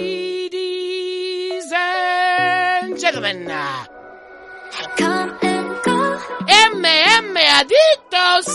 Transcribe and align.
Ladies 0.00 1.72
and 1.72 2.98
gentlemen, 3.00 3.46
Come 4.98 5.30
and 5.42 5.68
go, 5.86 6.18
MM 6.46 7.36
Adictos. 7.56 8.48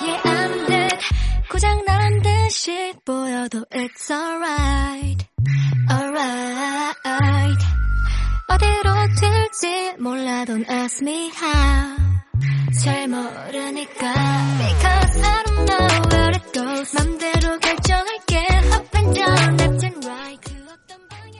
yeah 0.00 0.20
I'm 0.24 0.52
dead. 0.66 0.98
고장 1.50 1.84
난 1.86 2.20
듯이 2.22 2.92
보여도 3.04 3.64
it's 3.72 4.10
alright, 4.10 5.24
alright. 5.88 7.62
어디로 8.48 8.88
튈지 9.20 9.94
몰라 10.00 10.44
don't 10.46 10.68
ask 10.68 11.00
me 11.00 11.30
how. 11.30 11.96
잘 12.82 13.06
모르니까 13.08 14.14
because 14.58 15.22
I 15.22 15.42
don't 15.44 15.64
know 15.66 15.86
where 16.10 16.30
it 16.34 16.52
goes. 16.52 16.94
맘대로 16.94 17.23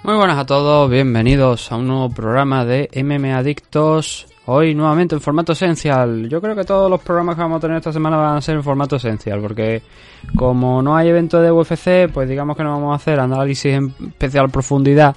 Muy 0.04 0.16
buenas 0.16 0.38
a 0.38 0.46
todos, 0.46 0.90
bienvenidos 0.90 1.72
a 1.72 1.78
un 1.78 1.88
nuevo 1.88 2.10
programa 2.10 2.64
de 2.64 2.90
MM 2.94 3.34
Adictos. 3.34 4.28
Hoy 4.46 4.76
nuevamente 4.76 5.16
en 5.16 5.22
formato 5.22 5.54
esencial. 5.54 6.30
Yo 6.30 6.40
creo 6.40 6.56
que 6.56 6.64
todos 6.64 6.90
los 6.90 7.02
programas 7.02 7.36
que 7.36 7.42
vamos 7.42 7.58
a 7.58 7.62
tener 7.62 7.78
esta 7.78 7.92
semana 7.92 8.18
van 8.18 8.38
a 8.38 8.42
ser 8.42 8.56
en 8.56 8.64
formato 8.64 8.98
esencial, 8.98 9.42
porque 9.42 9.82
como 10.36 10.82
no 10.82 10.96
hay 10.96 11.10
evento 11.10 11.42
de 11.42 11.52
UFC, 11.52 12.12
pues 12.14 12.30
digamos 12.30 12.56
que 12.56 12.64
no 12.64 12.72
vamos 12.72 12.94
a 12.94 12.96
hacer 12.98 13.20
análisis 13.20 13.74
en 13.74 13.94
especial 14.10 14.50
profundidad. 14.50 15.16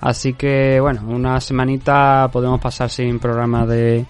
Así 0.00 0.32
que 0.32 0.80
bueno, 0.80 1.02
una 1.06 1.40
semanita 1.40 2.30
podemos 2.32 2.60
pasar 2.60 2.88
sin 2.88 3.18
programa 3.18 3.66
de, 3.66 4.06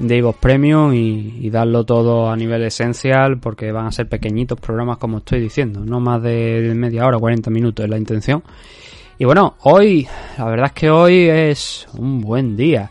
de 0.00 0.18
Evox 0.18 0.38
Premium 0.38 0.94
y, 0.94 1.38
y 1.40 1.50
darlo 1.50 1.84
todo 1.84 2.30
a 2.30 2.36
nivel 2.36 2.62
esencial, 2.62 3.38
porque 3.38 3.70
van 3.72 3.86
a 3.86 3.92
ser 3.92 4.08
pequeñitos 4.08 4.58
programas 4.58 4.98
como 4.98 5.18
estoy 5.18 5.40
diciendo, 5.40 5.84
no 5.84 6.00
más 6.00 6.22
de 6.22 6.72
media 6.74 7.06
hora, 7.06 7.18
40 7.18 7.50
minutos 7.50 7.84
es 7.84 7.90
la 7.90 7.98
intención. 7.98 8.42
Y 9.20 9.26
bueno, 9.26 9.56
hoy, 9.64 10.08
la 10.38 10.46
verdad 10.46 10.66
es 10.68 10.72
que 10.72 10.88
hoy 10.88 11.28
es 11.28 11.86
un 11.92 12.22
buen 12.22 12.56
día. 12.56 12.90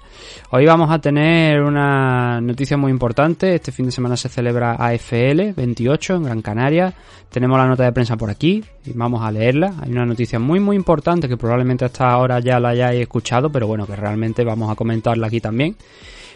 Hoy 0.51 0.63
vamos 0.63 0.91
a 0.91 0.99
tener 0.99 1.59
una 1.59 2.39
noticia 2.39 2.77
muy 2.77 2.91
importante. 2.91 3.55
Este 3.55 3.71
fin 3.71 3.87
de 3.87 3.91
semana 3.91 4.15
se 4.15 4.29
celebra 4.29 4.73
AFL 4.73 5.53
28 5.55 6.17
en 6.17 6.23
Gran 6.25 6.41
Canaria. 6.43 6.93
Tenemos 7.31 7.57
la 7.57 7.65
nota 7.65 7.83
de 7.83 7.91
prensa 7.93 8.15
por 8.15 8.29
aquí 8.29 8.63
y 8.85 8.93
vamos 8.93 9.23
a 9.23 9.31
leerla. 9.31 9.73
Hay 9.81 9.91
una 9.91 10.05
noticia 10.05 10.37
muy 10.37 10.59
muy 10.59 10.75
importante 10.75 11.27
que 11.27 11.35
probablemente 11.35 11.85
hasta 11.85 12.11
ahora 12.11 12.39
ya 12.39 12.59
la 12.59 12.69
hayáis 12.69 13.01
escuchado, 13.01 13.51
pero 13.51 13.65
bueno, 13.65 13.87
que 13.87 13.95
realmente 13.95 14.43
vamos 14.43 14.71
a 14.71 14.75
comentarla 14.75 15.25
aquí 15.25 15.41
también. 15.41 15.75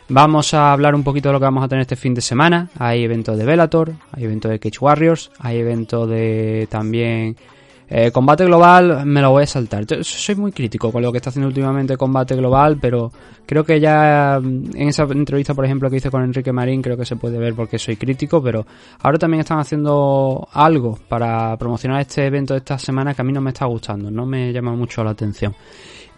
Vamos 0.09 0.53
a 0.53 0.73
hablar 0.73 0.95
un 0.95 1.03
poquito 1.03 1.29
de 1.29 1.33
lo 1.33 1.39
que 1.39 1.45
vamos 1.45 1.63
a 1.63 1.67
tener 1.67 1.81
este 1.81 1.95
fin 1.95 2.13
de 2.13 2.21
semana. 2.21 2.69
Hay 2.77 3.03
eventos 3.03 3.37
de 3.37 3.45
Bellator, 3.45 3.93
hay 4.11 4.25
eventos 4.25 4.51
de 4.51 4.59
Cage 4.59 4.79
Warriors, 4.79 5.31
hay 5.39 5.57
eventos 5.57 6.09
de 6.09 6.67
también 6.69 7.35
eh, 7.95 8.11
combate 8.11 8.45
global 8.45 9.05
me 9.05 9.21
lo 9.21 9.29
voy 9.29 9.43
a 9.43 9.45
saltar. 9.45 9.85
Yo 9.85 10.03
soy 10.03 10.35
muy 10.35 10.51
crítico 10.51 10.91
con 10.91 11.03
lo 11.03 11.11
que 11.11 11.17
está 11.17 11.29
haciendo 11.29 11.47
últimamente 11.47 11.95
combate 11.95 12.35
global, 12.35 12.79
pero 12.81 13.11
creo 13.45 13.63
que 13.63 13.79
ya 13.79 14.39
mm, 14.41 14.75
en 14.75 14.87
esa 14.89 15.03
entrevista, 15.03 15.53
por 15.53 15.63
ejemplo, 15.63 15.91
que 15.91 15.97
hice 15.97 16.09
con 16.09 16.23
Enrique 16.23 16.51
Marín, 16.51 16.81
creo 16.81 16.97
que 16.97 17.05
se 17.05 17.17
puede 17.17 17.37
ver 17.37 17.53
porque 17.53 17.77
soy 17.77 17.95
crítico, 17.95 18.41
pero 18.41 18.65
ahora 18.99 19.19
también 19.19 19.41
están 19.41 19.59
haciendo 19.59 20.47
algo 20.53 20.97
para 21.07 21.55
promocionar 21.57 22.01
este 22.01 22.25
evento 22.25 22.55
de 22.55 22.59
esta 22.59 22.79
semana 22.79 23.13
que 23.13 23.21
a 23.21 23.25
mí 23.25 23.31
no 23.31 23.41
me 23.41 23.51
está 23.51 23.65
gustando, 23.65 24.09
no 24.09 24.25
me 24.25 24.51
llama 24.51 24.73
mucho 24.75 25.03
la 25.03 25.11
atención. 25.11 25.53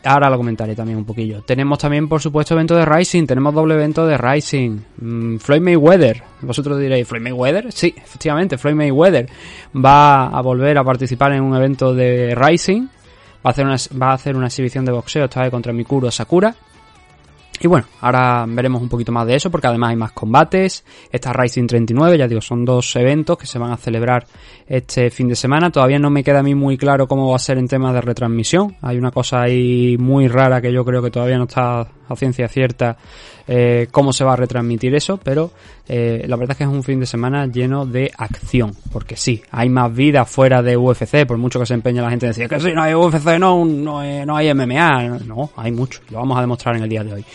Ahora 0.06 0.30
lo 0.30 0.38
comentaré 0.38 0.76
también 0.76 1.00
un 1.00 1.06
poquillo. 1.06 1.42
Tenemos 1.42 1.80
también, 1.80 2.08
por 2.08 2.22
supuesto, 2.22 2.54
evento 2.54 2.76
de 2.76 2.86
Rising. 2.86 3.26
Tenemos 3.26 3.56
doble 3.56 3.74
evento 3.74 4.06
de 4.06 4.18
Rising. 4.18 4.80
Mm, 5.02 5.38
Floyd 5.38 5.62
Mayweather. 5.62 6.22
Vosotros 6.42 6.80
diréis, 6.80 7.08
¿Floyd 7.08 7.24
Mayweather? 7.24 7.72
Sí, 7.72 7.94
efectivamente, 7.98 8.60
Floyd 8.60 8.76
Mayweather 8.76 9.28
va 9.76 10.28
a 10.28 10.42
volver 10.42 10.78
a 10.78 10.84
participar 10.84 11.34
en 11.34 11.42
un 11.42 11.56
evento 11.56 11.96
de 11.96 12.36
Rising. 12.36 12.84
Va 12.84 12.90
a 13.46 13.50
hacer 13.50 13.66
una, 13.66 13.78
va 14.00 14.12
a 14.12 14.14
hacer 14.14 14.36
una 14.36 14.46
exhibición 14.46 14.86
de 14.86 14.92
boxeo, 14.92 15.26
esta 15.26 15.42
vez 15.42 15.50
contra 15.50 15.74
Mikuro 15.74 16.12
Sakura. 16.12 16.56
Y 17.62 17.68
bueno, 17.68 17.88
ahora 18.02 18.46
veremos 18.48 18.82
un 18.82 18.90
poquito 18.90 19.12
más 19.12 19.26
de 19.28 19.36
eso 19.36 19.50
porque 19.50 19.68
además 19.68 19.92
hay 19.92 19.96
más 19.96 20.12
combates. 20.12 20.84
Está 21.12 21.34
Rising 21.34 21.68
39, 21.68 22.18
ya 22.18 22.28
digo, 22.28 22.42
son 22.42 22.66
dos 22.66 22.96
eventos 22.96 23.38
que 23.38 23.48
se 23.48 23.60
van 23.60 23.72
a 23.72 23.78
celebrar 23.78 24.26
este 24.68 25.10
fin 25.10 25.28
de 25.28 25.36
semana. 25.36 25.72
Todavía 25.72 26.00
no 26.00 26.10
me 26.10 26.24
queda 26.24 26.40
a 26.40 26.44
mí 26.44 26.56
muy 26.56 26.78
claro 26.78 27.08
cómo 27.08 27.30
va 27.30 27.36
a 27.36 27.40
ser 27.40 27.58
en 27.58 27.68
temas 27.68 27.94
de 27.94 28.02
retransmisión. 28.02 28.76
Hay 28.82 28.98
una 28.98 29.12
cosa 29.12 29.42
ahí 29.42 29.98
muy 30.00 30.28
rara 30.28 30.62
que 30.62 30.72
yo 30.72 30.84
creo 30.84 31.02
que 31.02 31.12
todavía 31.12 31.38
no 31.38 31.46
está 31.46 31.88
a 32.10 32.16
ciencia 32.16 32.48
cierta 32.48 32.98
eh, 33.48 33.88
cómo 33.92 34.12
se 34.14 34.24
va 34.24 34.34
a 34.34 34.36
retransmitir 34.36 34.96
eso, 34.96 35.18
pero 35.24 35.52
eh, 35.88 36.24
la 36.28 36.36
verdad 36.36 36.52
es 36.54 36.58
que 36.58 36.64
es 36.64 36.70
un 36.70 36.84
fin 36.84 37.00
de 37.00 37.06
semana 37.06 37.46
lleno 37.48 37.86
de 37.86 38.12
acción, 38.18 38.74
porque 38.92 39.16
sí, 39.16 39.44
hay 39.52 39.70
más 39.70 39.94
vida 39.96 40.26
fuera 40.26 40.62
de 40.64 40.76
UFC, 40.78 41.26
por 41.28 41.38
mucho 41.38 41.60
que 41.60 41.66
se 41.66 41.74
empeñe 41.76 42.02
la 42.02 42.10
gente 42.10 42.26
en 42.26 42.32
decir 42.32 42.48
que 42.50 42.60
si 42.60 42.72
no 42.74 42.82
hay 42.82 42.94
UFC 42.96 43.38
no, 43.40 43.64
no, 43.66 44.00
hay- 44.00 44.26
no 44.26 44.36
hay 44.36 44.52
MMA, 44.54 45.20
no, 45.26 45.52
hay 45.56 45.72
mucho, 45.72 46.00
lo 46.10 46.18
vamos 46.20 46.38
a 46.38 46.42
demostrar 46.42 46.76
en 46.76 46.84
el 46.84 46.90
día 46.90 47.04
de 47.04 47.14
hoy. 47.14 47.26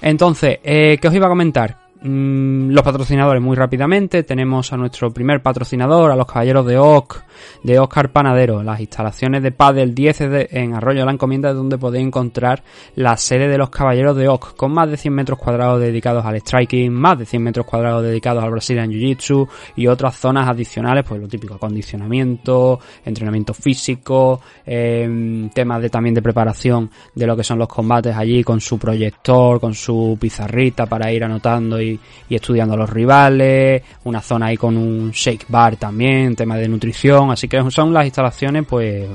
Entonces, 0.00 0.58
eh, 0.64 0.98
¿qué 1.00 1.08
os 1.08 1.14
iba 1.14 1.26
a 1.26 1.30
comentar? 1.30 1.81
Mm, 2.04 2.70
los 2.72 2.82
patrocinadores 2.82 3.40
muy 3.40 3.54
rápidamente. 3.56 4.24
Tenemos 4.24 4.72
a 4.72 4.76
nuestro 4.76 5.12
primer 5.12 5.40
patrocinador, 5.40 6.10
a 6.10 6.16
los 6.16 6.26
caballeros 6.26 6.66
de 6.66 6.76
OC, 6.76 7.22
de 7.62 7.78
Oscar 7.78 8.10
Panadero, 8.10 8.62
las 8.62 8.80
instalaciones 8.80 9.42
de 9.42 9.52
Padel 9.52 9.94
10 9.94 10.18
de- 10.18 10.48
en 10.50 10.74
Arroyo 10.74 11.04
la 11.04 11.12
Encomienda, 11.12 11.52
donde 11.52 11.78
podéis 11.78 12.06
encontrar 12.06 12.64
la 12.96 13.16
sede 13.16 13.46
de 13.46 13.56
los 13.56 13.70
caballeros 13.70 14.16
de 14.16 14.28
OC, 14.28 14.54
con 14.56 14.72
más 14.72 14.90
de 14.90 14.96
100 14.96 15.14
metros 15.14 15.38
cuadrados 15.38 15.80
dedicados 15.80 16.24
al 16.24 16.36
striking, 16.40 16.92
más 16.92 17.18
de 17.18 17.24
100 17.26 17.42
metros 17.42 17.66
cuadrados 17.66 18.02
dedicados 18.02 18.42
al 18.42 18.50
Brazilian 18.50 18.90
Jiu-Jitsu 18.90 19.48
y 19.76 19.86
otras 19.86 20.16
zonas 20.16 20.48
adicionales, 20.48 21.04
pues 21.08 21.20
lo 21.20 21.28
típico, 21.28 21.54
acondicionamiento, 21.54 22.80
entrenamiento 23.04 23.54
físico, 23.54 24.40
em, 24.66 25.48
temas 25.50 25.80
de 25.80 25.88
también 25.88 26.14
de 26.14 26.22
preparación 26.22 26.90
de 27.14 27.26
lo 27.26 27.36
que 27.36 27.44
son 27.44 27.58
los 27.60 27.68
combates 27.68 28.16
allí 28.16 28.42
con 28.42 28.60
su 28.60 28.76
proyector, 28.78 29.60
con 29.60 29.74
su 29.74 30.16
pizarrita 30.20 30.86
para 30.86 31.12
ir 31.12 31.22
anotando 31.24 31.80
y, 31.80 31.91
y 32.28 32.34
estudiando 32.34 32.74
a 32.74 32.76
los 32.76 32.90
rivales, 32.90 33.82
una 34.04 34.20
zona 34.20 34.46
ahí 34.46 34.56
con 34.56 34.76
un 34.76 35.10
shake 35.10 35.46
bar 35.48 35.76
también, 35.76 36.36
tema 36.36 36.56
de 36.56 36.68
nutrición, 36.68 37.30
así 37.30 37.48
que 37.48 37.62
son 37.70 37.92
las 37.92 38.04
instalaciones 38.04 38.64
pues 38.66 39.08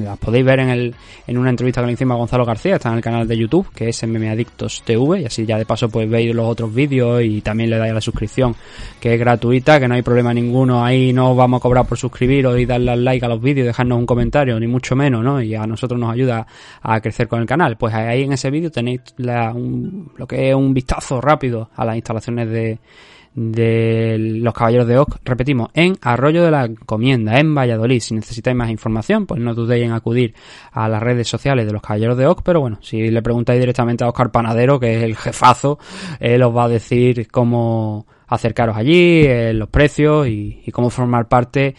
las 0.00 0.18
podéis 0.18 0.44
ver 0.44 0.60
en, 0.60 0.68
el, 0.70 0.94
en 1.26 1.38
una 1.38 1.50
entrevista 1.50 1.80
que 1.80 1.86
le 1.88 1.92
hicimos 1.94 2.14
a 2.14 2.18
Gonzalo 2.18 2.44
García, 2.44 2.76
está 2.76 2.88
en 2.90 2.96
el 2.96 3.00
canal 3.02 3.26
de 3.28 3.36
YouTube, 3.36 3.68
que 3.74 3.88
es 3.88 4.02
MM 4.06 4.28
Adictos 4.30 4.82
TV, 4.84 5.20
y 5.20 5.24
así 5.26 5.44
ya 5.46 5.58
de 5.58 5.64
paso 5.66 5.88
pues 5.88 6.08
veis 6.08 6.34
los 6.34 6.46
otros 6.46 6.74
vídeos 6.74 7.22
y 7.22 7.40
también 7.40 7.70
le 7.70 7.78
dais 7.78 7.92
la 7.94 8.00
suscripción, 8.00 8.54
que 9.00 9.14
es 9.14 9.20
gratuita, 9.20 9.78
que 9.80 9.88
no 9.88 9.94
hay 9.94 10.02
problema 10.02 10.32
ninguno, 10.34 10.84
ahí 10.84 11.12
no 11.12 11.30
os 11.32 11.36
vamos 11.36 11.58
a 11.58 11.62
cobrar 11.62 11.86
por 11.86 11.98
suscribiros 11.98 12.58
y 12.58 12.66
darle 12.66 12.90
al 12.92 13.04
like 13.04 13.24
a 13.24 13.28
los 13.28 13.40
vídeos, 13.40 13.66
dejarnos 13.66 13.98
un 13.98 14.06
comentario, 14.06 14.58
ni 14.58 14.66
mucho 14.66 14.96
menos, 14.96 15.22
¿no? 15.24 15.40
Y 15.42 15.54
a 15.54 15.66
nosotros 15.66 15.98
nos 16.00 16.12
ayuda 16.12 16.46
a 16.82 17.00
crecer 17.00 17.28
con 17.28 17.40
el 17.40 17.46
canal. 17.46 17.76
Pues 17.76 17.94
ahí 17.94 18.22
en 18.22 18.32
ese 18.32 18.50
vídeo 18.50 18.70
tenéis 18.70 19.00
la- 19.18 19.52
un- 19.52 20.10
lo 20.16 20.26
que 20.26 20.48
es 20.50 20.54
un 20.54 20.74
vistazo 20.74 21.20
rápido 21.20 21.70
a 21.76 21.84
las 21.84 21.96
instalaciones 21.96 22.48
de 22.50 22.78
de 23.34 24.16
los 24.18 24.52
Caballeros 24.52 24.86
de 24.86 24.98
Oc, 24.98 25.18
repetimos, 25.24 25.70
en 25.74 25.96
Arroyo 26.02 26.42
de 26.42 26.50
la 26.50 26.64
Encomienda, 26.64 27.38
en 27.38 27.54
Valladolid. 27.54 28.00
Si 28.00 28.14
necesitáis 28.14 28.56
más 28.56 28.70
información, 28.70 29.26
pues 29.26 29.40
no 29.40 29.54
dudéis 29.54 29.84
en 29.84 29.92
acudir 29.92 30.34
a 30.72 30.88
las 30.88 31.02
redes 31.02 31.28
sociales 31.28 31.66
de 31.66 31.72
los 31.72 31.82
Caballeros 31.82 32.18
de 32.18 32.26
Oc, 32.26 32.42
pero 32.44 32.60
bueno, 32.60 32.78
si 32.82 33.10
le 33.10 33.22
preguntáis 33.22 33.60
directamente 33.60 34.04
a 34.04 34.08
Oscar 34.08 34.30
Panadero, 34.30 34.80
que 34.80 34.96
es 34.96 35.02
el 35.02 35.16
jefazo, 35.16 35.78
él 36.18 36.42
os 36.42 36.56
va 36.56 36.64
a 36.64 36.68
decir 36.68 37.28
cómo 37.28 38.06
acercaros 38.26 38.76
allí, 38.76 39.22
eh, 39.24 39.52
los 39.52 39.68
precios 39.68 40.28
y 40.28 40.70
cómo 40.72 40.88
formar 40.88 41.28
parte 41.28 41.74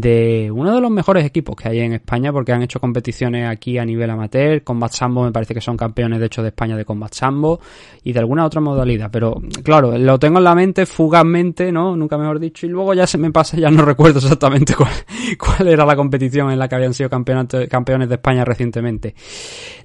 de 0.00 0.50
uno 0.52 0.74
de 0.74 0.80
los 0.80 0.90
mejores 0.90 1.24
equipos 1.24 1.56
que 1.56 1.70
hay 1.70 1.80
en 1.80 1.94
España 1.94 2.30
porque 2.30 2.52
han 2.52 2.62
hecho 2.62 2.78
competiciones 2.78 3.48
aquí 3.48 3.78
a 3.78 3.84
nivel 3.84 4.10
amateur. 4.10 4.62
Combat 4.62 4.92
Sambo 4.92 5.24
me 5.24 5.32
parece 5.32 5.54
que 5.54 5.60
son 5.62 5.76
campeones 5.76 6.20
de 6.20 6.26
hecho 6.26 6.42
de 6.42 6.48
España 6.48 6.76
de 6.76 6.84
Combat 6.84 7.14
Sambo 7.14 7.60
y 8.04 8.12
de 8.12 8.20
alguna 8.20 8.44
otra 8.44 8.60
modalidad. 8.60 9.10
Pero 9.10 9.40
claro, 9.64 9.96
lo 9.96 10.18
tengo 10.18 10.36
en 10.36 10.44
la 10.44 10.54
mente 10.54 10.84
fugazmente, 10.84 11.72
¿no? 11.72 11.96
Nunca 11.96 12.18
mejor 12.18 12.38
dicho. 12.38 12.66
Y 12.66 12.68
luego 12.68 12.92
ya 12.92 13.06
se 13.06 13.16
me 13.16 13.30
pasa, 13.30 13.56
ya 13.56 13.70
no 13.70 13.82
recuerdo 13.86 14.18
exactamente 14.18 14.74
cuál, 14.74 14.92
cuál 15.38 15.68
era 15.68 15.86
la 15.86 15.96
competición 15.96 16.50
en 16.50 16.58
la 16.58 16.68
que 16.68 16.74
habían 16.74 16.92
sido 16.92 17.08
campeones 17.08 18.08
de 18.08 18.14
España 18.14 18.44
recientemente. 18.44 19.14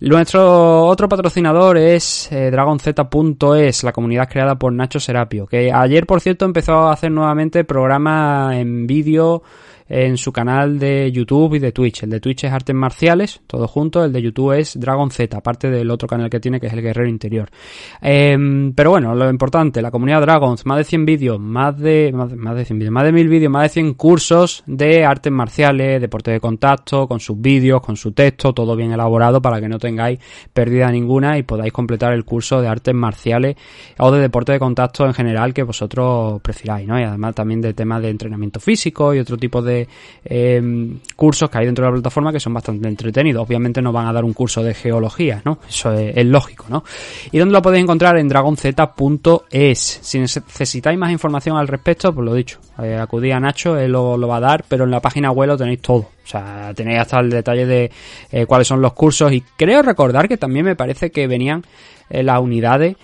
Nuestro 0.01 0.87
otro 0.87 1.07
patrocinador 1.07 1.77
es 1.77 2.29
eh, 2.33 2.51
DragonZ.es, 2.51 3.83
la 3.85 3.93
comunidad 3.93 4.27
creada 4.29 4.59
por 4.59 4.73
Nacho 4.73 4.99
Serapio, 4.99 5.47
que 5.47 5.71
ayer, 5.71 6.05
por 6.05 6.19
cierto, 6.19 6.43
empezó 6.43 6.73
a 6.73 6.93
hacer 6.93 7.11
nuevamente 7.11 7.63
programa 7.63 8.59
en 8.59 8.87
vídeo 8.87 9.41
en 9.91 10.15
su 10.15 10.31
canal 10.31 10.79
de 10.79 11.11
YouTube 11.11 11.55
y 11.55 11.59
de 11.59 11.73
Twitch. 11.73 12.03
El 12.03 12.11
de 12.11 12.21
Twitch 12.21 12.45
es 12.45 12.51
Artes 12.53 12.73
Marciales, 12.73 13.41
todo 13.45 13.67
junto. 13.67 14.05
El 14.05 14.13
de 14.13 14.21
YouTube 14.21 14.53
es 14.53 14.79
Dragon 14.79 15.11
Z, 15.11 15.35
aparte 15.35 15.69
del 15.69 15.91
otro 15.91 16.07
canal 16.07 16.29
que 16.29 16.39
tiene, 16.39 16.61
que 16.61 16.67
es 16.67 16.73
el 16.73 16.81
Guerrero 16.81 17.09
Interior. 17.09 17.49
Em, 18.01 18.71
pero 18.73 18.91
bueno, 18.91 19.13
lo 19.13 19.29
importante, 19.29 19.81
la 19.81 19.91
comunidad 19.91 20.21
Dragons, 20.21 20.65
más 20.65 20.77
de 20.77 20.83
100 20.85 21.05
vídeos, 21.05 21.39
más 21.41 21.77
de, 21.77 22.11
más 22.13 22.29
de, 22.29 22.37
más 22.37 22.55
de 22.55 22.63
100 22.63 22.79
vídeos, 22.79 22.93
más 22.93 23.03
de 23.03 23.11
1000 23.11 23.27
vídeos, 23.27 23.51
más 23.51 23.63
de 23.63 23.69
100 23.69 23.93
cursos 23.95 24.63
de 24.65 25.03
artes 25.03 25.33
marciales, 25.33 25.99
deporte 25.99 26.31
de 26.31 26.39
contacto, 26.39 27.05
con 27.05 27.19
sus 27.19 27.41
vídeos, 27.41 27.81
con 27.81 27.97
su 27.97 28.13
texto, 28.13 28.53
todo 28.53 28.77
bien 28.77 28.93
elaborado 28.93 29.41
para 29.41 29.59
que 29.59 29.67
no 29.67 29.77
tengáis 29.77 30.19
pérdida 30.53 30.89
ninguna 30.89 31.37
y 31.37 31.43
podáis 31.43 31.73
completar 31.73 32.13
el 32.13 32.23
curso 32.23 32.61
de 32.61 32.69
artes 32.69 32.95
marciales 32.95 33.57
o 33.97 34.09
de 34.09 34.21
deporte 34.21 34.53
de 34.53 34.59
contacto 34.59 35.05
en 35.05 35.13
general 35.13 35.53
que 35.53 35.63
vosotros 35.63 36.39
prefiráis, 36.41 36.87
¿no? 36.87 36.97
Y 36.97 37.03
además 37.03 37.35
también 37.35 37.59
de 37.59 37.73
temas 37.73 38.01
de 38.01 38.09
entrenamiento 38.09 38.61
físico 38.61 39.13
y 39.13 39.19
otro 39.19 39.35
tipo 39.35 39.61
de 39.61 39.80
em, 40.23 40.99
cursos 41.15 41.49
que 41.49 41.57
hay 41.57 41.65
dentro 41.65 41.85
de 41.85 41.91
la 41.91 41.95
plataforma 41.95 42.31
que 42.31 42.39
son 42.39 42.53
bastante 42.53 42.87
entretenidos. 42.87 43.45
Obviamente 43.45 43.81
no 43.81 43.91
van 43.91 44.07
a 44.07 44.13
dar 44.13 44.23
un 44.23 44.33
curso 44.33 44.63
de 44.63 44.73
geología, 44.73 45.41
¿no? 45.45 45.59
Eso 45.67 45.93
es, 45.93 46.25
lógico, 46.25 46.65
¿no? 46.69 46.83
¿Y 47.31 47.37
dónde 47.37 47.53
lo 47.53 47.61
podéis 47.61 47.83
encontrar? 47.83 48.17
En 48.17 48.27
dragonz.es. 48.27 49.99
Si 50.01 50.19
necesitáis 50.19 50.97
más 50.97 51.11
información 51.11 51.57
al 51.57 51.67
respecto, 51.67 52.13
pues 52.13 52.25
lo 52.25 52.33
dicho, 52.33 52.59
eh, 52.81 52.95
acudí 52.95 53.31
a 53.31 53.39
Nacho, 53.39 53.77
él 53.77 53.91
lo, 53.91 54.17
va 54.27 54.37
a 54.37 54.41
dar, 54.41 54.65
pero 54.67 54.85
en 54.85 54.91
la 54.91 54.99
página 54.99 55.31
web 55.31 55.49
lo 55.49 55.57
tenéis 55.57 55.81
todo. 55.81 56.09
O 56.23 56.27
sea, 56.27 56.71
tenéis 56.75 56.99
hasta 56.99 57.19
el 57.19 57.29
detalle 57.29 57.65
de 57.65 57.91
eh, 58.31 58.45
cuáles 58.45 58.67
son 58.67 58.81
los 58.81 58.93
cursos 58.93 59.31
y 59.33 59.41
creo 59.41 59.81
recordar 59.81 60.27
que 60.27 60.37
también 60.37 60.65
me 60.65 60.75
parece 60.75 61.11
que 61.11 61.27
venían 61.27 61.63
eh, 62.09 62.23
las 62.23 62.39
unidades 62.39 62.95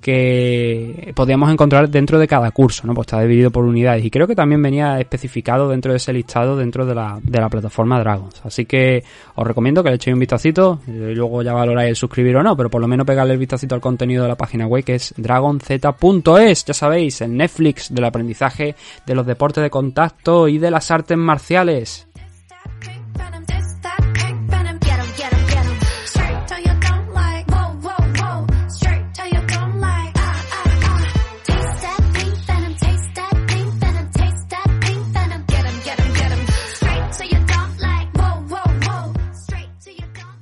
que 0.00 1.12
podíamos 1.14 1.50
encontrar 1.50 1.88
dentro 1.88 2.20
de 2.20 2.28
cada 2.28 2.52
curso, 2.52 2.86
¿no? 2.86 2.94
Pues 2.94 3.06
está 3.06 3.20
dividido 3.20 3.50
por 3.50 3.64
unidades 3.64 4.04
y 4.04 4.10
creo 4.10 4.28
que 4.28 4.36
también 4.36 4.62
venía 4.62 5.00
especificado 5.00 5.68
dentro 5.68 5.92
de 5.92 5.96
ese 5.96 6.12
listado 6.12 6.56
dentro 6.56 6.86
de 6.86 6.94
la, 6.94 7.18
de 7.20 7.40
la 7.40 7.48
plataforma 7.48 7.98
Dragons. 7.98 8.40
Así 8.44 8.64
que 8.64 9.02
os 9.34 9.46
recomiendo 9.46 9.82
que 9.82 9.90
le 9.90 9.96
echéis 9.96 10.14
un 10.14 10.20
vistacito 10.20 10.80
y 10.86 11.14
luego 11.14 11.42
ya 11.42 11.52
valoráis 11.52 11.90
el 11.90 11.96
suscribir 11.96 12.36
o 12.36 12.42
no, 12.44 12.56
pero 12.56 12.70
por 12.70 12.80
lo 12.80 12.86
menos 12.86 13.06
pegarle 13.06 13.32
el 13.32 13.38
vistacito 13.38 13.74
al 13.74 13.80
contenido 13.80 14.22
de 14.22 14.28
la 14.28 14.36
página 14.36 14.66
web 14.66 14.84
que 14.84 14.94
es 14.94 15.14
dragonz.es, 15.16 16.64
ya 16.64 16.74
sabéis, 16.74 17.20
el 17.20 17.36
Netflix 17.36 17.92
del 17.92 18.04
aprendizaje 18.04 18.76
de 19.04 19.14
los 19.14 19.26
deportes 19.26 19.62
de 19.62 19.70
contacto 19.70 20.46
y 20.46 20.58
de 20.58 20.70
las 20.70 20.90
artes 20.92 21.18
marciales. 21.18 22.06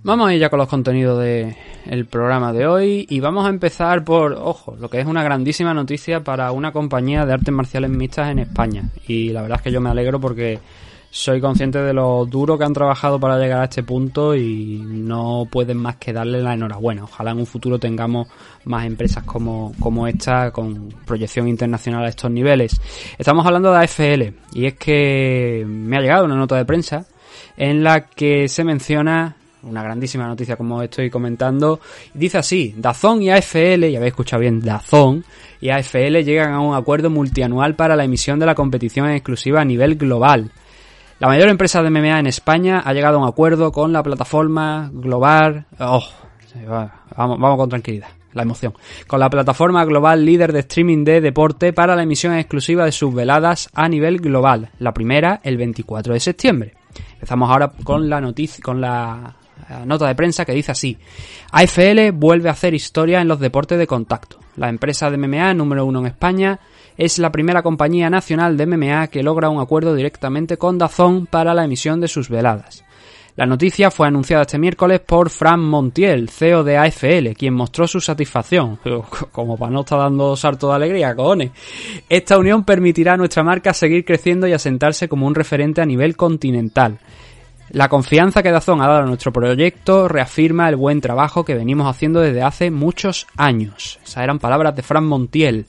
Vamos 0.08 0.31
a 0.31 0.32
ir 0.32 0.40
ya 0.40 0.49
con 0.49 0.58
los 0.58 0.69
contenidos 0.69 1.22
del 1.22 2.06
programa 2.06 2.50
de 2.50 2.66
hoy 2.66 3.06
y 3.10 3.20
vamos 3.20 3.44
a 3.44 3.50
empezar 3.50 4.05
por, 4.05 4.32
ojo, 4.32 4.75
lo 4.81 4.88
que 4.88 5.00
es 5.00 5.06
una 5.06 5.22
grandísima 5.22 5.75
noticia 5.75 6.25
para 6.25 6.50
una 6.50 6.72
compañía 6.72 7.26
de 7.26 7.34
artes 7.34 7.52
marciales 7.52 7.90
mixtas 7.90 8.31
en 8.31 8.38
España. 8.38 8.88
Y 9.06 9.28
la 9.32 9.43
verdad 9.43 9.58
es 9.58 9.64
que 9.64 9.70
yo 9.70 9.82
me 9.82 9.90
alegro 9.90 10.19
porque 10.19 10.60
soy 11.10 11.43
consciente 11.43 11.81
de 11.81 11.93
lo 11.93 12.25
duro 12.25 12.56
que 12.56 12.64
han 12.64 12.72
trabajado 12.72 13.20
para 13.20 13.38
llegar 13.38 13.60
a 13.60 13.64
este 13.64 13.82
punto 13.82 14.34
y 14.34 14.82
no 14.82 15.46
pueden 15.52 15.76
más 15.76 15.96
que 15.96 16.14
darle 16.14 16.40
la 16.40 16.55
enhorabuena. 16.55 17.05
Ojalá 17.05 17.32
en 17.32 17.40
un 17.40 17.46
futuro 17.46 17.78
tengamos 17.78 18.28
más 18.64 18.87
empresas 18.87 19.25
como, 19.25 19.75
como 19.78 20.06
esta 20.06 20.50
con 20.52 20.88
proyección 21.05 21.49
internacional 21.49 22.06
a 22.06 22.08
estos 22.08 22.31
niveles. 22.31 22.81
Estamos 23.19 23.44
hablando 23.44 23.72
de 23.72 23.84
AFL 23.84 24.22
y 24.55 24.64
es 24.64 24.72
que 24.72 25.66
me 25.69 25.99
ha 25.99 26.00
llegado 26.00 26.25
una 26.25 26.37
nota 26.37 26.56
de 26.56 26.64
prensa 26.64 27.05
en 27.58 27.84
la 27.84 28.06
que 28.06 28.49
se 28.49 28.64
menciona 28.64 29.37
una 29.62 29.82
grandísima 29.82 30.26
noticia 30.26 30.56
como 30.56 30.82
estoy 30.82 31.10
comentando. 31.10 31.81
Dice 32.14 32.38
así, 32.38 32.75
Dazón 32.76 33.22
y 33.22 33.31
AFL, 33.31 33.87
ya 33.90 33.99
habéis 33.99 34.12
escuchado 34.12 34.40
bien, 34.40 34.60
Dazón 34.60 35.25
y 35.60 35.70
AFL 35.70 36.22
llegan 36.25 36.52
a 36.52 36.60
un 36.60 36.75
acuerdo 36.75 37.10
multianual 37.10 37.75
para 37.75 37.96
la 37.96 38.05
emisión 38.05 38.38
de 38.38 38.46
la 38.46 38.55
competición 38.55 39.10
exclusiva 39.10 39.60
a 39.60 39.64
nivel 39.64 39.96
global. 39.96 40.52
La 41.19 41.26
mayor 41.26 41.49
empresa 41.49 41.82
de 41.82 41.90
MMA 41.90 42.20
en 42.20 42.26
España 42.28 42.81
ha 42.84 42.93
llegado 42.93 43.19
a 43.19 43.22
un 43.22 43.28
acuerdo 43.28 43.72
con 43.72 43.93
la 43.93 44.02
plataforma 44.02 44.90
global... 44.93 45.66
Oh, 45.81 46.05
vamos, 47.16 47.38
vamos 47.40 47.56
con 47.56 47.69
tranquilidad 47.69 48.08
la 48.32 48.43
emoción. 48.43 48.75
Con 49.06 49.20
la 49.20 49.31
plataforma 49.31 49.84
global 49.84 50.25
líder 50.25 50.52
de 50.52 50.60
streaming 50.60 51.05
de 51.05 51.20
deporte 51.20 51.72
para 51.72 51.96
la 51.96 52.05
emisión 52.05 52.34
exclusiva 52.34 52.84
de 52.84 52.93
sus 52.93 53.12
veladas 53.14 53.69
a 53.75 53.88
nivel 53.88 54.19
global. 54.19 54.70
La 54.78 54.93
primera 54.93 55.40
el 55.43 55.56
24 55.56 56.14
de 56.14 56.20
septiembre. 56.20 56.75
Empezamos 57.14 57.50
ahora 57.50 57.72
con 57.82 58.08
la 58.08 58.20
noticia, 58.20 58.62
con 58.62 58.81
la 58.81 59.38
nota 59.84 60.06
de 60.06 60.14
prensa 60.14 60.44
que 60.44 60.52
dice 60.52 60.72
así. 60.72 60.99
AFL 61.52 62.12
vuelve 62.12 62.49
a 62.49 62.52
hacer 62.52 62.75
historia 62.75 63.20
en 63.20 63.28
los 63.28 63.40
deportes 63.40 63.78
de 63.78 63.87
contacto. 63.87 64.38
La 64.56 64.69
empresa 64.69 65.10
de 65.10 65.19
MMA 65.19 65.55
número 65.55 65.84
uno 65.84 66.00
en 66.00 66.06
España 66.06 66.58
es 66.96 67.19
la 67.19 67.31
primera 67.31 67.62
compañía 67.62 68.10
nacional 68.10 68.56
de 68.56 68.66
MMA 68.66 69.06
que 69.06 69.22
logra 69.22 69.49
un 69.49 69.60
acuerdo 69.60 69.94
directamente 69.94 70.56
con 70.56 70.78
Dazón 70.78 71.26
para 71.26 71.55
la 71.55 71.64
emisión 71.64 72.00
de 72.00 72.08
sus 72.08 72.28
veladas. 72.28 72.84
La 73.38 73.46
noticia 73.46 73.93
fue 73.93 74.08
anunciada 74.08 74.43
este 74.43 74.58
miércoles 74.58 74.99
por 74.99 75.31
Fran 75.31 75.60
Montiel, 75.60 76.28
CEO 76.28 76.64
de 76.64 76.76
AFL, 76.76 77.34
quien 77.38 77.55
mostró 77.55 77.87
su 77.87 78.00
satisfacción. 78.00 78.81
Como 79.31 79.56
para 79.56 79.70
no 79.70 79.82
estar 79.82 80.00
dando 80.00 80.34
salto 80.34 80.70
de 80.70 80.75
alegría, 80.75 81.14
cojones. 81.14 81.52
Esta 82.08 82.37
unión 82.37 82.64
permitirá 82.64 83.12
a 83.12 83.16
nuestra 83.16 83.44
marca 83.44 83.72
seguir 83.72 84.05
creciendo 84.05 84.49
y 84.49 84.55
asentarse 84.55 85.08
como 85.08 85.28
un 85.28 85.37
referente 85.37 85.81
a 85.81 85.87
nivel 85.87 86.16
continental. 86.16 86.99
La 87.70 87.88
confianza 87.88 88.43
que 88.43 88.50
Dazón 88.50 88.81
ha 88.81 88.87
dado 88.88 89.03
a 89.03 89.06
nuestro 89.06 89.32
proyecto 89.32 90.09
reafirma 90.09 90.69
el 90.69 90.76
buen 90.76 91.00
trabajo 91.00 91.44
que 91.44 91.55
venimos 91.55 91.87
haciendo 91.87 92.20
desde 92.20 92.43
hace 92.43 92.70
muchos 92.70 93.26
años. 93.37 93.99
Esas 94.03 94.25
eran 94.25 94.38
palabras 94.38 94.75
de 94.75 94.82
Fran 94.82 95.05
Montiel. 95.05 95.67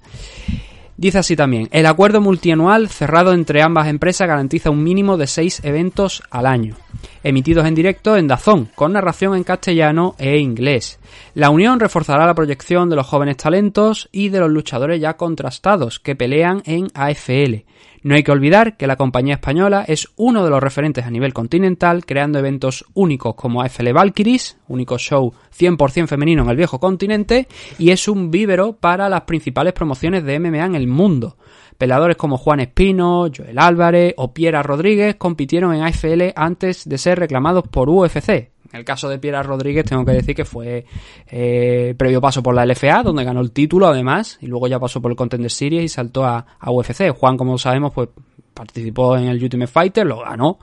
Dice 0.96 1.20
así 1.20 1.36
también, 1.36 1.70
el 1.72 1.86
acuerdo 1.86 2.20
multianual 2.20 2.90
cerrado 2.90 3.34
entre 3.34 3.62
ambas 3.62 3.88
empresas 3.88 4.28
garantiza 4.28 4.70
un 4.70 4.84
mínimo 4.84 5.16
de 5.16 5.28
seis 5.28 5.62
eventos 5.64 6.24
al 6.30 6.46
año, 6.46 6.76
emitidos 7.24 7.66
en 7.66 7.76
directo 7.76 8.16
en 8.18 8.28
Dazón, 8.28 8.70
con 8.76 8.94
narración 8.94 9.36
en 9.36 9.44
castellano 9.44 10.16
e 10.18 10.38
inglés. 10.38 11.00
La 11.34 11.50
unión 11.50 11.80
reforzará 11.80 12.26
la 12.26 12.36
proyección 12.36 12.90
de 12.90 12.96
los 12.96 13.08
jóvenes 13.08 13.38
talentos 13.38 14.10
y 14.12 14.30
de 14.30 14.40
los 14.40 14.50
luchadores 14.50 15.00
ya 15.02 15.18
contrastados 15.18 16.00
que 16.00 16.16
pelean 16.16 16.62
en 16.66 16.88
AFL 16.94 17.64
no 18.02 18.16
hay 18.16 18.24
que 18.24 18.32
olvidar 18.32 18.78
que 18.78 18.88
la 18.88 18.96
compañía 18.96 19.36
española 19.36 19.84
es 19.88 20.10
uno 20.16 20.44
de 20.44 20.50
los 20.50 20.64
referentes 20.64 21.06
a 21.06 21.12
nivel 21.12 21.34
continental, 21.34 22.06
creando 22.06 22.40
eventos 22.40 22.86
únicos 22.94 23.36
como 23.36 23.62
AFL 23.62 23.92
Valkyries, 23.92 24.58
único 24.68 24.98
show 24.98 25.34
100% 25.58 26.08
femenino 26.08 26.44
en 26.44 26.50
el 26.50 26.56
viejo 26.56 26.80
continente, 26.80 27.48
y 27.78 27.92
es 27.92 28.08
un 28.08 28.32
vívero 28.32 28.74
para 28.74 29.10
las 29.10 29.22
principales 29.22 29.74
promociones 29.74 30.24
de 30.24 30.40
MMA 30.40 30.66
en 30.66 30.76
el 30.76 30.88
mundo. 30.88 31.36
Peleadores 31.80 32.18
como 32.18 32.38
Juan 32.38 32.60
Espino, 32.60 33.28
Joel 33.34 33.58
Álvarez 33.58 34.14
o 34.18 34.34
Piera 34.34 34.62
Rodríguez 34.62 35.16
compitieron 35.16 35.74
en 35.74 35.82
AFL 35.84 36.34
antes 36.36 36.88
de 36.90 36.98
ser 36.98 37.18
reclamados 37.18 37.70
por 37.70 37.90
UFC. 37.90 38.30
En 38.30 38.80
el 38.80 38.84
caso 38.84 39.08
de 39.08 39.18
Piera 39.18 39.42
Rodríguez 39.44 39.86
tengo 39.86 40.04
que 40.04 40.12
decir 40.12 40.36
que 40.36 40.44
fue 40.44 40.84
eh, 41.28 41.96
previo 41.98 42.20
paso 42.20 42.44
por 42.44 42.54
la 42.54 42.66
LFA, 42.66 43.02
donde 43.02 43.24
ganó 43.24 43.40
el 43.40 43.54
título 43.54 43.88
además, 43.88 44.38
y 44.42 44.48
luego 44.48 44.68
ya 44.68 44.78
pasó 44.78 45.02
por 45.02 45.10
el 45.10 45.16
Contender 45.16 45.50
Series 45.50 45.86
y 45.86 45.88
saltó 45.88 46.26
a, 46.26 46.46
UFC. 46.68 47.12
Juan, 47.12 47.38
como 47.38 47.58
sabemos, 47.58 47.94
pues 47.94 48.10
participó 48.54 49.16
en 49.16 49.30
el 49.30 49.42
Ultimate 49.42 49.72
Fighter, 49.72 50.06
lo 50.06 50.20
ganó. 50.20 50.60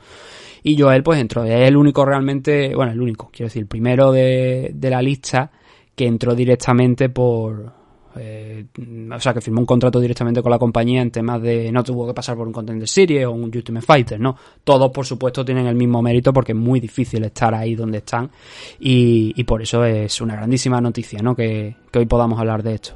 Y 0.64 0.78
Joel 0.78 1.02
pues 1.02 1.18
entró. 1.18 1.44
Es 1.44 1.66
el 1.66 1.78
único 1.78 2.04
realmente, 2.04 2.74
bueno, 2.74 2.92
el 2.92 3.00
único, 3.00 3.30
quiero 3.32 3.46
decir, 3.46 3.62
el 3.62 3.68
primero 3.68 4.12
de, 4.12 4.70
de 4.74 4.90
la 4.90 5.00
lista 5.00 5.50
que 5.94 6.06
entró 6.06 6.34
directamente 6.34 7.08
por, 7.08 7.72
eh, 8.18 8.66
o 9.12 9.20
sea, 9.20 9.34
que 9.34 9.40
firmó 9.40 9.60
un 9.60 9.66
contrato 9.66 10.00
directamente 10.00 10.42
con 10.42 10.50
la 10.50 10.58
compañía 10.58 11.02
en 11.02 11.10
temas 11.10 11.40
de 11.42 11.70
no 11.72 11.82
tuvo 11.82 12.06
que 12.06 12.14
pasar 12.14 12.36
por 12.36 12.46
un 12.46 12.52
Contender 12.52 12.88
Series 12.88 13.26
o 13.26 13.32
un 13.32 13.44
Ultimate 13.44 13.84
Fighter, 13.84 14.20
¿no? 14.20 14.36
Todos, 14.64 14.90
por 14.90 15.06
supuesto, 15.06 15.44
tienen 15.44 15.66
el 15.66 15.74
mismo 15.74 16.02
mérito 16.02 16.32
porque 16.32 16.52
es 16.52 16.58
muy 16.58 16.80
difícil 16.80 17.24
estar 17.24 17.54
ahí 17.54 17.74
donde 17.74 17.98
están 17.98 18.30
y, 18.78 19.44
por 19.44 19.62
eso 19.62 19.84
es 19.84 20.20
una 20.20 20.34
grandísima 20.34 20.80
noticia, 20.80 21.20
¿no? 21.22 21.34
Que, 21.34 21.76
que 21.90 21.98
hoy 21.98 22.06
podamos 22.06 22.38
hablar 22.38 22.62
de 22.62 22.74
esto. 22.74 22.94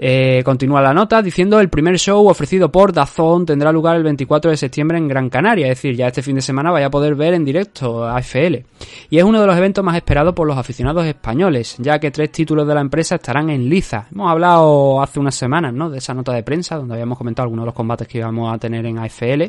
Eh, 0.00 0.42
continúa 0.44 0.80
la 0.80 0.94
nota 0.94 1.20
diciendo 1.22 1.58
el 1.58 1.68
primer 1.68 1.98
show 1.98 2.28
ofrecido 2.28 2.70
por 2.70 2.92
Dazón 2.92 3.44
tendrá 3.44 3.72
lugar 3.72 3.96
el 3.96 4.04
24 4.04 4.52
de 4.52 4.56
septiembre 4.56 4.96
en 4.96 5.08
Gran 5.08 5.28
Canaria, 5.28 5.66
es 5.66 5.70
decir, 5.70 5.96
ya 5.96 6.06
este 6.06 6.22
fin 6.22 6.36
de 6.36 6.40
semana 6.40 6.70
vaya 6.70 6.86
a 6.86 6.90
poder 6.90 7.16
ver 7.16 7.34
en 7.34 7.44
directo 7.44 8.04
a 8.04 8.16
AFL. 8.16 8.64
Y 9.10 9.18
es 9.18 9.24
uno 9.24 9.40
de 9.40 9.46
los 9.46 9.56
eventos 9.56 9.84
más 9.84 9.96
esperados 9.96 10.34
por 10.34 10.46
los 10.46 10.56
aficionados 10.56 11.04
españoles, 11.04 11.76
ya 11.78 11.98
que 11.98 12.12
tres 12.12 12.30
títulos 12.30 12.66
de 12.68 12.74
la 12.74 12.80
empresa 12.80 13.16
estarán 13.16 13.50
en 13.50 13.68
liza. 13.68 14.06
Hemos 14.12 14.30
hablado 14.30 15.02
hace 15.02 15.18
unas 15.18 15.34
semanas 15.34 15.74
¿no? 15.74 15.90
de 15.90 15.98
esa 15.98 16.14
nota 16.14 16.32
de 16.32 16.44
prensa 16.44 16.76
donde 16.76 16.94
habíamos 16.94 17.18
comentado 17.18 17.44
algunos 17.44 17.64
de 17.64 17.66
los 17.66 17.74
combates 17.74 18.06
que 18.06 18.18
íbamos 18.18 18.54
a 18.54 18.58
tener 18.58 18.86
en 18.86 18.98
AFL. 18.98 19.42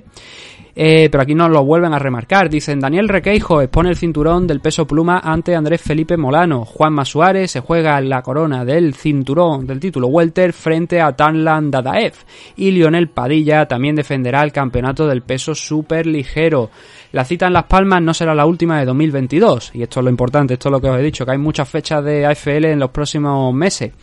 Eh, 0.82 1.10
pero 1.12 1.24
aquí 1.24 1.36
nos 1.36 1.52
lo 1.52 1.66
vuelven 1.66 1.94
a 1.94 2.00
remarcar. 2.00 2.50
Dicen, 2.50 2.80
Daniel 2.80 3.10
Requeijo 3.10 3.62
expone 3.62 3.90
el 3.90 3.98
cinturón 3.98 4.48
del 4.48 4.62
peso 4.62 4.88
pluma 4.88 5.20
ante 5.22 5.54
Andrés 5.54 5.82
Felipe 5.82 6.16
Molano. 6.16 6.64
Juan 6.64 6.94
Masuárez 6.94 7.52
se 7.52 7.60
juega 7.60 8.00
la 8.00 8.22
corona 8.22 8.64
del 8.64 8.94
cinturón 8.94 9.68
del 9.68 9.82
título 9.82 10.08
welter 10.08 10.54
frente 10.54 11.02
a 11.02 11.14
Tanlan 11.14 11.70
Dadaev. 11.70 12.14
Y 12.56 12.72
Lionel 12.72 13.10
Padilla 13.10 13.68
también 13.68 13.94
defenderá 13.94 14.42
el 14.42 14.54
campeonato 14.54 15.06
del 15.06 15.22
peso 15.22 15.54
super 15.54 16.08
ligero. 16.08 16.70
La 17.12 17.26
cita 17.26 17.48
en 17.48 17.54
Las 17.54 17.64
Palmas 17.64 18.04
no 18.04 18.14
será 18.14 18.36
la 18.36 18.46
última 18.46 18.78
de 18.78 18.86
2022, 18.86 19.72
y 19.74 19.82
esto 19.82 20.00
es 20.00 20.04
lo 20.04 20.12
importante, 20.12 20.54
esto 20.54 20.70
es 20.70 20.74
lo 20.74 20.80
que 20.80 20.90
os 20.90 21.00
he 21.00 21.02
dicho, 21.02 21.26
que 21.26 21.32
hay 21.32 21.40
muchas 21.40 21.68
fechas 21.68 22.04
de 22.04 22.24
AFL 22.24 22.66
en 22.66 22.78
los 22.78 22.92
próximos 22.92 23.52
meses. 23.52 23.94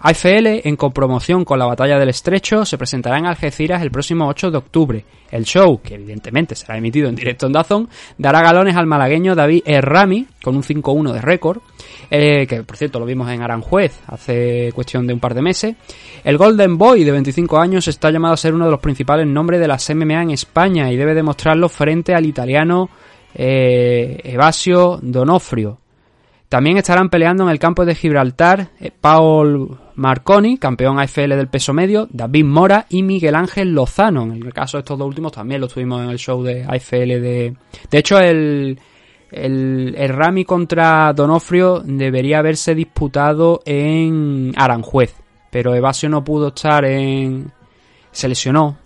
AFL, 0.00 0.66
en 0.66 0.74
compromoción 0.74 1.44
con 1.44 1.60
la 1.60 1.66
Batalla 1.66 1.96
del 1.96 2.08
Estrecho, 2.08 2.64
se 2.64 2.76
presentará 2.76 3.18
en 3.18 3.26
Algeciras 3.26 3.82
el 3.82 3.92
próximo 3.92 4.26
8 4.26 4.50
de 4.50 4.58
octubre. 4.58 5.04
El 5.30 5.44
show, 5.44 5.80
que 5.80 5.94
evidentemente 5.94 6.56
será 6.56 6.76
emitido 6.76 7.08
en 7.08 7.14
directo 7.14 7.46
en 7.46 7.52
Dazón, 7.52 7.88
dará 8.18 8.42
galones 8.42 8.76
al 8.76 8.86
malagueño 8.86 9.36
David 9.36 9.62
Errami 9.64 10.26
con 10.42 10.56
un 10.56 10.62
5-1 10.62 11.12
de 11.12 11.20
récord, 11.20 11.58
eh, 12.10 12.46
que 12.48 12.62
por 12.62 12.76
cierto 12.76 13.00
lo 13.00 13.06
vimos 13.06 13.28
en 13.30 13.42
Aranjuez 13.42 14.00
hace 14.06 14.70
cuestión 14.72 15.06
de 15.06 15.14
un 15.14 15.20
par 15.20 15.34
de 15.34 15.42
meses. 15.42 15.74
El 16.22 16.36
Golden 16.36 16.78
Boy 16.78 17.02
de 17.04 17.10
25 17.10 17.58
años 17.58 17.88
está 17.88 18.10
llamado 18.10 18.34
a 18.34 18.36
ser 18.36 18.54
uno 18.54 18.66
de 18.66 18.70
los 18.70 18.80
principales 18.80 19.26
nombres 19.26 19.60
de 19.60 19.68
las 19.68 19.88
MMA 19.90 20.22
en 20.22 20.30
España 20.30 20.90
y 20.90 20.96
debe 20.96 21.14
demostrarlo 21.14 21.68
frente 21.68 22.14
al 22.14 22.26
italiano 22.26 22.55
eh, 23.34 24.20
Evasio 24.24 24.98
Donofrio. 25.02 25.78
También 26.48 26.76
estarán 26.76 27.10
peleando 27.10 27.42
en 27.44 27.50
el 27.50 27.58
campo 27.58 27.84
de 27.84 27.94
Gibraltar 27.94 28.68
eh, 28.80 28.92
Paul 28.98 29.78
Marconi, 29.96 30.58
campeón 30.58 30.98
AFL 31.00 31.30
del 31.30 31.48
peso 31.48 31.72
medio, 31.72 32.06
David 32.10 32.44
Mora 32.44 32.86
y 32.88 33.02
Miguel 33.02 33.34
Ángel 33.34 33.72
Lozano. 33.72 34.22
En 34.22 34.44
el 34.44 34.54
caso 34.54 34.76
de 34.76 34.82
estos 34.82 34.98
dos 34.98 35.08
últimos 35.08 35.32
también 35.32 35.60
lo 35.60 35.68
tuvimos 35.68 36.02
en 36.02 36.10
el 36.10 36.18
show 36.18 36.42
de 36.42 36.64
AFL 36.64 37.20
de... 37.20 37.56
De 37.90 37.98
hecho, 37.98 38.18
el, 38.20 38.78
el, 39.32 39.94
el 39.98 40.08
Rami 40.10 40.44
contra 40.44 41.12
Donofrio 41.12 41.82
debería 41.84 42.38
haberse 42.38 42.74
disputado 42.74 43.60
en 43.64 44.52
Aranjuez, 44.56 45.14
pero 45.50 45.74
Evasio 45.74 46.08
no 46.08 46.22
pudo 46.22 46.48
estar 46.48 46.84
en... 46.84 47.50
Se 48.12 48.28
lesionó, 48.28 48.78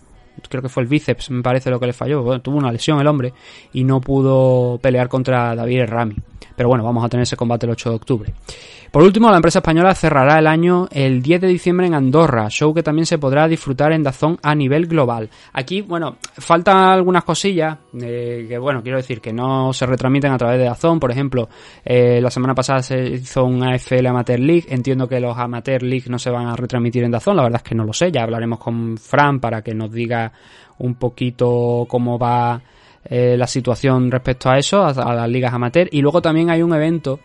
creo 0.49 0.63
que 0.63 0.69
fue 0.69 0.83
el 0.83 0.89
bíceps, 0.89 1.31
me 1.31 1.43
parece 1.43 1.71
lo 1.71 1.79
que 1.79 1.87
le 1.87 1.93
falló. 1.93 2.41
tuvo 2.41 2.57
una 2.57 2.73
lesión 2.73 3.01
el 3.01 3.07
hombre 3.07 3.33
y 3.73 3.85
no 3.85 4.01
pudo 4.01 4.79
pelear 4.79 5.09
contra 5.09 5.55
David 5.55 5.85
Rami. 5.87 6.17
Pero 6.57 6.69
bueno, 6.69 6.85
vamos 6.85 7.05
a 7.05 7.09
tener 7.09 7.23
ese 7.23 7.37
combate 7.37 7.67
el 7.67 7.73
8 7.73 7.91
de 7.91 7.97
octubre. 7.97 8.35
Por 8.91 9.05
último, 9.05 9.31
la 9.31 9.37
empresa 9.37 9.61
española 9.61 9.95
cerrará 9.95 10.41
el 10.41 10.49
año 10.49 10.89
el 10.91 11.23
10 11.23 11.43
de 11.43 11.47
diciembre 11.47 11.87
en 11.87 11.95
Andorra, 11.95 12.49
show 12.51 12.75
que 12.75 12.83
también 12.83 13.07
se 13.07 13.19
podrá 13.19 13.47
disfrutar 13.47 13.93
en 13.93 14.03
Dazón 14.03 14.37
a 14.43 14.53
nivel 14.53 14.89
global. 14.89 15.31
Aquí, 15.53 15.81
bueno, 15.81 16.17
faltan 16.37 16.77
algunas 16.77 17.23
cosillas 17.23 17.79
eh, 18.03 18.47
que, 18.49 18.59
bueno, 18.59 18.83
quiero 18.83 18.97
decir 18.97 19.21
que 19.21 19.33
no 19.33 19.73
se 19.73 19.87
retransmiten 19.87 20.33
a 20.33 20.39
través 20.39 20.59
de 20.59 20.65
Dazón. 20.65 20.99
Por 20.99 21.13
ejemplo, 21.13 21.49
eh, 21.85 22.21
la 22.21 22.33
semana 22.33 22.53
pasada 22.53 22.83
se 22.83 23.01
hizo 23.11 23.45
un 23.45 23.63
AFL 23.63 24.07
Amateur 24.09 24.41
League. 24.41 24.67
Entiendo 24.69 25.07
que 25.07 25.21
los 25.21 25.39
Amateur 25.39 25.85
League 25.85 26.07
no 26.09 26.19
se 26.19 26.31
van 26.31 26.49
a 26.49 26.57
retransmitir 26.57 27.05
en 27.05 27.13
Dazón, 27.13 27.37
la 27.37 27.45
verdad 27.45 27.63
es 27.65 27.69
que 27.69 27.77
no 27.77 27.85
lo 27.85 27.93
sé. 27.93 28.11
Ya 28.11 28.25
hablaremos 28.25 28.59
con 28.59 28.99
Fran 28.99 29.39
para 29.39 29.63
que 29.63 29.73
nos 29.73 29.93
diga 29.93 30.33
un 30.79 30.97
poquito 30.97 31.87
cómo 31.89 32.19
va 32.19 32.61
eh, 33.05 33.35
la 33.37 33.47
situación 33.47 34.11
respecto 34.11 34.51
a 34.51 34.59
eso, 34.59 34.85
a, 34.85 35.15
las 35.15 35.29
ligas 35.29 35.53
amateur. 35.53 35.89
Y 35.91 36.03
luego 36.03 36.21
también 36.21 36.51
hay 36.51 36.63
un 36.63 36.75
evento 36.75 37.21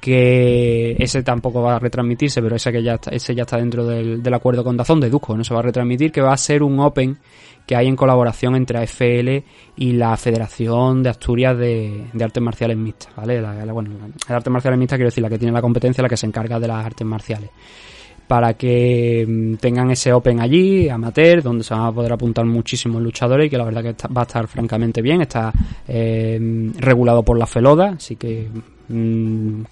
que 0.00 0.96
ese 0.98 1.22
tampoco 1.22 1.62
va 1.62 1.76
a 1.76 1.78
retransmitirse, 1.78 2.42
pero 2.42 2.56
ese 2.56 2.70
que 2.70 2.82
ya 2.82 2.94
está, 2.94 3.10
ese 3.10 3.34
ya 3.34 3.42
está 3.42 3.56
dentro 3.56 3.86
del, 3.86 4.34
acuerdo 4.34 4.62
con 4.62 4.76
Dazón, 4.76 5.00
deduzco, 5.00 5.36
no 5.36 5.42
se 5.42 5.54
va 5.54 5.60
a 5.60 5.62
retransmitir, 5.62 6.12
que 6.12 6.20
va 6.20 6.34
a 6.34 6.36
ser 6.36 6.62
un 6.62 6.78
Open 6.78 7.18
que 7.66 7.74
hay 7.74 7.88
en 7.88 7.96
colaboración 7.96 8.54
entre 8.56 8.78
AFL 8.78 9.42
y 9.76 9.92
la 9.92 10.14
Federación 10.18 11.02
de 11.02 11.08
Asturias 11.08 11.56
de, 11.56 12.04
Artes 12.20 12.42
Marciales 12.42 12.76
Mixtas, 12.76 13.16
¿vale? 13.16 13.40
La, 13.40 13.64
bueno, 13.72 13.90
la 14.28 14.36
Artes 14.36 14.52
Marciales 14.52 14.78
Mixtas 14.78 14.98
quiero 14.98 15.08
decir 15.08 15.22
la 15.22 15.30
que 15.30 15.38
tiene 15.38 15.52
la 15.52 15.62
competencia, 15.62 16.02
la 16.02 16.08
que 16.10 16.18
se 16.18 16.26
encarga 16.26 16.60
de 16.60 16.68
las 16.68 16.84
artes 16.84 17.06
marciales 17.06 17.50
para 18.26 18.54
que 18.54 19.24
mm, 19.26 19.54
tengan 19.56 19.90
ese 19.90 20.12
Open 20.12 20.40
allí, 20.40 20.88
amateur, 20.88 21.42
donde 21.42 21.64
se 21.64 21.74
van 21.74 21.84
a 21.84 21.92
poder 21.92 22.12
apuntar 22.12 22.44
muchísimos 22.44 23.02
luchadores 23.02 23.46
y 23.46 23.50
que 23.50 23.58
la 23.58 23.64
verdad 23.64 23.82
que 23.82 24.08
va 24.08 24.22
a 24.22 24.24
estar 24.24 24.46
francamente 24.46 25.02
bien, 25.02 25.22
está 25.22 25.52
eh, 25.86 26.38
regulado 26.78 27.22
por 27.22 27.38
la 27.38 27.46
FELODA, 27.46 27.94
así 27.96 28.16
que 28.16 28.48
mm, 28.88 29.62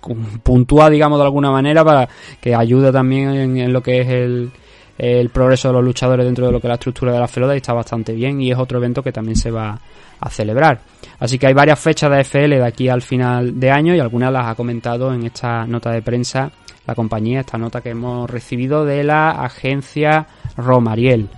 puntúa, 0.43 0.91
digamos, 0.91 1.19
de 1.19 1.25
alguna 1.25 1.51
manera 1.51 1.85
para 1.85 2.09
que 2.41 2.55
ayude 2.55 2.93
también 2.93 3.57
en, 3.57 3.73
lo 3.73 3.83
que 3.83 4.01
es 4.01 4.09
el, 4.09 5.31
progreso 5.31 5.69
de 5.69 5.75
los 5.75 5.85
luchadores 5.85 6.25
dentro 6.25 6.47
de 6.47 6.53
lo 6.53 6.61
que 6.61 6.67
es 6.67 6.71
la 6.71 6.75
estructura 6.75 7.13
de 7.13 7.19
la 7.19 7.29
FELODA 7.29 7.55
y 7.55 7.57
está 7.57 7.73
bastante 7.73 8.13
bien 8.13 8.41
y 8.41 8.53
es 8.53 8.59
otro 8.59 8.79
evento 8.79 9.03
que 9.03 9.13
también 9.13 9.37
se 9.37 9.51
va 9.51 9.81
a 10.21 10.31
celebrar. 10.31 10.81
Así 11.19 11.39
que 11.39 11.49
hay 11.49 11.55
varias 11.55 11.81
fechas 11.81 12.11
de 12.11 12.21
FL 12.21 12.57
de 12.57 12.65
aquí 12.65 12.89
al 12.89 13.03
final 13.03 13.59
de 13.59 13.71
año 13.71 13.95
y 13.95 14.01
algunas 14.01 14.33
las 14.33 14.47
ha 14.47 14.55
comentado 14.55 15.13
en 15.13 15.25
esta 15.25 15.67
nota 15.67 15.91
de 15.91 16.03
prensa 16.03 16.53
la 16.87 16.95
compañía, 16.95 17.41
esta 17.41 17.59
nota 17.59 17.81
que 17.81 17.91
hemos 17.91 18.29
recibido 18.29 18.85
de 18.85 19.05
la 19.05 19.31
agencia 19.31 20.27
Romariel. 20.57 21.29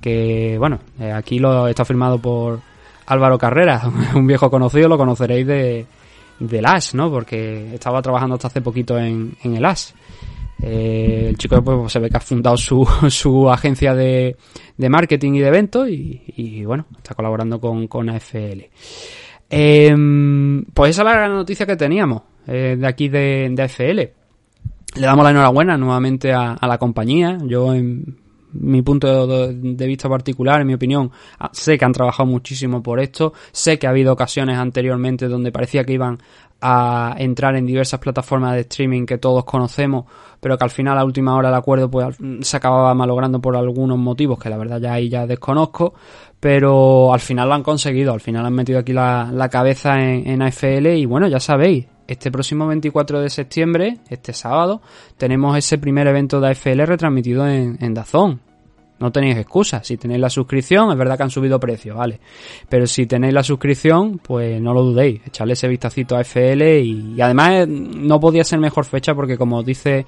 Que, 0.00 0.56
bueno, 0.58 0.80
eh, 1.00 1.12
aquí 1.12 1.38
lo 1.38 1.66
está 1.68 1.84
firmado 1.84 2.18
por 2.18 2.60
Álvaro 3.06 3.38
Carrera, 3.38 3.82
un 4.14 4.26
viejo 4.26 4.50
conocido, 4.50 4.88
lo 4.88 4.98
conoceréis 4.98 5.46
de, 5.46 5.86
del 6.38 6.66
AS, 6.66 6.94
¿no? 6.94 7.10
Porque 7.10 7.74
estaba 7.74 8.02
trabajando 8.02 8.34
hasta 8.34 8.48
hace 8.48 8.60
poquito 8.60 8.98
en, 8.98 9.36
en 9.42 9.56
el 9.56 9.64
AS. 9.64 9.94
Eh, 10.62 11.26
el 11.28 11.36
chico 11.36 11.62
pues, 11.62 11.92
se 11.92 11.98
ve 11.98 12.08
que 12.08 12.16
ha 12.16 12.20
fundado 12.20 12.56
su, 12.56 12.86
su 13.08 13.50
agencia 13.50 13.94
de, 13.94 14.36
de, 14.76 14.88
marketing 14.88 15.34
y 15.34 15.40
de 15.40 15.48
eventos 15.48 15.88
y, 15.88 16.64
bueno, 16.64 16.86
está 16.96 17.14
colaborando 17.14 17.60
con, 17.60 17.86
con 17.86 18.08
AFL. 18.08 18.62
Em, 19.50 20.64
pues 20.72 20.90
esa 20.90 21.02
es 21.02 21.06
la 21.06 21.28
noticia 21.28 21.66
que 21.66 21.76
teníamos 21.76 22.22
eh, 22.46 22.76
de 22.78 22.86
aquí 22.86 23.08
de, 23.08 23.48
de 23.50 23.62
AFL. 23.62 24.23
Le 24.96 25.06
damos 25.06 25.24
la 25.24 25.30
enhorabuena 25.30 25.76
nuevamente 25.76 26.32
a, 26.32 26.56
la 26.62 26.78
compañía. 26.78 27.38
Yo, 27.44 27.74
en 27.74 28.16
mi 28.52 28.82
punto 28.82 29.26
de, 29.26 29.86
vista 29.86 30.08
particular, 30.08 30.60
en 30.60 30.68
mi 30.68 30.74
opinión, 30.74 31.10
ah, 31.40 31.50
sé 31.52 31.76
que 31.76 31.84
han 31.84 31.92
trabajado 31.92 32.28
muchísimo 32.28 32.80
por 32.80 33.00
esto. 33.00 33.32
Sé 33.50 33.78
que 33.78 33.88
ha 33.88 33.90
habido 33.90 34.12
ocasiones 34.12 34.56
anteriormente 34.56 35.26
donde 35.26 35.50
parecía 35.50 35.84
que 35.84 35.94
iban 35.94 36.18
a 36.60 37.16
entrar 37.18 37.56
en 37.56 37.66
diversas 37.66 37.98
plataformas 37.98 38.54
de 38.54 38.60
streaming 38.60 39.04
que 39.04 39.18
todos 39.18 39.44
conocemos, 39.44 40.04
pero 40.40 40.56
que 40.56 40.64
al 40.64 40.70
final 40.70 40.96
a 40.96 41.04
última 41.04 41.36
hora 41.36 41.48
el 41.48 41.54
acuerdo 41.56 41.90
pues 41.90 42.16
se 42.40 42.56
acababa 42.56 42.94
malogrando 42.94 43.40
por 43.40 43.56
algunos 43.56 43.98
motivos 43.98 44.38
que 44.38 44.48
la 44.48 44.56
verdad 44.56 44.80
ya 44.80 44.94
ahí 44.94 45.10
ya 45.10 45.26
desconozco, 45.26 45.92
pero 46.40 47.12
al 47.12 47.20
final 47.20 47.48
lo 47.48 47.54
han 47.54 47.62
conseguido, 47.62 48.14
al 48.14 48.20
final 48.20 48.46
han 48.46 48.54
metido 48.54 48.78
aquí 48.78 48.94
la, 48.94 49.48
cabeza 49.50 50.00
en, 50.00 50.26
en 50.26 50.40
AFL 50.40 50.86
y 50.86 51.04
bueno, 51.04 51.26
ya 51.28 51.40
sabéis, 51.40 51.86
este 52.06 52.30
próximo 52.30 52.66
24 52.66 53.20
de 53.20 53.30
septiembre, 53.30 53.98
este 54.10 54.32
sábado, 54.32 54.82
tenemos 55.16 55.56
ese 55.56 55.78
primer 55.78 56.06
evento 56.06 56.40
de 56.40 56.50
AFL 56.50 56.82
retransmitido 56.82 57.48
en, 57.48 57.94
Dazón. 57.94 58.40
No 59.00 59.10
tenéis 59.10 59.36
excusa. 59.36 59.82
Si 59.82 59.96
tenéis 59.96 60.20
la 60.20 60.30
suscripción, 60.30 60.90
es 60.90 60.96
verdad 60.96 61.16
que 61.16 61.24
han 61.24 61.30
subido 61.30 61.58
precios, 61.58 61.96
¿vale? 61.96 62.20
Pero 62.68 62.86
si 62.86 63.06
tenéis 63.06 63.34
la 63.34 63.42
suscripción, 63.42 64.18
pues 64.18 64.60
no 64.60 64.72
lo 64.72 64.82
dudéis. 64.82 65.20
Echarle 65.26 65.54
ese 65.54 65.66
vistacito 65.66 66.16
a 66.16 66.20
FL 66.20 66.80
y, 66.80 67.20
además 67.20 67.50
eh, 67.52 67.66
no 67.66 68.20
podía 68.20 68.44
ser 68.44 68.60
mejor 68.60 68.84
fecha 68.84 69.14
porque 69.14 69.36
como 69.36 69.62
dice 69.62 70.06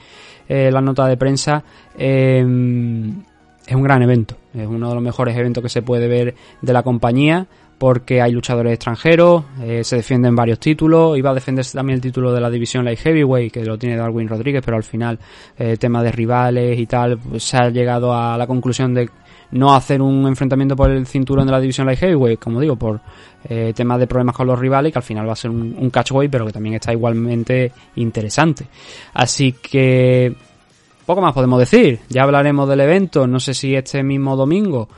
eh, 0.49 0.71
la 0.71 0.81
nota 0.81 1.07
de 1.07 1.17
prensa, 1.17 1.65
em, 1.99 3.23
es 3.67 3.75
un 3.75 3.83
gran 3.83 4.03
evento. 4.03 4.37
Es 4.55 4.67
uno 4.67 4.89
de 4.89 4.95
los 4.95 5.03
mejores 5.03 5.37
eventos 5.37 5.63
que 5.63 5.69
se 5.69 5.83
puede 5.83 6.07
ver 6.07 6.35
de 6.63 6.73
la 6.73 6.83
compañía 6.83 7.49
porque 7.79 8.23
hay 8.23 8.33
luchadores 8.33 8.73
extranjeros, 8.73 9.45
eh, 9.61 9.85
se 9.85 9.97
defienden 9.97 10.35
varios 10.35 10.59
títulos, 10.59 11.19
iba 11.19 11.31
a 11.31 11.35
defenderse 11.35 11.77
también 11.77 11.97
el 11.97 12.01
título 12.01 12.33
de 12.33 12.41
la 12.41 12.49
división 12.49 12.85
Light 12.85 12.99
Heavyweight, 13.01 13.53
que 13.53 13.65
lo 13.65 13.79
tiene 13.79 13.97
Darwin 13.97 14.29
Rodríguez, 14.29 14.63
pero 14.65 14.79
al 14.79 14.83
final, 14.83 15.19
eh, 15.59 15.77
tema 15.77 16.03
de 16.03 16.11
rivales 16.11 16.79
y 16.79 16.87
tal, 16.87 17.19
pues, 17.19 17.43
se 17.45 17.57
ha 17.59 17.69
llegado 17.69 18.15
a 18.15 18.39
la 18.39 18.47
conclusión 18.47 18.95
de 18.95 19.11
no 19.51 19.75
hacer 19.75 20.01
un 20.01 20.27
enfrentamiento 20.27 20.75
por 20.75 20.91
el 20.91 21.07
cinturón 21.07 21.47
de 21.47 21.53
la 21.53 21.61
división 21.61 21.87
Light 21.87 22.01
Heavyweight, 22.01 22.41
como 22.41 22.61
digo, 22.61 22.77
por 22.77 23.01
eh, 23.49 23.73
temas 23.77 23.99
de 24.01 24.07
problemas 24.07 24.35
con 24.35 24.47
los 24.47 24.59
rivales, 24.59 24.93
que 24.93 24.99
al 24.99 25.05
final 25.05 25.29
va 25.29 25.35
a 25.35 25.37
ser 25.37 25.51
un, 25.51 25.77
un 25.79 25.91
catchweight, 25.91 26.31
pero 26.31 26.47
que 26.47 26.53
también 26.53 26.77
está 26.77 26.93
igualmente 26.93 27.73
interesante. 27.97 28.67
Así 29.13 29.53
que, 29.53 30.35
poco 31.05 31.21
más 31.21 31.35
podemos 31.35 31.59
decir, 31.59 32.01
ya 32.09 32.23
hablaremos 32.23 32.69
del 32.69 32.81
evento, 32.81 33.27
no 33.27 33.39
sé 33.39 33.53
si 33.53 33.75
este 33.75 34.03
mismo 34.03 34.35
domingo, 34.35 34.89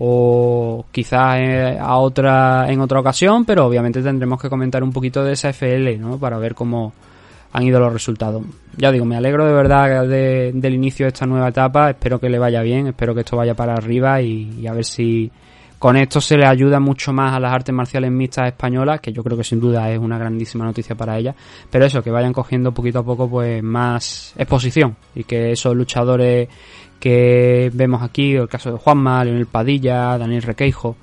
o 0.00 0.84
quizás 0.92 1.40
eh, 1.40 1.76
a 1.80 1.96
otra 1.96 2.70
en 2.70 2.80
otra 2.80 3.00
ocasión, 3.00 3.44
pero 3.44 3.66
obviamente 3.66 4.00
tendremos 4.00 4.40
que 4.40 4.48
comentar 4.48 4.82
un 4.84 4.92
poquito 4.92 5.24
de 5.24 5.32
esa 5.32 5.48
FL, 5.48 5.98
¿no? 5.98 6.18
Para 6.18 6.38
ver 6.38 6.54
cómo 6.54 6.92
han 7.52 7.62
ido 7.64 7.80
los 7.80 7.92
resultados. 7.92 8.44
Ya 8.76 8.92
digo, 8.92 9.04
me 9.04 9.16
alegro 9.16 9.44
de 9.44 9.52
verdad 9.52 10.06
del 10.06 10.74
inicio 10.74 11.06
de 11.06 11.08
esta 11.08 11.26
nueva 11.26 11.48
etapa, 11.48 11.90
espero 11.90 12.20
que 12.20 12.28
le 12.28 12.38
vaya 12.38 12.62
bien, 12.62 12.86
espero 12.86 13.12
que 13.12 13.20
esto 13.20 13.36
vaya 13.36 13.54
para 13.54 13.74
arriba 13.74 14.22
y, 14.22 14.66
a 14.68 14.72
ver 14.72 14.84
si 14.84 15.32
con 15.80 15.96
esto 15.96 16.20
se 16.20 16.36
le 16.36 16.46
ayuda 16.46 16.78
mucho 16.78 17.12
más 17.12 17.34
a 17.34 17.40
las 17.40 17.52
artes 17.52 17.74
marciales 17.74 18.12
mixtas 18.12 18.48
españolas, 18.48 19.00
que 19.00 19.12
yo 19.12 19.24
creo 19.24 19.36
que 19.36 19.44
sin 19.44 19.58
duda 19.58 19.90
es 19.90 19.98
una 19.98 20.18
grandísima 20.18 20.64
noticia 20.64 20.94
para 20.94 21.18
ellas, 21.18 21.34
pero 21.70 21.86
eso, 21.86 22.02
que 22.02 22.10
vayan 22.10 22.32
cogiendo 22.32 22.72
poquito 22.72 23.00
a 23.00 23.04
poco 23.04 23.28
pues 23.28 23.62
más 23.64 24.32
exposición 24.36 24.96
y 25.14 25.24
que 25.24 25.52
esos 25.52 25.74
luchadores 25.74 26.48
que 26.98 27.70
vemos 27.74 28.02
aquí, 28.02 28.34
el 28.34 28.48
caso 28.48 28.72
de 28.72 28.78
Juanma, 28.78 29.24
Leonel 29.24 29.46
Padilla, 29.46 30.18
Daniel 30.18 30.42
Requeijo, 30.42 30.96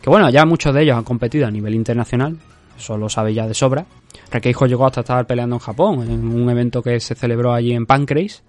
que 0.00 0.10
bueno, 0.10 0.30
ya 0.30 0.44
muchos 0.44 0.74
de 0.74 0.82
ellos 0.82 0.96
han 0.96 1.04
competido 1.04 1.46
a 1.46 1.50
nivel 1.50 1.74
internacional, 1.74 2.36
eso 2.76 2.96
lo 2.96 3.08
sabe 3.08 3.34
ya 3.34 3.46
de 3.46 3.54
sobra. 3.54 3.86
Requeijo 4.30 4.66
llegó 4.66 4.86
hasta 4.86 5.00
estar 5.00 5.26
peleando 5.26 5.56
en 5.56 5.60
Japón, 5.60 6.02
en 6.10 6.26
un 6.28 6.50
evento 6.50 6.82
que 6.82 7.00
se 7.00 7.14
celebró 7.14 7.52
allí 7.52 7.72
en 7.72 7.86
Pancrase. 7.86 8.42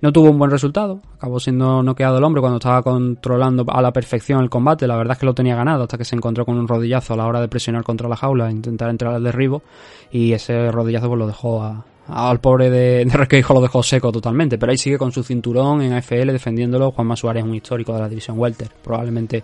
No 0.00 0.12
tuvo 0.12 0.30
un 0.30 0.38
buen 0.38 0.50
resultado, 0.50 1.00
acabó 1.14 1.38
siendo 1.38 1.80
noqueado 1.80 2.18
el 2.18 2.24
hombre 2.24 2.40
cuando 2.40 2.58
estaba 2.58 2.82
controlando 2.82 3.64
a 3.68 3.80
la 3.80 3.92
perfección 3.92 4.42
el 4.42 4.50
combate. 4.50 4.88
La 4.88 4.96
verdad 4.96 5.12
es 5.12 5.18
que 5.20 5.26
lo 5.26 5.34
tenía 5.34 5.54
ganado 5.54 5.84
hasta 5.84 5.96
que 5.96 6.04
se 6.04 6.16
encontró 6.16 6.44
con 6.44 6.58
un 6.58 6.66
rodillazo 6.66 7.14
a 7.14 7.16
la 7.16 7.26
hora 7.26 7.40
de 7.40 7.46
presionar 7.46 7.84
contra 7.84 8.08
la 8.08 8.16
jaula, 8.16 8.48
e 8.48 8.52
intentar 8.52 8.90
entrar 8.90 9.14
al 9.14 9.22
derribo 9.22 9.62
y 10.10 10.32
ese 10.32 10.72
rodillazo 10.72 11.06
pues 11.06 11.18
lo 11.20 11.26
dejó 11.28 11.84
al 12.08 12.40
pobre 12.40 12.70
de, 12.70 13.04
de 13.04 13.12
Requeijo 13.12 13.54
lo 13.54 13.60
dejó 13.60 13.82
seco 13.82 14.12
totalmente, 14.12 14.58
pero 14.58 14.72
ahí 14.72 14.78
sigue 14.78 14.98
con 14.98 15.12
su 15.12 15.22
cinturón 15.22 15.82
en 15.82 15.92
AFL 15.92 16.32
defendiéndolo. 16.32 16.90
Juan 16.92 17.16
Suárez 17.16 17.42
es 17.42 17.48
un 17.48 17.54
histórico 17.54 17.92
de 17.94 18.00
la 18.00 18.08
división 18.08 18.38
Welter, 18.38 18.68
probablemente 18.82 19.42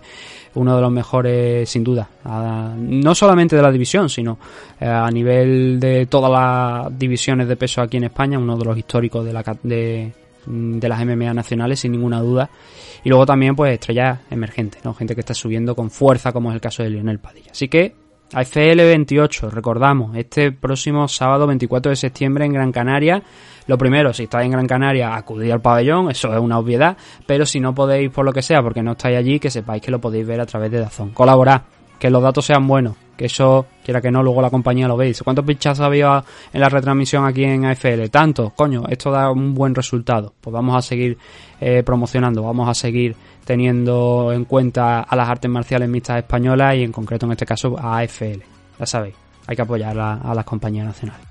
uno 0.55 0.75
de 0.75 0.81
los 0.81 0.91
mejores 0.91 1.69
sin 1.69 1.83
duda, 1.83 2.09
no 2.77 3.15
solamente 3.15 3.55
de 3.55 3.61
la 3.61 3.71
división, 3.71 4.09
sino 4.09 4.37
eh, 4.79 4.85
a 4.85 5.09
nivel 5.11 5.79
de 5.79 6.05
todas 6.07 6.31
las 6.31 6.97
divisiones 6.97 7.47
de 7.47 7.55
peso 7.55 7.81
aquí 7.81 7.97
en 7.97 8.05
España, 8.05 8.39
uno 8.39 8.57
de 8.57 8.65
los 8.65 8.77
históricos 8.77 9.25
de, 9.25 9.33
la, 9.33 9.43
de 9.63 10.13
las 10.89 11.05
MMA 11.05 11.33
nacionales 11.33 11.79
sin 11.79 11.91
ninguna 11.91 12.19
duda. 12.19 12.49
Y 13.03 13.09
luego 13.09 13.25
también 13.25 13.55
pues 13.55 13.73
estrellas 13.73 14.19
emergentes, 14.29 14.83
¿no? 14.83 14.93
gente 14.93 15.15
que 15.15 15.21
está 15.21 15.33
subiendo 15.33 15.75
con 15.75 15.89
fuerza 15.89 16.33
como 16.33 16.49
es 16.49 16.55
el 16.55 16.61
caso 16.61 16.83
de 16.83 16.89
Lionel 16.89 17.19
Padilla. 17.19 17.51
Así 17.51 17.69
que 17.69 17.95
AFL 18.31 18.77
28, 18.77 19.49
recordamos, 19.49 20.15
este 20.15 20.51
próximo 20.51 21.07
sábado 21.07 21.47
24 21.47 21.89
de 21.89 21.95
septiembre 21.95 22.45
en 22.45 22.53
Gran 22.53 22.71
Canaria. 22.71 23.23
Lo 23.65 23.75
primero, 23.77 24.13
si 24.13 24.23
estáis 24.23 24.45
en 24.45 24.51
Gran 24.51 24.67
Canaria, 24.67 25.15
acudid 25.15 25.49
al 25.49 25.61
pabellón, 25.61 26.11
eso 26.11 26.31
es 26.31 26.39
una 26.39 26.59
obviedad, 26.59 26.95
pero 27.25 27.45
si 27.45 27.59
no 27.59 27.73
podéis 27.73 28.11
por 28.11 28.25
lo 28.25 28.31
que 28.31 28.43
sea, 28.43 28.61
porque 28.61 28.83
no 28.83 28.91
estáis 28.91 29.17
allí, 29.17 29.39
que 29.39 29.49
sepáis 29.49 29.81
que 29.81 29.89
lo 29.89 29.99
podéis 29.99 30.27
ver 30.27 30.39
a 30.41 30.45
través 30.45 30.71
de 30.71 30.79
Dazón. 30.79 31.09
Colaborad, 31.09 31.61
que 31.97 32.11
los 32.11 32.21
datos 32.21 32.45
sean 32.45 32.67
buenos, 32.67 32.95
que 33.17 33.25
eso, 33.25 33.65
quiera 33.83 33.99
que 33.99 34.11
no, 34.11 34.21
luego 34.21 34.43
la 34.43 34.51
compañía 34.51 34.87
lo 34.87 34.95
veis. 34.95 35.21
¿Cuántos 35.23 35.43
pinchazos 35.43 35.85
había 35.85 36.23
en 36.53 36.61
la 36.61 36.69
retransmisión 36.69 37.25
aquí 37.25 37.43
en 37.43 37.65
AFL? 37.65 38.09
Tantos, 38.11 38.53
coño, 38.53 38.83
esto 38.89 39.11
da 39.11 39.31
un 39.31 39.55
buen 39.55 39.73
resultado. 39.73 40.33
Pues 40.39 40.53
vamos 40.53 40.75
a 40.75 40.81
seguir 40.81 41.17
eh, 41.59 41.83
promocionando, 41.83 42.43
vamos 42.43 42.69
a 42.69 42.75
seguir 42.75 43.15
teniendo 43.49 44.31
en 44.31 44.45
cuenta 44.45 44.99
a 44.99 45.15
las 45.15 45.27
artes 45.27 45.49
marciales 45.49 45.89
mixtas 45.89 46.19
españolas 46.19 46.75
y 46.75 46.83
en 46.83 46.91
concreto 46.91 47.25
en 47.25 47.31
este 47.31 47.47
caso 47.47 47.75
a 47.79 47.97
AFL. 47.97 48.43
Ya 48.77 48.85
sabéis, 48.85 49.15
hay 49.47 49.55
que 49.55 49.63
apoyar 49.63 49.97
a, 49.99 50.35
las 50.35 50.45
compañías 50.45 50.85
nacionales. 50.85 51.28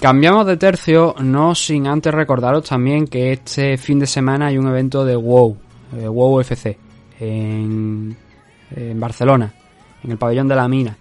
Cambiamos 0.00 0.46
de 0.46 0.58
tercio, 0.58 1.14
no 1.20 1.54
sin 1.54 1.86
antes 1.86 2.12
recordaros 2.12 2.68
también 2.68 3.06
que 3.06 3.32
este 3.32 3.78
fin 3.78 3.98
de 3.98 4.06
semana 4.06 4.48
hay 4.48 4.58
un 4.58 4.68
evento 4.68 5.06
de 5.06 5.16
WoW, 5.16 5.56
eh, 5.96 6.06
WoW 6.06 6.40
FC, 6.40 6.76
en, 7.18 8.14
Barcelona, 8.96 9.54
en 10.04 10.10
el 10.10 10.18
pabellón 10.18 10.48
de 10.48 10.54
la 10.54 10.68
mina. 10.68 10.94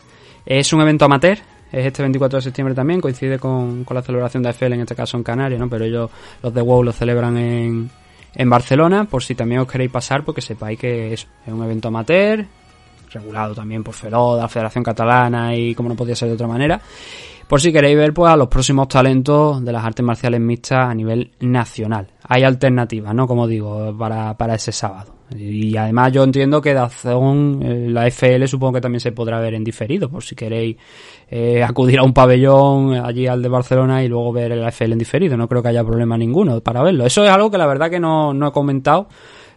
Es 0.46 0.72
un 0.72 0.80
evento 0.80 1.06
amateur, 1.06 1.38
es 1.74 1.86
este 1.86 2.04
24 2.04 2.38
de 2.38 2.44
septiembre 2.44 2.74
también, 2.74 3.02
coincide 3.02 3.38
con, 3.38 3.86
la 3.90 4.02
celebración 4.02 4.42
de 4.44 4.54
FL, 4.54 4.74
en 4.75 4.82
este 4.82 4.96
caso 4.96 5.18
en 5.18 5.24
Canarias, 5.24 5.60
¿no? 5.60 5.70
pero 5.70 5.84
ellos, 5.84 6.10
los 6.42 6.54
de 6.54 6.62
WoW, 6.62 6.84
lo 6.84 6.94
celebran 6.94 7.36
en, 7.36 7.90
en 8.34 8.50
Barcelona, 8.50 9.04
por 9.04 9.22
si 9.22 9.36
también 9.36 9.60
os 9.60 9.68
queréis 9.68 9.92
pasar, 9.92 10.24
porque 10.24 10.40
sepáis 10.40 10.80
que 10.80 11.12
es, 11.12 11.28
es 11.46 11.54
un 11.54 11.62
evento 11.62 11.90
amateur, 11.90 12.46
regulado 13.12 13.54
también 13.54 13.84
por 13.84 13.94
FEROD, 13.94 14.40
la 14.40 14.48
Federación 14.48 14.86
Catalana 14.86 15.54
y 15.54 15.75
como 15.75 15.90
no 15.90 15.96
podía 15.96 16.16
ser 16.16 16.30
de 16.30 16.36
otra 16.36 16.48
manera 16.48 16.80
por 17.48 17.62
si 17.62 17.72
queréis 17.72 17.98
ver 17.98 18.14
pues 18.14 18.32
a 18.32 18.36
los 18.36 18.48
próximos 18.48 18.88
talentos 18.88 19.64
de 19.64 19.72
las 19.72 19.84
artes 19.84 20.06
marciales 20.06 20.40
mixtas 20.42 20.90
a 20.90 20.94
nivel 20.94 21.32
nacional. 21.40 22.08
Hay 22.28 22.44
alternativas, 22.44 23.14
¿no? 23.14 23.28
Como 23.28 23.48
digo, 23.48 23.96
para, 23.98 24.36
para 24.36 24.56
ese 24.56 24.72
sábado. 24.72 25.14
Y 25.36 25.75
además 25.75 26.12
yo 26.12 26.24
entiendo 26.24 26.62
que 26.62 26.74
Dazón, 26.74 27.60
eh, 27.64 27.88
la 27.90 28.08
FL 28.08 28.48
supongo 28.48 28.74
que 28.74 28.82
también 28.82 29.00
se 29.00 29.12
podrá 29.12 29.40
ver 29.40 29.56
en 29.56 29.64
diferido, 29.64 30.10
por 30.10 30.24
si 30.24 30.36
queréis 30.36 30.78
eh, 31.30 31.64
acudir 31.64 32.00
a 32.00 32.04
un 32.04 32.14
pabellón 32.14 32.94
allí 32.94 33.25
al 33.25 33.42
de 33.42 33.50
Barcelona 33.50 34.04
y 34.04 34.08
luego 34.08 34.32
ver 34.32 34.52
el 34.52 34.64
FL 34.68 34.94
en 34.94 35.00
diferido. 35.00 35.36
No 35.36 35.48
creo 35.48 35.64
que 35.64 35.70
haya 35.70 35.84
problema 35.84 36.18
ninguno 36.18 36.62
para 36.62 36.84
verlo. 36.84 37.06
Eso 37.06 37.24
es 37.24 37.30
algo 37.30 37.50
que 37.50 37.58
la 37.58 37.66
verdad 37.66 37.90
que 37.90 38.00
no, 38.00 38.34
no 38.34 38.48
he 38.48 38.52
comentado. 38.52 39.08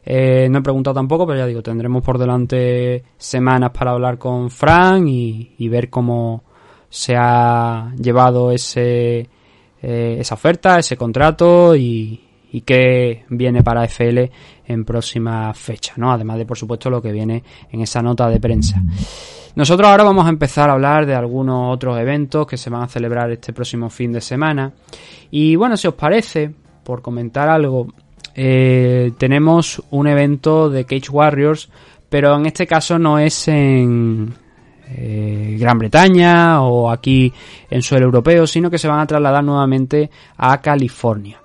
Eh, 0.04 0.49
no 0.50 0.61
he 0.61 0.62
preguntado 0.62 0.95
tampoco, 0.95 1.26
pero 1.26 1.38
ya 1.38 1.47
digo, 1.47 1.62
tendremos 1.62 2.02
por 2.02 2.16
delante 2.16 3.04
semanas 3.18 3.71
para 3.71 3.90
hablar 3.90 4.16
con 4.16 4.50
Fran 4.50 5.07
y, 5.07 5.54
y 5.59 5.68
ver 5.68 5.90
cómo, 5.90 6.45
se 6.88 7.14
ha 7.16 7.92
llevado 7.97 8.50
ese, 8.50 9.28
eh, 9.83 10.16
esa 10.18 10.35
oferta, 10.35 10.78
ese 10.78 10.97
contrato 10.97 11.76
y, 11.76 12.21
y 12.52 12.61
qué 12.62 13.25
viene 13.28 13.62
para 13.62 13.85
FL 13.85 14.30
en 14.66 14.85
próxima 14.85 15.52
fecha, 15.54 15.95
¿no? 15.97 16.12
Además 16.12 16.38
de, 16.38 16.47
por 16.47 16.57
supuesto, 16.57 16.90
lo 16.90 17.02
que 17.02 17.12
viene 17.12 17.42
en 17.71 17.80
esa 17.80 18.02
nota 18.02 18.28
de 18.28 18.40
prensa. 18.40 18.83
Nosotros 19.54 19.88
ahora 19.88 20.04
vamos 20.04 20.26
a 20.26 20.30
empezar 20.30 20.71
a 20.71 20.75
hablar 20.75 21.04
de 21.04 21.14
algunos 21.14 21.74
otros 21.74 21.98
eventos 21.98 22.46
que 22.46 22.57
se 22.57 22.70
van 22.70 22.83
a 22.83 22.87
celebrar 22.87 23.31
este 23.31 23.53
próximo 23.53 23.90
fin 23.90 24.12
de 24.12 24.20
semana. 24.20 24.72
Y 25.31 25.57
bueno, 25.57 25.77
si 25.77 25.88
os 25.88 25.94
parece, 25.94 26.53
por 26.85 27.03
comentar 27.03 27.48
algo, 27.48 27.88
eh, 28.35 29.12
tenemos 29.18 29.83
un 29.90 30.07
evento 30.07 30.70
de 30.70 30.85
Cage 30.85 31.11
Warriors, 31.11 31.68
pero 32.09 32.37
en 32.37 32.46
este 32.46 32.66
caso 32.66 32.98
no 32.98 33.18
es 33.18 33.48
en, 33.48 34.33
eh, 34.90 35.38
Gran 35.59 35.79
Bretaña 35.79 36.62
o 36.62 36.90
aquí 36.90 37.33
en 37.71 37.83
suelo 37.83 38.07
europeo, 38.07 38.47
sino 38.47 38.71
que 38.71 38.79
se 38.79 38.88
van 38.88 39.01
a 39.01 39.07
trasladar 39.07 39.44
nuevamente 39.44 40.11
a 40.37 40.61
California. 40.61 41.40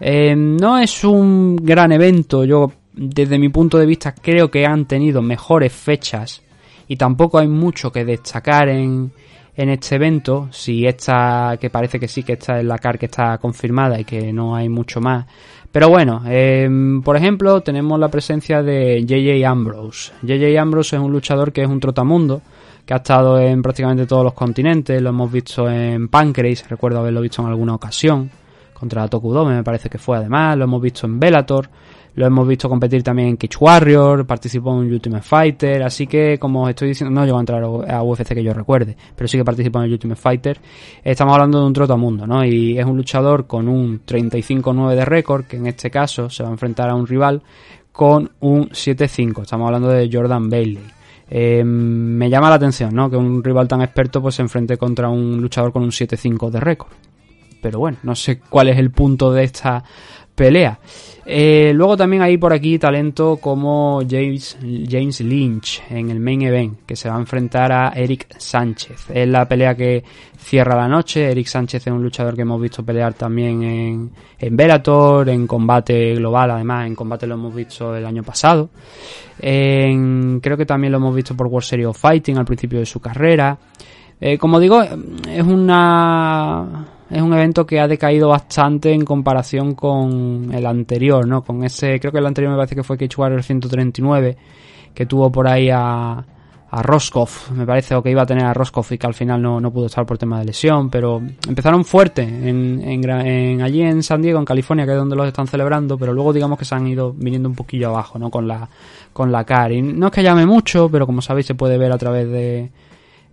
Eh, 0.00 0.34
no 0.36 0.78
es 0.78 1.04
un 1.04 1.56
gran 1.56 1.92
evento, 1.92 2.44
yo 2.44 2.70
desde 2.92 3.38
mi 3.38 3.48
punto 3.48 3.78
de 3.78 3.86
vista 3.86 4.14
creo 4.14 4.50
que 4.50 4.66
han 4.66 4.86
tenido 4.86 5.22
mejores 5.22 5.72
fechas 5.72 6.42
y 6.86 6.96
tampoco 6.96 7.38
hay 7.38 7.48
mucho 7.48 7.90
que 7.90 8.04
destacar 8.04 8.68
en, 8.68 9.10
en 9.56 9.68
este 9.68 9.96
evento, 9.96 10.48
si 10.50 10.86
esta, 10.86 11.56
que 11.60 11.70
parece 11.70 12.00
que 12.00 12.08
sí 12.08 12.22
que 12.22 12.34
esta 12.34 12.58
es 12.58 12.64
la 12.64 12.78
CAR 12.78 12.98
que 12.98 13.06
está 13.06 13.38
confirmada 13.38 13.98
y 13.98 14.04
que 14.04 14.32
no 14.32 14.54
hay 14.54 14.68
mucho 14.68 15.00
más. 15.00 15.26
Pero 15.70 15.88
bueno, 15.88 16.22
eh, 16.26 16.68
por 17.04 17.16
ejemplo, 17.16 17.60
tenemos 17.60 17.98
la 17.98 18.08
presencia 18.08 18.62
de 18.62 19.04
JJ 19.04 19.44
Ambrose. 19.44 20.12
JJ 20.22 20.58
Ambrose 20.58 20.96
es 20.96 21.02
un 21.02 21.12
luchador 21.12 21.52
que 21.52 21.62
es 21.62 21.68
un 21.68 21.80
trotamundo, 21.80 22.42
que 22.84 22.94
ha 22.94 22.98
estado 22.98 23.38
en 23.38 23.62
prácticamente 23.62 24.06
todos 24.06 24.24
los 24.24 24.34
continentes, 24.34 25.00
lo 25.00 25.10
hemos 25.10 25.30
visto 25.30 25.68
en 25.68 26.08
Pancrase, 26.08 26.66
recuerdo 26.68 27.00
haberlo 27.00 27.20
visto 27.20 27.42
en 27.42 27.48
alguna 27.48 27.74
ocasión, 27.74 28.30
contra 28.72 29.08
Tokudome 29.08 29.54
me 29.54 29.64
parece 29.64 29.88
que 29.88 29.98
fue 29.98 30.18
además, 30.18 30.56
lo 30.58 30.64
hemos 30.64 30.82
visto 30.82 31.06
en 31.06 31.18
Bellator, 31.18 31.70
lo 32.16 32.26
hemos 32.26 32.46
visto 32.46 32.68
competir 32.68 33.02
también 33.02 33.28
en 33.28 33.36
Cage 33.36 33.56
Warrior, 33.58 34.26
participó 34.26 34.80
en 34.80 34.92
Ultimate 34.92 35.22
Fighter, 35.22 35.82
así 35.82 36.06
que 36.06 36.38
como 36.38 36.62
os 36.62 36.70
estoy 36.70 36.88
diciendo, 36.88 37.12
no 37.12 37.24
llegó 37.24 37.38
a 37.38 37.40
entrar 37.40 37.62
a 37.64 38.02
UFC 38.02 38.34
que 38.34 38.44
yo 38.44 38.54
recuerde, 38.54 38.96
pero 39.16 39.26
sí 39.26 39.36
que 39.36 39.44
participó 39.44 39.82
en 39.82 39.90
Ultimate 39.90 40.20
Fighter. 40.20 40.60
Estamos 41.02 41.34
hablando 41.34 41.60
de 41.60 41.66
un 41.66 41.72
trotamundo, 41.72 42.26
¿no? 42.26 42.44
Y 42.44 42.78
es 42.78 42.84
un 42.84 42.96
luchador 42.96 43.46
con 43.46 43.66
un 43.66 44.04
35-9 44.04 44.94
de 44.94 45.04
récord, 45.04 45.44
que 45.46 45.56
en 45.56 45.66
este 45.66 45.90
caso 45.90 46.30
se 46.30 46.44
va 46.44 46.50
a 46.50 46.52
enfrentar 46.52 46.88
a 46.88 46.94
un 46.94 47.06
rival 47.06 47.42
con 47.90 48.30
un 48.40 48.68
7-5. 48.68 49.42
Estamos 49.42 49.66
hablando 49.66 49.88
de 49.88 50.08
Jordan 50.12 50.48
Bailey. 50.48 50.84
Eh, 51.36 51.64
me 51.64 52.30
llama 52.30 52.48
la 52.48 52.54
atención, 52.54 52.94
¿no? 52.94 53.10
Que 53.10 53.16
un 53.16 53.42
rival 53.42 53.66
tan 53.66 53.82
experto 53.82 54.22
pues 54.22 54.36
se 54.36 54.42
enfrente 54.42 54.76
contra 54.76 55.08
un 55.08 55.40
luchador 55.40 55.72
con 55.72 55.82
un 55.82 55.90
7-5 55.90 56.48
de 56.48 56.60
récord. 56.60 56.92
Pero 57.60 57.80
bueno, 57.80 57.98
no 58.04 58.14
sé 58.14 58.38
cuál 58.38 58.68
es 58.68 58.78
el 58.78 58.92
punto 58.92 59.32
de 59.32 59.42
esta 59.42 59.82
pelea. 60.34 60.78
Eh, 61.26 61.72
luego 61.74 61.96
también 61.96 62.22
hay 62.22 62.36
por 62.36 62.52
aquí 62.52 62.78
talento 62.78 63.38
como 63.38 64.02
James, 64.08 64.58
James 64.60 65.20
Lynch 65.20 65.82
en 65.88 66.10
el 66.10 66.20
main 66.20 66.42
event, 66.42 66.80
que 66.84 66.96
se 66.96 67.08
va 67.08 67.16
a 67.16 67.18
enfrentar 67.18 67.72
a 67.72 67.92
Eric 67.96 68.26
Sánchez. 68.38 69.10
Es 69.10 69.26
la 69.26 69.48
pelea 69.48 69.74
que 69.74 70.04
cierra 70.36 70.76
la 70.76 70.86
noche. 70.86 71.30
Eric 71.30 71.46
Sánchez 71.46 71.86
es 71.86 71.92
un 71.92 72.02
luchador 72.02 72.34
que 72.34 72.42
hemos 72.42 72.60
visto 72.60 72.84
pelear 72.84 73.14
también 73.14 73.62
en, 73.62 74.10
en 74.38 74.56
Bellator, 74.56 75.30
en 75.30 75.46
combate 75.46 76.14
global, 76.14 76.50
además 76.50 76.86
en 76.86 76.94
combate 76.94 77.26
lo 77.26 77.34
hemos 77.34 77.54
visto 77.54 77.96
el 77.96 78.04
año 78.04 78.22
pasado. 78.22 78.68
creo 79.38 80.56
que 80.56 80.66
también 80.66 80.92
lo 80.92 80.98
hemos 80.98 81.14
visto 81.14 81.34
por 81.34 81.46
World 81.46 81.66
Series 81.66 81.88
of 81.88 81.98
Fighting 81.98 82.36
al 82.36 82.44
principio 82.44 82.80
de 82.80 82.86
su 82.86 83.00
carrera. 83.00 83.56
Eh, 84.20 84.38
como 84.38 84.60
digo, 84.60 84.80
es 84.82 85.42
una 85.42 86.86
es 87.14 87.22
un 87.22 87.32
evento 87.32 87.64
que 87.64 87.78
ha 87.78 87.86
decaído 87.86 88.28
bastante 88.28 88.92
en 88.92 89.04
comparación 89.04 89.74
con 89.74 90.52
el 90.52 90.66
anterior, 90.66 91.26
¿no? 91.28 91.44
Con 91.44 91.62
ese, 91.62 92.00
creo 92.00 92.10
que 92.10 92.18
el 92.18 92.26
anterior 92.26 92.50
me 92.50 92.56
parece 92.56 92.74
que 92.74 92.82
fue 92.82 92.98
Cage 92.98 93.14
Warrior 93.16 93.42
139, 93.42 94.36
que 94.92 95.06
tuvo 95.06 95.30
por 95.30 95.46
ahí 95.46 95.70
a, 95.70 96.24
a 96.74 96.82
Roscoff, 96.82 97.52
me 97.52 97.64
parece, 97.64 97.94
o 97.94 98.02
que 98.02 98.10
iba 98.10 98.22
a 98.22 98.26
tener 98.26 98.44
a 98.44 98.52
Roscoff 98.52 98.90
y 98.90 98.98
que 98.98 99.06
al 99.06 99.14
final 99.14 99.40
no, 99.40 99.60
no 99.60 99.72
pudo 99.72 99.86
estar 99.86 100.04
por 100.04 100.18
tema 100.18 100.40
de 100.40 100.46
lesión, 100.46 100.90
pero 100.90 101.22
empezaron 101.46 101.84
fuerte 101.84 102.22
en, 102.22 103.62
allí 103.62 103.82
en 103.82 104.02
San 104.02 104.20
Diego, 104.20 104.40
en 104.40 104.44
California, 104.44 104.84
que 104.84 104.90
es 104.90 104.98
donde 104.98 105.14
los 105.14 105.28
están 105.28 105.46
celebrando, 105.46 105.96
pero 105.96 106.12
luego 106.12 106.32
digamos 106.32 106.58
que 106.58 106.64
se 106.64 106.74
han 106.74 106.84
ido 106.88 107.12
viniendo 107.12 107.48
un 107.48 107.54
poquillo 107.54 107.90
abajo, 107.90 108.18
¿no? 108.18 108.28
Con 108.28 108.48
la, 108.48 108.68
con 109.12 109.30
la 109.30 109.44
CAR. 109.44 109.70
Y 109.70 109.82
no 109.82 110.06
es 110.06 110.12
que 110.12 110.24
llame 110.24 110.46
mucho, 110.46 110.88
pero 110.90 111.06
como 111.06 111.22
sabéis 111.22 111.46
se 111.46 111.54
puede 111.54 111.78
ver 111.78 111.92
a 111.92 111.98
través 111.98 112.28
de, 112.28 112.72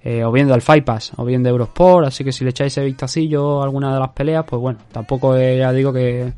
eh, 0.03 0.23
o 0.23 0.31
bien 0.31 0.47
del 0.47 0.61
Fight 0.61 0.83
Pass 0.83 1.11
o 1.17 1.25
bien 1.25 1.43
de 1.43 1.49
Eurosport, 1.49 2.07
así 2.07 2.23
que 2.23 2.31
si 2.31 2.43
le 2.43 2.49
echáis 2.49 2.73
ese 2.73 2.85
vistacillo 2.85 3.61
a 3.61 3.65
alguna 3.65 3.93
de 3.93 3.99
las 3.99 4.09
peleas, 4.09 4.45
pues 4.47 4.61
bueno, 4.61 4.79
tampoco 4.91 5.37
ya 5.37 5.71
digo 5.71 5.93
que 5.93 6.33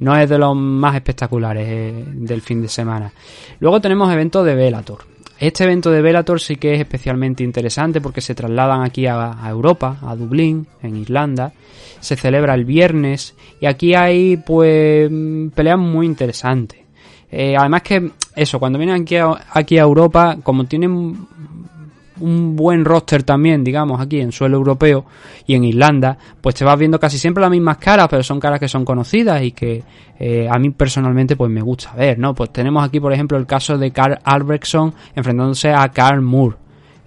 no 0.00 0.16
es 0.16 0.28
de 0.28 0.38
los 0.38 0.56
más 0.56 0.94
espectaculares 0.94 1.66
eh, 1.68 2.04
del 2.06 2.40
fin 2.40 2.62
de 2.62 2.68
semana. 2.68 3.12
Luego 3.60 3.80
tenemos 3.80 4.12
eventos 4.12 4.44
de 4.44 4.54
Velator. 4.54 5.10
Este 5.40 5.64
evento 5.64 5.90
de 5.90 6.02
Bellator 6.02 6.38
sí 6.38 6.56
que 6.56 6.74
es 6.74 6.80
especialmente 6.80 7.42
interesante 7.42 8.02
porque 8.02 8.20
se 8.20 8.34
trasladan 8.34 8.82
aquí 8.82 9.06
a, 9.06 9.38
Europa, 9.48 9.96
a 10.02 10.14
Dublín, 10.14 10.66
en 10.82 10.96
Irlanda. 10.96 11.54
Se 11.98 12.14
celebra 12.14 12.54
el 12.54 12.66
viernes 12.66 13.34
y 13.58 13.64
aquí 13.64 13.94
hay 13.94 14.36
pues 14.36 15.10
peleas 15.54 15.78
muy 15.78 16.04
interesantes. 16.04 16.80
Eh, 17.32 17.54
además 17.56 17.80
que 17.82 18.10
eso, 18.36 18.58
cuando 18.58 18.78
vienen 18.78 19.00
aquí 19.00 19.16
aquí 19.16 19.78
a 19.78 19.82
Europa, 19.82 20.36
como 20.42 20.64
tienen 20.64 21.26
un 22.20 22.56
buen 22.56 22.84
roster 22.84 23.22
también, 23.22 23.64
digamos, 23.64 24.00
aquí 24.00 24.20
en 24.20 24.32
suelo 24.32 24.56
europeo 24.56 25.04
y 25.46 25.54
en 25.54 25.64
Irlanda, 25.64 26.16
pues 26.40 26.54
te 26.54 26.64
vas 26.64 26.78
viendo 26.78 26.98
casi 26.98 27.18
siempre 27.18 27.40
las 27.40 27.50
mismas 27.50 27.78
caras, 27.78 28.08
pero 28.08 28.22
son 28.22 28.40
caras 28.40 28.60
que 28.60 28.68
son 28.68 28.84
conocidas 28.84 29.42
y 29.42 29.52
que 29.52 29.82
eh, 30.18 30.48
a 30.50 30.58
mí 30.58 30.70
personalmente 30.70 31.36
pues 31.36 31.50
me 31.50 31.62
gusta 31.62 31.92
ver, 31.94 32.18
¿no? 32.18 32.34
Pues 32.34 32.50
tenemos 32.50 32.84
aquí, 32.84 33.00
por 33.00 33.12
ejemplo, 33.12 33.38
el 33.38 33.46
caso 33.46 33.78
de 33.78 33.90
Carl 33.90 34.18
Albrechtson 34.22 34.94
enfrentándose 35.14 35.70
a 35.70 35.88
Carl 35.88 36.20
Moore. 36.20 36.56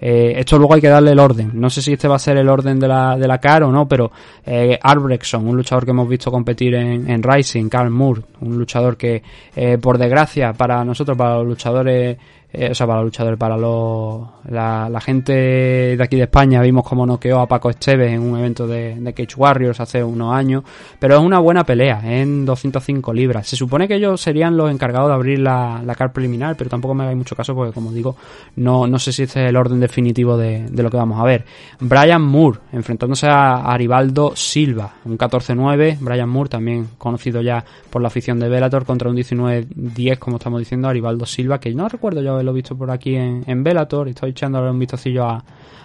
Eh, 0.06 0.38
esto 0.38 0.58
luego 0.58 0.74
hay 0.74 0.82
que 0.82 0.90
darle 0.90 1.12
el 1.12 1.20
orden. 1.20 1.52
No 1.54 1.70
sé 1.70 1.82
si 1.82 1.94
este 1.94 2.10
va 2.10 2.18
a 2.18 2.20
ser 2.20 2.36
el 2.36 2.50
orden 2.50 2.78
de 2.78 2.90
la, 2.90 3.18
de 3.18 3.26
la 3.26 3.38
cara 3.38 3.68
o 3.68 3.72
no, 3.72 3.88
pero 3.88 4.12
eh, 4.46 4.78
Albrechtson, 4.82 5.48
un 5.48 5.56
luchador 5.56 5.86
que 5.86 5.92
hemos 5.92 6.10
visto 6.10 6.30
competir 6.30 6.76
en, 6.76 7.10
en 7.10 7.24
Rising, 7.24 7.70
Carl 7.70 7.90
Moore, 7.90 8.22
un 8.42 8.58
luchador 8.58 8.98
que, 8.98 9.24
eh, 9.56 9.78
por 9.78 9.98
desgracia, 9.98 10.52
para 10.52 10.84
nosotros, 10.84 11.18
para 11.18 11.38
los 11.38 11.48
luchadores 11.48 12.18
eh, 12.56 12.70
o 12.70 12.76
sea, 12.76 12.86
para 12.86 13.00
los 13.00 13.08
luchadores, 13.08 13.40
para 13.40 13.58
los, 13.58 14.28
la, 14.48 15.02
gente 15.02 15.34
de 15.34 16.04
aquí 16.04 16.18
de 16.18 16.24
España, 16.24 16.62
vimos 16.62 16.88
cómo 16.88 17.04
noqueó 17.04 17.40
a 17.40 17.48
Paco 17.48 17.72
Esteves 17.72 18.14
en 18.14 18.22
un 18.22 18.38
evento 18.38 18.68
de, 18.68 18.94
de 18.94 19.14
Cage 19.14 19.34
Warriors 19.36 19.80
hace 19.80 20.04
unos 20.04 20.36
años, 20.36 20.64
pero 21.00 21.16
es 21.16 21.22
una 21.22 21.40
buena 21.40 21.64
pelea, 21.64 22.02
en 22.04 22.46
205 22.46 23.12
libras. 23.12 23.48
Se 23.48 23.56
supone 23.56 23.88
que 23.88 23.96
ellos 23.96 24.22
serían 24.22 24.56
los 24.56 24.70
encargados 24.70 25.10
de 25.10 25.16
abrir 25.16 25.40
la, 25.40 25.82
la 25.84 25.96
car 25.96 26.14
preliminar, 26.14 26.56
pero 26.56 26.70
tampoco 26.70 26.94
me 26.94 27.02
hagáis 27.02 27.18
mucho 27.18 27.36
caso 27.36 27.56
porque, 27.56 27.74
como 27.74 27.92
digo, 27.92 28.16
no, 28.58 28.86
no 28.86 29.00
sé 29.00 29.12
si 29.12 29.24
este 29.24 29.44
es 29.44 29.50
el 29.50 29.56
orden 29.56 29.80
definitivo 29.80 30.38
de, 30.38 30.68
de 30.70 30.84
lo 30.84 30.92
que 30.92 30.98
vamos 30.98 31.20
a 31.20 31.24
ver. 31.24 31.46
Brian 31.80 32.22
Moore, 32.22 32.60
enfrentándose 32.72 33.26
a 33.26 33.64
Aribaldo 33.74 34.36
Silva, 34.36 34.94
un 35.06 35.18
14-9, 35.18 35.98
Brian 36.00 36.30
Moore, 36.30 36.50
también 36.50 36.90
conocido 37.00 37.42
ya 37.42 37.66
por 37.90 38.04
la 38.04 38.10
afición 38.10 38.40
de 38.40 38.48
Bellator, 38.48 38.86
contra 38.86 39.10
un 39.10 39.18
19-10, 39.18 40.20
como 40.20 40.38
estamos 40.38 40.60
diciendo, 40.60 40.88
Aribaldo 40.88 41.26
Silva, 41.26 41.60
que 41.60 41.74
no 41.74 41.90
recuerdo 41.90 42.22
yo 42.22 42.43
lo 42.44 42.52
he 42.52 42.56
visto 42.56 42.76
por 42.76 42.92
aquí 42.92 43.16
en, 43.16 43.44
en 43.48 43.64
Bellator 43.64 44.08
estoy 44.08 44.32
echándole 44.32 44.70
un 44.70 44.80
vistacillo 44.80 45.26
a, 45.26 45.44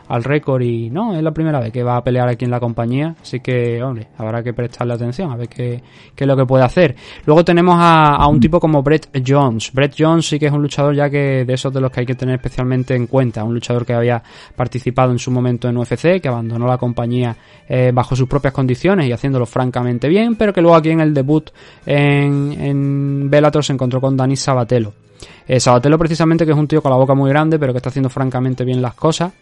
al 0.09 0.25
récord 0.25 0.62
y 0.62 0.90
no, 0.90 1.14
es 1.14 1.23
la 1.23 1.33
primera 1.33 1.61
vez 1.61 1.71
que 1.71 1.83
va 1.83 1.97
a 1.97 2.03
pelear 2.05 2.29
aquí 2.29 2.44
en 2.44 2.51
la 2.51 2.59
compañía, 2.59 3.14
así 3.21 3.40
que, 3.40 3.83
hombre, 3.83 4.09
habrá 4.16 4.42
que 4.42 4.55
prestarle 4.55 4.94
atención 4.94 5.31
a 5.31 5.37
ver 5.37 5.49
qué, 5.49 5.83
qué 6.14 6.25
es 6.25 6.29
lo 6.29 6.37
que 6.37 6.47
puede 6.47 6.64
hacer. 6.64 6.97
Luego 7.27 7.44
tenemos 7.44 7.77
a, 7.79 8.16
a, 8.16 8.27
un 8.27 8.40
tipo 8.40 8.59
como 8.59 8.83
Brett 8.83 9.09
Jones. 9.27 9.71
Brett 9.73 9.94
Jones 9.97 10.27
sí 10.27 10.38
que 10.38 10.47
es 10.47 10.53
un 10.53 10.62
luchador 10.62 10.94
ya 10.94 11.11
que 11.11 11.44
de 11.44 11.53
esos 11.53 11.73
de 11.73 11.81
los 11.81 11.90
que 11.90 12.01
hay 12.01 12.07
que 12.07 12.14
tener 12.14 12.37
especialmente 12.37 12.94
en 12.94 13.07
cuenta, 13.07 13.44
un 13.44 13.55
luchador 13.55 13.85
que 13.85 13.92
había 13.92 14.23
participado 14.57 15.12
en 15.12 15.18
su 15.18 15.31
momento 15.31 15.68
en 15.68 15.77
UFC, 15.77 16.21
que 16.21 16.29
abandonó 16.29 16.66
la 16.66 16.79
compañía 16.79 17.37
eh, 17.68 17.90
bajo 17.92 18.16
sus 18.16 18.29
propias 18.29 18.55
condiciones 18.55 19.07
y 19.07 19.12
haciéndolo 19.12 19.44
francamente 19.44 20.09
bien, 20.09 20.37
pero 20.37 20.53
que 20.53 20.62
luego 20.62 20.77
aquí 20.77 20.90
en 20.90 21.01
el 21.01 21.12
debut 21.12 21.51
en, 21.85 22.53
en 22.59 23.31
Bellator 23.31 23.62
se 23.62 23.75
encontró 23.75 24.01
con 24.01 24.16
Dani 24.16 24.37
Sabatelo. 24.37 25.08
Eh, 25.46 25.61
Sabatelo 25.61 25.98
precisamente 25.98 26.44
que 26.44 26.52
es 26.52 26.59
un 26.59 26.68
tío 26.68 26.83
con 26.83 26.90
la 26.90 26.96
boca 26.96 27.14
muy 27.14 27.31
grande, 27.31 27.59
pero 27.59 27.72
que 27.72 27.78
está 27.78 27.88
haciendo 27.88 28.11
francamente 28.11 28.64
bien 28.64 28.83
las 28.83 28.94
cosas. 28.94 29.33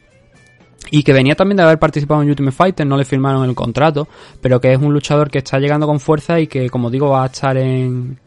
Y 0.90 1.02
que 1.02 1.12
venía 1.12 1.34
también 1.34 1.56
de 1.56 1.64
haber 1.64 1.78
participado 1.78 2.22
en 2.22 2.28
Ultimate 2.28 2.54
Fighter, 2.54 2.86
no 2.86 2.96
le 2.96 3.04
firmaron 3.04 3.44
el 3.44 3.54
contrato, 3.54 4.06
pero 4.40 4.60
que 4.60 4.72
es 4.72 4.78
un 4.80 4.92
luchador 4.92 5.30
que 5.30 5.38
está 5.38 5.58
llegando 5.58 5.86
con 5.86 5.98
fuerza 5.98 6.38
y 6.38 6.46
que, 6.46 6.70
como 6.70 6.90
digo, 6.90 7.10
va 7.10 7.24
a 7.24 7.26
estar 7.26 7.56
en 7.56 8.18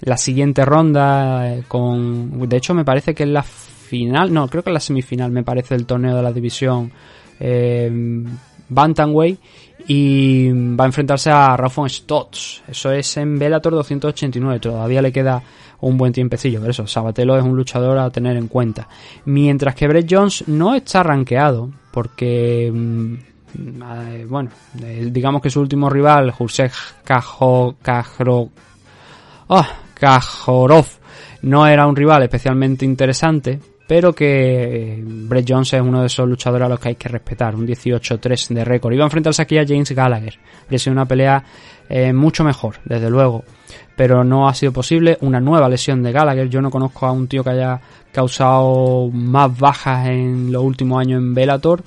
la 0.00 0.16
siguiente 0.16 0.64
ronda 0.64 1.52
eh, 1.52 1.64
con... 1.68 2.48
De 2.48 2.56
hecho, 2.56 2.74
me 2.74 2.84
parece 2.84 3.14
que 3.14 3.22
es 3.22 3.28
la 3.28 3.42
final, 3.42 4.32
no, 4.32 4.48
creo 4.48 4.62
que 4.62 4.70
es 4.70 4.74
la 4.74 4.80
semifinal, 4.80 5.30
me 5.30 5.44
parece, 5.44 5.74
del 5.74 5.86
torneo 5.86 6.16
de 6.16 6.22
la 6.22 6.32
división 6.32 6.90
eh, 7.40 7.90
Bantamweight 8.68 9.38
y 9.88 10.50
va 10.52 10.84
a 10.84 10.86
enfrentarse 10.86 11.30
a 11.30 11.56
Rafon 11.56 11.88
Stotts. 11.88 12.62
Eso 12.68 12.92
es 12.92 13.16
en 13.16 13.38
Bellator 13.38 13.72
289, 13.72 14.60
todavía 14.60 15.00
le 15.00 15.10
queda 15.10 15.42
un 15.80 15.96
buen 15.96 16.12
tiempecillo, 16.12 16.60
pero 16.60 16.72
eso, 16.72 16.86
Sabatelo 16.86 17.38
es 17.38 17.42
un 17.42 17.56
luchador 17.56 17.96
a 17.98 18.10
tener 18.10 18.36
en 18.36 18.48
cuenta. 18.48 18.86
Mientras 19.24 19.74
que 19.74 19.88
Brett 19.88 20.06
Jones 20.08 20.44
no 20.46 20.74
está 20.74 21.02
rankeado, 21.02 21.70
porque, 21.90 22.70
mm, 22.72 23.14
eh, 23.56 24.26
bueno, 24.28 24.50
eh, 24.82 25.08
digamos 25.10 25.40
que 25.40 25.48
su 25.48 25.60
último 25.60 25.88
rival, 25.88 26.32
Jurek 26.32 26.72
Kajo, 27.02 27.76
Kajro, 27.80 28.50
oh, 29.46 29.66
Kajorov, 29.94 30.86
no 31.42 31.66
era 31.66 31.86
un 31.86 31.96
rival 31.96 32.24
especialmente 32.24 32.84
interesante, 32.84 33.58
pero 33.88 34.12
que 34.12 34.98
eh, 34.98 35.02
Brett 35.02 35.46
Jones 35.48 35.72
es 35.72 35.80
uno 35.80 36.02
de 36.02 36.06
esos 36.06 36.28
luchadores 36.28 36.66
a 36.66 36.68
los 36.68 36.78
que 36.78 36.90
hay 36.90 36.94
que 36.94 37.08
respetar, 37.08 37.56
un 37.56 37.66
18-3 37.66 38.54
de 38.54 38.64
récord. 38.64 38.92
Iba 38.92 39.02
a 39.02 39.06
enfrentarse 39.06 39.42
aquí 39.42 39.58
a 39.58 39.66
James 39.66 39.90
Gallagher, 39.90 40.38
habría 40.62 40.78
sido 40.78 40.92
una 40.92 41.06
pelea 41.06 41.42
mucho 42.12 42.44
mejor, 42.44 42.76
desde 42.84 43.08
luego 43.08 43.44
pero 43.98 44.22
no 44.22 44.48
ha 44.48 44.54
sido 44.54 44.72
posible. 44.72 45.18
Una 45.22 45.40
nueva 45.40 45.68
lesión 45.68 46.04
de 46.04 46.12
Gallagher. 46.12 46.48
Yo 46.48 46.62
no 46.62 46.70
conozco 46.70 47.04
a 47.04 47.10
un 47.10 47.26
tío 47.26 47.42
que 47.42 47.50
haya 47.50 47.80
causado 48.12 49.10
más 49.12 49.58
bajas 49.58 50.06
en 50.06 50.52
los 50.52 50.62
últimos 50.62 51.00
años 51.00 51.18
en 51.18 51.34
Bellator. 51.34 51.82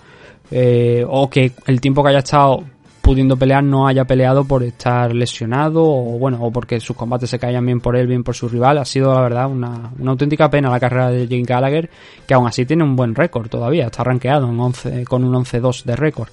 Eh, 0.51 1.05
o 1.07 1.29
que 1.29 1.53
el 1.67 1.79
tiempo 1.79 2.03
que 2.03 2.09
haya 2.09 2.19
estado 2.19 2.65
pudiendo 3.11 3.35
pelear 3.35 3.61
no 3.61 3.89
haya 3.89 4.05
peleado 4.05 4.45
por 4.45 4.63
estar 4.63 5.13
lesionado 5.13 5.83
o 5.83 6.17
bueno 6.17 6.37
o 6.39 6.49
porque 6.49 6.79
sus 6.79 6.95
combates 6.95 7.29
se 7.29 7.37
caían 7.37 7.65
bien 7.65 7.81
por 7.81 7.97
él 7.97 8.07
bien 8.07 8.23
por 8.23 8.35
su 8.35 8.47
rival 8.47 8.77
ha 8.77 8.85
sido 8.85 9.13
la 9.13 9.19
verdad 9.19 9.51
una, 9.51 9.91
una 9.99 10.11
auténtica 10.11 10.49
pena 10.49 10.69
la 10.69 10.79
carrera 10.79 11.09
de 11.09 11.27
Jane 11.27 11.43
Gallagher 11.43 11.89
que 12.25 12.33
aún 12.33 12.47
así 12.47 12.65
tiene 12.65 12.85
un 12.85 12.95
buen 12.95 13.13
récord 13.13 13.49
todavía 13.49 13.87
está 13.87 14.05
rankeado 14.05 14.47
en 14.47 14.57
11, 14.57 15.03
con 15.03 15.25
un 15.25 15.33
11-2 15.33 15.83
de 15.83 15.95
récord 15.97 16.29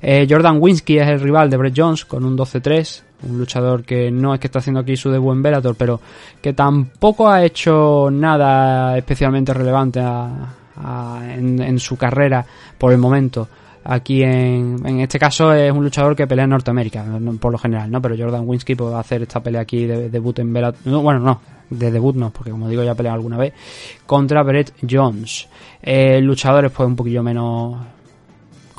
eh, 0.00 0.24
Jordan 0.30 0.58
Winsky 0.60 0.98
es 0.98 1.08
el 1.08 1.18
rival 1.18 1.50
de 1.50 1.56
Brett 1.56 1.74
Jones 1.76 2.04
con 2.04 2.24
un 2.24 2.38
12-3 2.38 3.02
un 3.28 3.36
luchador 3.36 3.82
que 3.82 4.12
no 4.12 4.32
es 4.32 4.38
que 4.38 4.46
está 4.46 4.60
haciendo 4.60 4.78
aquí 4.78 4.96
su 4.96 5.10
debut 5.10 5.34
en 5.34 5.42
Bellator, 5.42 5.74
pero 5.74 6.00
que 6.40 6.54
tampoco 6.54 7.28
ha 7.28 7.44
hecho 7.44 8.08
nada 8.10 8.96
especialmente 8.96 9.52
relevante 9.52 10.00
en, 10.00 11.78
su 11.78 11.98
carrera 11.98 12.46
por 12.78 12.92
el 12.92 12.98
momento. 12.98 13.46
Aquí 13.84 14.22
en, 14.22 14.76
en 14.84 15.00
este 15.00 15.18
caso 15.18 15.54
es 15.54 15.72
un 15.72 15.82
luchador 15.82 16.14
que 16.14 16.26
pelea 16.26 16.44
en 16.44 16.50
Norteamérica, 16.50 17.04
por 17.40 17.52
lo 17.52 17.58
general, 17.58 17.90
¿no? 17.90 18.02
Pero 18.02 18.16
Jordan 18.16 18.46
Winsky 18.46 18.74
puede 18.74 18.94
hacer 18.96 19.22
esta 19.22 19.42
pelea 19.42 19.62
aquí 19.62 19.86
de, 19.86 20.10
debut 20.10 20.38
en 20.38 20.52
Bellator. 20.52 21.02
bueno, 21.02 21.20
no, 21.20 21.40
de 21.70 21.90
debut 21.90 22.14
no, 22.14 22.30
porque 22.30 22.50
como 22.50 22.68
digo 22.68 22.82
ya 22.82 22.92
ha 22.92 22.94
peleado 22.94 23.16
alguna 23.16 23.38
vez, 23.38 23.54
contra 24.04 24.42
Brett 24.42 24.74
Jones. 24.88 25.48
El 25.80 26.24
luchador 26.24 26.66
es 26.66 26.72
pues 26.72 26.86
un 26.86 26.96
poquillo 26.96 27.22
menos 27.22 27.76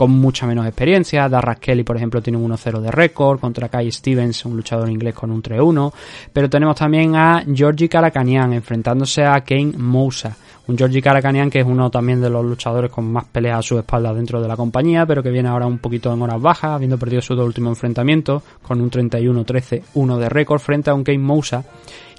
con 0.02 0.10
mucha 0.10 0.48
menos 0.48 0.66
experiencia. 0.66 1.30
Darras 1.30 1.60
Kelly, 1.60 1.84
por 1.84 1.96
ejemplo, 1.96 2.24
tiene 2.24 2.40
un 2.40 2.52
1-0 2.52 2.80
de 2.80 2.90
récord. 2.90 3.40
Contra 3.40 3.70
Kai 3.70 3.92
Stevens, 3.92 4.44
un 4.46 4.56
luchador 4.56 4.90
inglés 4.90 5.14
con 5.14 5.30
un 5.30 5.44
3-1. 5.44 5.94
Pero 6.34 6.50
tenemos 6.50 6.76
también 6.76 7.16
a 7.16 7.44
Georgie 7.46 7.88
Karakanian 7.88 8.52
enfrentándose 8.52 9.24
a 9.24 9.40
Kane 9.42 9.74
Mousa. 9.78 10.36
Un 10.66 10.76
Georgie 10.76 11.04
Karakanian 11.04 11.52
que 11.52 11.60
es 11.60 11.68
uno 11.68 11.92
también 11.92 12.20
de 12.20 12.32
los 12.32 12.44
luchadores 12.44 12.90
con 12.90 13.12
más 13.12 13.26
peleas 13.26 13.60
a 13.60 13.62
su 13.62 13.78
espalda 13.78 14.12
dentro 14.12 14.42
de 14.42 14.48
la 14.48 14.58
compañía, 14.58 15.06
pero 15.06 15.22
que 15.22 15.30
viene 15.30 15.50
ahora 15.50 15.68
un 15.68 15.78
poquito 15.78 16.12
en 16.12 16.20
horas 16.24 16.42
bajas, 16.42 16.72
habiendo 16.72 16.98
perdido 16.98 17.22
su 17.22 17.36
último 17.36 17.70
enfrentamiento 17.70 18.42
con 18.64 18.82
un 18.82 18.90
31-13-1 18.90 20.18
de 20.18 20.30
récord 20.30 20.62
frente 20.62 20.90
a 20.90 20.96
un 20.96 21.04
Kane 21.04 21.20
Mousa 21.20 21.64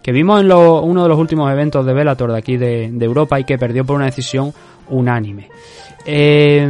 que 0.02 0.12
vimos 0.12 0.40
en 0.40 0.52
uno 0.52 1.02
de 1.02 1.08
los 1.08 1.18
últimos 1.18 1.50
eventos 1.50 1.86
de 1.86 1.92
Bellator 1.92 2.32
de 2.32 2.38
aquí 2.38 2.56
de, 2.56 2.86
Europa 3.00 3.38
y 3.38 3.44
que 3.44 3.58
perdió 3.58 3.84
por 3.84 3.96
una 3.96 4.06
decisión 4.06 4.52
unánime. 4.88 5.48
Eh, 6.04 6.68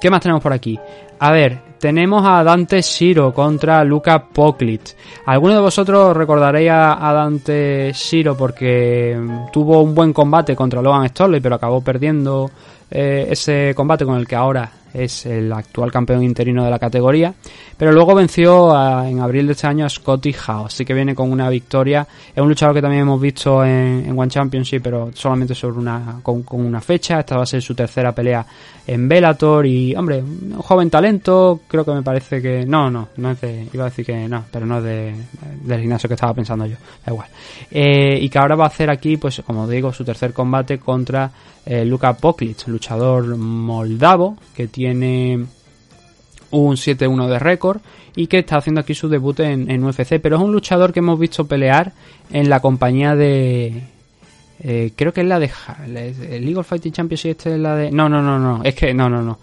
¿Qué 0.00 0.10
más 0.10 0.20
tenemos 0.20 0.42
por 0.42 0.52
aquí? 0.52 0.78
A 1.18 1.32
ver, 1.32 1.58
tenemos 1.78 2.26
a 2.26 2.42
Dante 2.42 2.80
Shiro 2.80 3.32
contra 3.34 3.84
Luca 3.84 4.22
Poklit. 4.24 4.90
Algunos 5.26 5.56
de 5.56 5.62
vosotros 5.62 6.16
recordaréis 6.16 6.70
a, 6.70 7.12
Dante 7.12 7.92
Shiro 7.92 8.36
porque 8.36 9.18
tuvo 9.52 9.82
un 9.82 9.94
buen 9.94 10.12
combate 10.12 10.56
contra 10.56 10.80
Logan 10.80 11.08
Storley, 11.08 11.40
pero 11.40 11.56
acabó 11.56 11.82
perdiendo 11.82 12.50
eh, 12.90 13.28
ese 13.30 13.74
combate 13.74 14.04
con 14.04 14.18
el 14.18 14.26
que 14.26 14.36
ahora 14.36 14.70
es 14.92 15.26
el 15.26 15.52
actual 15.52 15.92
campeón 15.92 16.22
interino 16.22 16.64
de 16.64 16.70
la 16.70 16.78
categoría, 16.78 17.34
pero 17.76 17.92
luego 17.92 18.14
venció 18.14 18.70
en 19.04 19.20
abril 19.20 19.46
de 19.46 19.52
este 19.52 19.66
año 19.66 19.86
a 19.86 19.88
Scotty 19.88 20.34
Howe, 20.34 20.66
así 20.66 20.84
que 20.84 20.94
viene 20.94 21.14
con 21.14 21.30
una 21.30 21.48
victoria. 21.48 22.06
Es 22.34 22.42
un 22.42 22.48
luchador 22.48 22.74
que 22.74 22.82
también 22.82 23.02
hemos 23.02 23.20
visto 23.20 23.64
en, 23.64 24.18
One 24.18 24.30
Championship, 24.30 24.82
pero 24.82 25.10
solamente 25.14 25.54
sobre 25.54 25.78
una 25.78 26.20
con, 26.22 26.44
una 26.50 26.80
fecha. 26.80 27.20
Esta 27.20 27.36
va 27.36 27.44
a 27.44 27.46
ser 27.46 27.62
su 27.62 27.74
tercera 27.74 28.14
pelea 28.14 28.44
en 28.86 29.08
Bellator 29.08 29.66
y, 29.66 29.94
hombre, 29.94 30.22
un 30.22 30.58
joven 30.58 30.90
talento, 30.90 31.60
creo 31.66 31.84
que 31.84 31.92
me 31.92 32.02
parece 32.02 32.42
que 32.42 32.66
no, 32.66 32.90
no, 32.90 33.08
no 33.16 33.30
es 33.30 33.40
de, 33.40 33.68
iba 33.72 33.84
a 33.84 33.88
decir 33.88 34.04
que 34.04 34.28
no, 34.28 34.44
pero 34.50 34.66
no 34.66 34.78
es 34.78 34.84
de, 34.84 35.14
del 35.62 35.80
gimnasio 35.80 36.08
que 36.08 36.14
estaba 36.14 36.34
pensando 36.34 36.66
yo, 36.66 36.76
da 37.04 37.12
igual. 37.12 37.28
Eh, 37.70 38.18
y 38.20 38.28
que 38.28 38.38
ahora 38.38 38.56
va 38.56 38.64
a 38.64 38.68
hacer 38.68 38.90
aquí, 38.90 39.16
pues 39.16 39.42
como 39.46 39.68
digo, 39.68 39.92
su 39.92 40.04
tercer 40.04 40.32
combate 40.32 40.78
contra 40.78 41.30
eh, 41.66 41.84
Luka 41.84 42.16
luchador 42.66 43.36
moldavo 43.36 44.36
que 44.54 44.66
tiene 44.66 45.46
un 46.50 46.76
7-1 46.76 47.28
de 47.28 47.38
récord 47.38 47.80
y 48.16 48.26
que 48.26 48.38
está 48.38 48.56
haciendo 48.56 48.80
aquí 48.80 48.94
su 48.94 49.08
debut 49.08 49.38
en, 49.40 49.84
UFC, 49.84 50.20
pero 50.20 50.36
es 50.36 50.42
un 50.42 50.52
luchador 50.52 50.92
que 50.92 50.98
hemos 51.00 51.18
visto 51.18 51.46
pelear 51.46 51.92
en 52.30 52.50
la 52.50 52.60
compañía 52.60 53.14
de 53.14 53.82
Eh, 54.62 54.92
creo 54.94 55.12
que 55.12 55.22
es 55.22 55.26
la 55.26 55.38
de 55.38 55.50
el 55.86 56.44
League 56.44 56.58
of 56.58 56.68
Fighting 56.68 56.92
Championship 56.92 57.30
este 57.30 57.54
es 57.54 57.58
la 57.58 57.76
de 57.76 57.90
no 57.90 58.10
no 58.10 58.20
no 58.20 58.38
no 58.38 58.62
es 58.62 58.74
que 58.74 58.92
no 58.92 59.08
no 59.08 59.22
no 59.22 59.38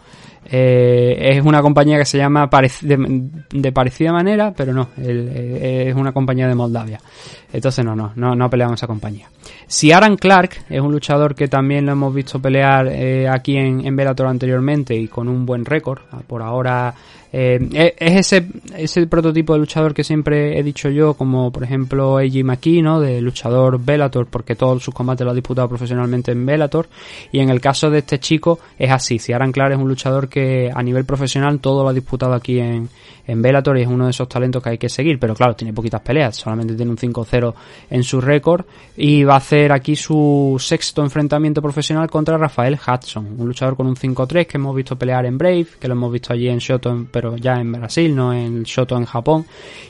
eh, 0.50 1.18
es 1.20 1.44
una 1.44 1.62
compañía 1.62 1.98
que 1.98 2.06
se 2.06 2.18
llama 2.18 2.50
de, 2.82 3.72
parecida 3.72 4.14
manera, 4.14 4.54
pero 4.56 4.74
no, 4.74 4.90
es 4.98 5.94
una 5.94 6.14
compañía 6.14 6.48
de 6.48 6.56
Moldavia. 6.56 7.00
Entonces 7.52 7.84
no, 7.84 7.96
no, 7.96 8.14
no, 8.16 8.36
no 8.36 8.50
peleamos 8.50 8.80
esa 8.80 8.88
compañía. 8.88 9.28
Si 9.68 9.92
Aaron 9.92 10.16
Clark 10.16 10.52
es 10.70 10.80
un 10.80 10.92
luchador 10.92 11.36
que 11.36 11.48
también 11.48 11.86
lo 11.86 11.94
hemos 11.94 12.14
visto 12.14 12.42
pelear 12.42 12.88
eh, 12.88 13.28
aquí 13.28 13.58
en, 13.58 13.86
en 13.86 13.96
Bellator 13.96 14.28
anteriormente 14.28 14.96
y 14.96 15.08
con 15.08 15.28
un 15.28 15.46
buen 15.46 15.66
récord. 15.66 16.00
Por 16.28 16.42
ahora 16.42 16.94
eh, 17.32 17.96
es 17.98 18.34
ese, 18.34 19.08
prototipo 19.08 19.54
de 19.54 19.60
luchador 19.60 19.94
que 19.94 20.04
siempre 20.04 20.58
he 20.58 20.64
dicho 20.64 20.90
yo, 20.90 21.14
como 21.14 21.52
por 21.52 21.64
ejemplo 21.64 22.18
AJ 22.18 22.44
McKee, 22.44 22.82
¿no? 22.82 23.00
De 23.00 23.22
luchador 23.22 23.84
Bellator, 23.84 24.28
porque 24.28 24.56
todos 24.56 24.84
sus 24.84 24.94
combates 24.94 25.26
lo 25.26 25.32
ha 25.32 25.36
disputado 25.36 25.68
profesionalmente 25.68 26.32
en 26.32 26.46
Bellator. 26.46 26.88
Y 27.32 27.40
en 27.40 27.50
el 27.50 27.60
caso 27.60 27.90
de 27.90 28.00
este 28.00 28.20
chico 28.20 28.60
es 28.78 28.92
así. 28.92 29.20
Ciaran 29.20 29.52
Clark 29.52 29.74
es 29.74 29.80
un 29.80 29.90
luchador 29.90 30.30
que 30.30 30.72
a 30.74 30.82
nivel 30.82 31.06
profesional 31.06 31.60
todo 31.60 31.84
lo 31.84 31.90
ha 31.90 31.94
disputado 31.94 32.34
aquí 32.34 32.60
en, 32.60 32.90
en 33.28 33.46
y 33.46 33.82
es 33.82 33.88
uno 33.88 34.06
de 34.06 34.12
esos 34.12 34.30
talentos 34.30 34.64
que 34.64 34.70
hay 34.70 34.78
que 34.78 34.90
seguir. 34.90 35.20
Pero 35.20 35.36
claro, 35.36 35.56
tiene 35.56 35.74
poquitas 35.74 36.02
peleas, 36.02 36.36
solamente 36.36 36.76
tiene 36.76 36.92
un 36.92 36.98
5-0 36.98 37.54
en 37.90 38.04
su 38.04 38.22
récord. 38.22 38.66
Y 38.96 39.24
va 39.24 39.36
a 39.36 39.38
hacer 39.38 39.72
aquí 39.72 39.96
su 39.96 40.56
sexto 40.60 41.04
enfrentamiento 41.04 41.62
profesional 41.62 42.10
contra 42.10 42.38
Rafael 42.38 42.76
Hudson, 42.76 43.36
un 43.38 43.48
luchador 43.48 43.76
con 43.76 43.88
un 43.88 43.96
5-3 43.96 44.48
que 44.48 44.58
hemos 44.58 44.76
visto 44.76 44.96
pelear 44.96 45.26
en 45.26 45.38
Brave, 45.38 45.68
que 45.80 45.88
lo 45.88 45.94
hemos 45.94 46.12
visto 46.12 46.34
allí 46.34 46.48
en 46.48 46.60
Shoto, 46.60 47.06
pero 47.18 47.36
ya 47.36 47.60
en 47.60 47.72
Brasil, 47.72 48.16
no 48.16 48.32
en 48.32 48.62
Shoto 48.62 48.96
en 48.96 49.06
Japón, 49.06 49.44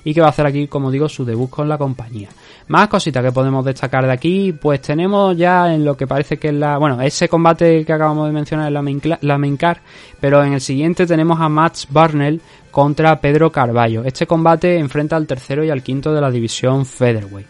y 0.06 0.14
que 0.14 0.22
va 0.22 0.28
a 0.28 0.30
hacer 0.30 0.46
aquí, 0.46 0.66
como 0.68 0.90
digo, 0.90 1.10
su 1.10 1.26
debut 1.26 1.50
con 1.50 1.68
la 1.68 1.78
compañía. 1.78 2.30
Más 2.70 2.88
cositas 2.88 3.22
que 3.22 3.34
podemos 3.34 3.66
destacar 3.66 4.06
de 4.06 4.14
aquí, 4.14 4.54
pues 4.54 4.82
tenemos 4.82 5.36
ya 5.36 5.74
en 5.74 5.84
lo 5.84 5.98
que 5.98 6.08
parece 6.08 6.38
que 6.38 6.48
es 6.48 6.54
la, 6.54 6.78
bueno, 6.78 7.02
ese 7.02 7.28
combate 7.28 7.84
que 7.84 7.92
acabamos 7.92 8.28
de 8.28 8.34
mencionar 8.34 8.68
es 8.68 8.74
la 8.74 8.82
main, 8.82 9.02
la 9.20 9.38
main 9.38 9.58
pero 10.22 10.42
en 10.42 10.54
el 10.54 10.62
siguiente 10.62 11.06
tenemos 11.06 11.38
a 11.42 11.50
Max 11.50 11.88
Barnell 11.90 12.40
contra 12.72 13.20
Pedro 13.20 13.52
Carballo. 13.52 14.06
Este 14.06 14.26
combate 14.26 14.78
enfrenta 14.78 15.18
al 15.18 15.28
tercero 15.28 15.66
y 15.66 15.70
al 15.70 15.84
quinto 15.84 16.14
de 16.14 16.22
la 16.22 16.32
división 16.32 16.86
Featherweight. 16.86 17.48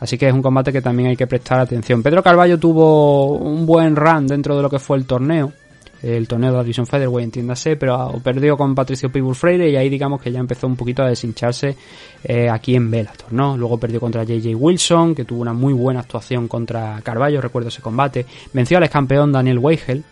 Así 0.00 0.18
que 0.18 0.26
es 0.26 0.34
un 0.34 0.42
combate 0.42 0.72
que 0.72 0.82
también 0.82 1.10
hay 1.10 1.16
que 1.16 1.28
prestar 1.28 1.60
atención. 1.60 2.02
Pedro 2.02 2.20
Carballo 2.20 2.58
tuvo 2.58 3.36
un 3.36 3.64
buen 3.64 3.94
run 3.94 4.26
dentro 4.26 4.56
de 4.56 4.62
lo 4.62 4.68
que 4.68 4.80
fue 4.80 4.96
el 4.96 5.04
torneo 5.06 5.52
el 6.02 6.26
torneo 6.26 6.50
de 6.50 6.56
la 6.56 6.62
División 6.62 6.86
Featherweight, 6.86 7.26
entiéndase, 7.26 7.76
pero 7.76 8.20
perdió 8.22 8.56
con 8.56 8.74
Patricio 8.74 9.10
Pitbull 9.10 9.34
Freire 9.34 9.70
y 9.70 9.76
ahí 9.76 9.88
digamos 9.88 10.20
que 10.20 10.32
ya 10.32 10.40
empezó 10.40 10.66
un 10.66 10.76
poquito 10.76 11.02
a 11.02 11.08
deshincharse 11.08 11.76
eh, 12.24 12.48
aquí 12.48 12.74
en 12.74 12.90
Bellator, 12.90 13.32
¿no? 13.32 13.56
Luego 13.56 13.78
perdió 13.78 14.00
contra 14.00 14.24
JJ 14.24 14.54
Wilson, 14.54 15.14
que 15.14 15.24
tuvo 15.24 15.42
una 15.42 15.52
muy 15.52 15.72
buena 15.72 16.00
actuación 16.00 16.48
contra 16.48 17.00
Carballo, 17.02 17.40
recuerdo 17.40 17.68
ese 17.68 17.82
combate. 17.82 18.26
Venció 18.52 18.78
al 18.78 18.84
ex 18.84 18.92
campeón 18.92 19.32
Daniel 19.32 19.58
Weigel 19.58 20.04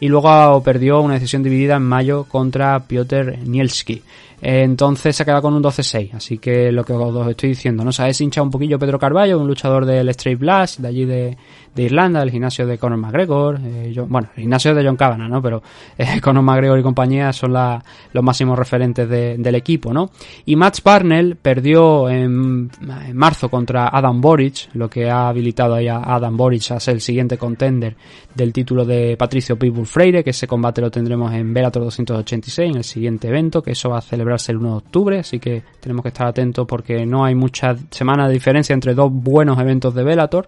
y 0.00 0.08
luego 0.08 0.62
perdió 0.62 1.00
una 1.00 1.14
decisión 1.14 1.42
dividida 1.42 1.76
en 1.76 1.84
mayo 1.84 2.24
contra 2.24 2.80
Piotr 2.80 3.38
Nielski. 3.46 4.02
Entonces 4.44 5.14
se 5.14 5.24
queda 5.24 5.40
con 5.40 5.54
un 5.54 5.62
12-6. 5.62 6.14
Así 6.14 6.38
que 6.38 6.72
lo 6.72 6.84
que 6.84 6.92
os 6.92 7.28
estoy 7.28 7.50
diciendo, 7.50 7.84
¿no? 7.84 7.92
Se 7.92 8.02
ha 8.02 8.06
deshinchado 8.06 8.44
un 8.44 8.50
poquillo 8.50 8.76
Pedro 8.76 8.98
Carballo, 8.98 9.38
un 9.38 9.46
luchador 9.46 9.86
del 9.86 10.08
Straight 10.08 10.40
Blast, 10.40 10.80
de 10.80 10.88
allí 10.88 11.04
de, 11.04 11.36
Irlanda, 11.76 12.20
del 12.20 12.32
gimnasio 12.32 12.66
de 12.66 12.76
Conor 12.76 12.98
McGregor. 12.98 13.60
Eh, 13.62 13.94
bueno, 14.08 14.30
el 14.34 14.42
gimnasio 14.42 14.74
de 14.74 14.84
John 14.84 14.96
Kavanagh, 14.96 15.30
¿no? 15.30 15.40
Pero 15.40 15.62
eh, 15.96 16.20
Conor 16.20 16.42
McGregor 16.42 16.80
y 16.80 16.82
compañía 16.82 17.32
son 17.32 17.52
los 17.52 18.24
máximos 18.24 18.58
referentes 18.58 19.08
del 19.08 19.54
equipo, 19.54 19.92
¿no? 19.92 20.10
Y 20.44 20.56
Max 20.56 20.82
Barnell 20.82 21.36
perdió 21.36 22.10
en, 22.10 22.68
marzo 23.14 23.48
contra 23.48 23.90
Adam 23.92 24.20
Boric, 24.20 24.70
lo 24.74 24.90
que 24.90 25.08
ha 25.08 25.28
habilitado 25.28 25.74
ahí 25.74 25.86
a 25.86 25.98
Adam 25.98 26.36
Boric 26.36 26.72
a 26.72 26.80
ser 26.80 26.94
el 26.94 27.00
siguiente 27.00 27.38
contender 27.38 27.94
del 28.34 28.52
título 28.52 28.84
de 28.84 29.16
Patricio 29.16 29.56
Pitbull 29.56 29.86
Freire, 29.86 30.24
que 30.24 30.30
ese 30.30 30.48
combate 30.48 30.80
lo 30.80 30.90
tendremos 30.90 31.32
en 31.32 31.54
Bellator 31.54 31.84
286, 31.84 32.70
en 32.70 32.76
el 32.78 32.84
siguiente 32.84 33.28
evento, 33.28 33.62
que 33.62 33.70
eso 33.70 33.88
va 33.88 33.98
a 33.98 34.02
celebrar 34.02 34.31
el 34.48 34.56
1 34.58 34.68
de 34.68 34.76
octubre, 34.76 35.18
así 35.18 35.38
que 35.38 35.62
tenemos 35.80 36.02
que 36.02 36.08
estar 36.08 36.26
atentos 36.26 36.66
porque 36.66 37.06
no 37.06 37.24
hay 37.24 37.34
mucha 37.34 37.76
semana 37.90 38.26
de 38.26 38.34
diferencia 38.34 38.74
entre 38.74 38.94
dos 38.94 39.10
buenos 39.12 39.58
eventos 39.58 39.94
de 39.94 40.02
Velator. 40.02 40.46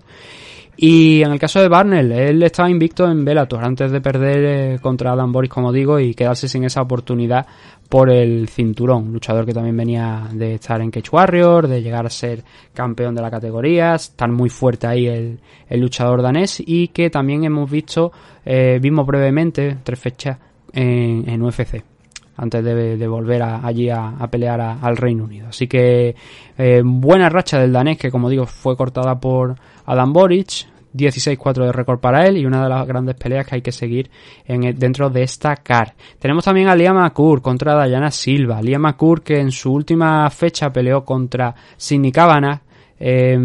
Y 0.77 1.23
en 1.23 1.31
el 1.31 1.39
caso 1.39 1.61
de 1.61 1.69
Barnell, 1.69 2.11
él 2.11 2.43
estaba 2.43 2.69
invicto 2.69 3.09
en 3.09 3.25
Velator 3.25 3.65
antes 3.65 3.93
de 3.93 4.01
perder 4.01 4.45
eh, 4.45 4.79
contra 4.81 5.13
Adam 5.13 5.31
Boris, 5.31 5.51
como 5.51 5.73
digo, 5.73 6.01
y 6.01 6.15
quedarse 6.15 6.49
sin 6.49 6.65
esa 6.65 6.83
oportunidad 6.83 7.47
por 7.89 8.11
el 8.11 8.49
cinturón. 8.49 9.13
Luchador 9.13 9.47
que 9.47 9.53
también 9.53 9.77
venía 9.77 10.29
de 10.33 10.55
estar 10.55 10.81
en 10.81 10.91
Cage 10.91 11.11
Warrior, 11.13 11.69
de 11.69 11.81
llegar 11.81 12.07
a 12.07 12.11
ser 12.11 12.43
campeón 12.73 13.15
de 13.15 13.23
la 13.23 13.31
categoría, 13.31 13.95
estar 13.95 14.29
muy 14.31 14.49
fuerte 14.51 14.89
ahí 14.89 15.07
el, 15.07 15.39
luchador 15.81 16.23
danés 16.23 16.63
y 16.65 16.89
que 16.89 17.09
también 17.09 17.45
hemos 17.45 17.71
visto, 17.71 18.11
eh, 18.45 18.79
vimos 18.81 19.07
brevemente, 19.07 19.79
tres 19.85 19.99
fechas 19.99 20.39
en, 20.73 21.29
en 21.29 21.43
UFC 21.43 21.94
antes 22.37 22.65
de, 22.65 23.07
volver 23.07 23.43
allí 23.43 23.91
a, 23.91 24.27
pelear 24.31 24.61
al 24.61 24.97
Reino 24.97 25.25
Unido. 25.25 25.49
Así 25.49 25.67
que 25.67 26.15
eh, 26.59 26.83
buena 26.85 27.29
racha 27.29 27.59
del 27.59 27.73
danés 27.73 27.99
que 27.99 28.11
como 28.11 28.29
digo 28.29 28.47
fue 28.47 28.77
cortada 28.77 29.19
por 29.19 29.57
Adam 29.87 30.13
Boric, 30.13 30.67
16-4 30.95 31.67
de 31.67 31.73
récord 31.73 31.99
para 31.99 32.27
él 32.27 32.39
y 32.39 32.47
una 32.47 32.63
de 32.63 32.69
las 32.69 32.87
grandes 32.87 33.17
peleas 33.17 33.47
que 33.47 33.57
hay 33.57 33.63
que 33.63 33.73
seguir 33.73 34.11
en, 34.47 34.79
dentro 34.79 35.11
de 35.11 35.23
esta 35.23 35.57
CAR. 35.57 35.95
Tenemos 36.19 36.45
también 36.45 36.69
a 36.69 36.77
Liam 36.77 36.97
McCour 36.97 37.43
contra 37.43 37.75
Dayana 37.75 38.11
Silva. 38.11 38.63
Liam 38.63 38.83
McCour 38.83 39.23
que 39.23 39.41
en 39.41 39.51
su 39.51 39.73
última 39.73 40.29
fecha 40.31 40.73
peleó 40.73 41.05
contra 41.05 41.55
Sidney 41.77 42.13
Kavanagh 42.13 42.61
eh, 43.07 43.39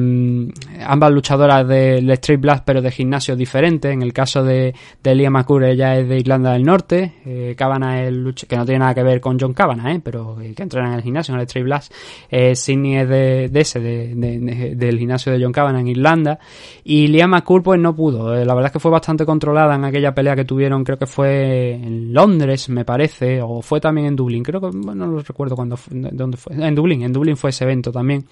ambas 0.85 1.11
luchadoras 1.11 1.67
del 1.67 2.09
Straight 2.11 2.41
Blast 2.41 2.63
pero 2.65 2.81
de 2.81 2.91
gimnasios 2.91 3.37
diferentes. 3.37 3.91
En 3.91 4.01
el 4.01 4.13
caso 4.13 4.43
de, 4.43 4.73
de 5.03 5.29
McCour, 5.29 5.65
ella 5.65 5.97
es 5.97 6.07
de 6.07 6.17
Irlanda 6.17 6.53
del 6.53 6.63
Norte. 6.63 7.15
Eh, 7.25 7.55
es 7.59 8.45
que 8.45 8.55
no 8.55 8.65
tiene 8.65 8.79
nada 8.79 8.93
que 8.93 9.03
ver 9.03 9.19
con 9.19 9.37
John 9.39 9.53
Cabana, 9.53 9.93
eh, 9.93 10.01
pero 10.03 10.39
eh, 10.39 10.53
que 10.55 10.63
entrena 10.63 10.89
en 10.89 10.95
el 10.95 11.01
gimnasio, 11.01 11.33
en 11.33 11.41
el 11.41 11.45
Straight 11.45 11.65
Blast. 11.65 11.93
Eh, 12.29 12.55
Sidney 12.55 12.97
es 12.97 13.09
de, 13.09 13.49
ese, 13.53 13.79
de, 13.79 14.75
del 14.75 14.97
gimnasio 14.97 15.31
de 15.31 15.43
John 15.43 15.51
Cabana 15.51 15.81
en 15.81 15.87
Irlanda. 15.87 16.39
Y 16.83 17.07
Liam 17.07 17.31
McCour 17.31 17.61
pues 17.61 17.79
no 17.79 17.95
pudo. 17.95 18.35
Eh, 18.35 18.45
la 18.45 18.53
verdad 18.53 18.67
es 18.67 18.73
que 18.73 18.79
fue 18.79 18.91
bastante 18.91 19.25
controlada 19.25 19.75
en 19.75 19.83
aquella 19.83 20.13
pelea 20.13 20.35
que 20.35 20.45
tuvieron, 20.45 20.83
creo 20.83 20.97
que 20.97 21.05
fue 21.05 21.73
en 21.73 22.13
Londres, 22.13 22.69
me 22.69 22.85
parece, 22.85 23.41
o 23.41 23.61
fue 23.61 23.79
también 23.79 24.07
en 24.07 24.15
Dublín. 24.15 24.43
Creo 24.43 24.61
que, 24.61 24.69
bueno, 24.73 25.07
no 25.07 25.19
recuerdo 25.19 25.55
cuándo 25.55 25.77
dónde 25.89 26.37
fue. 26.37 26.55
En 26.55 26.75
Dublín, 26.75 27.03
en 27.03 27.13
Dublín 27.13 27.35
fue 27.35 27.49
ese 27.49 27.65
evento 27.65 27.91
también. 27.91 28.25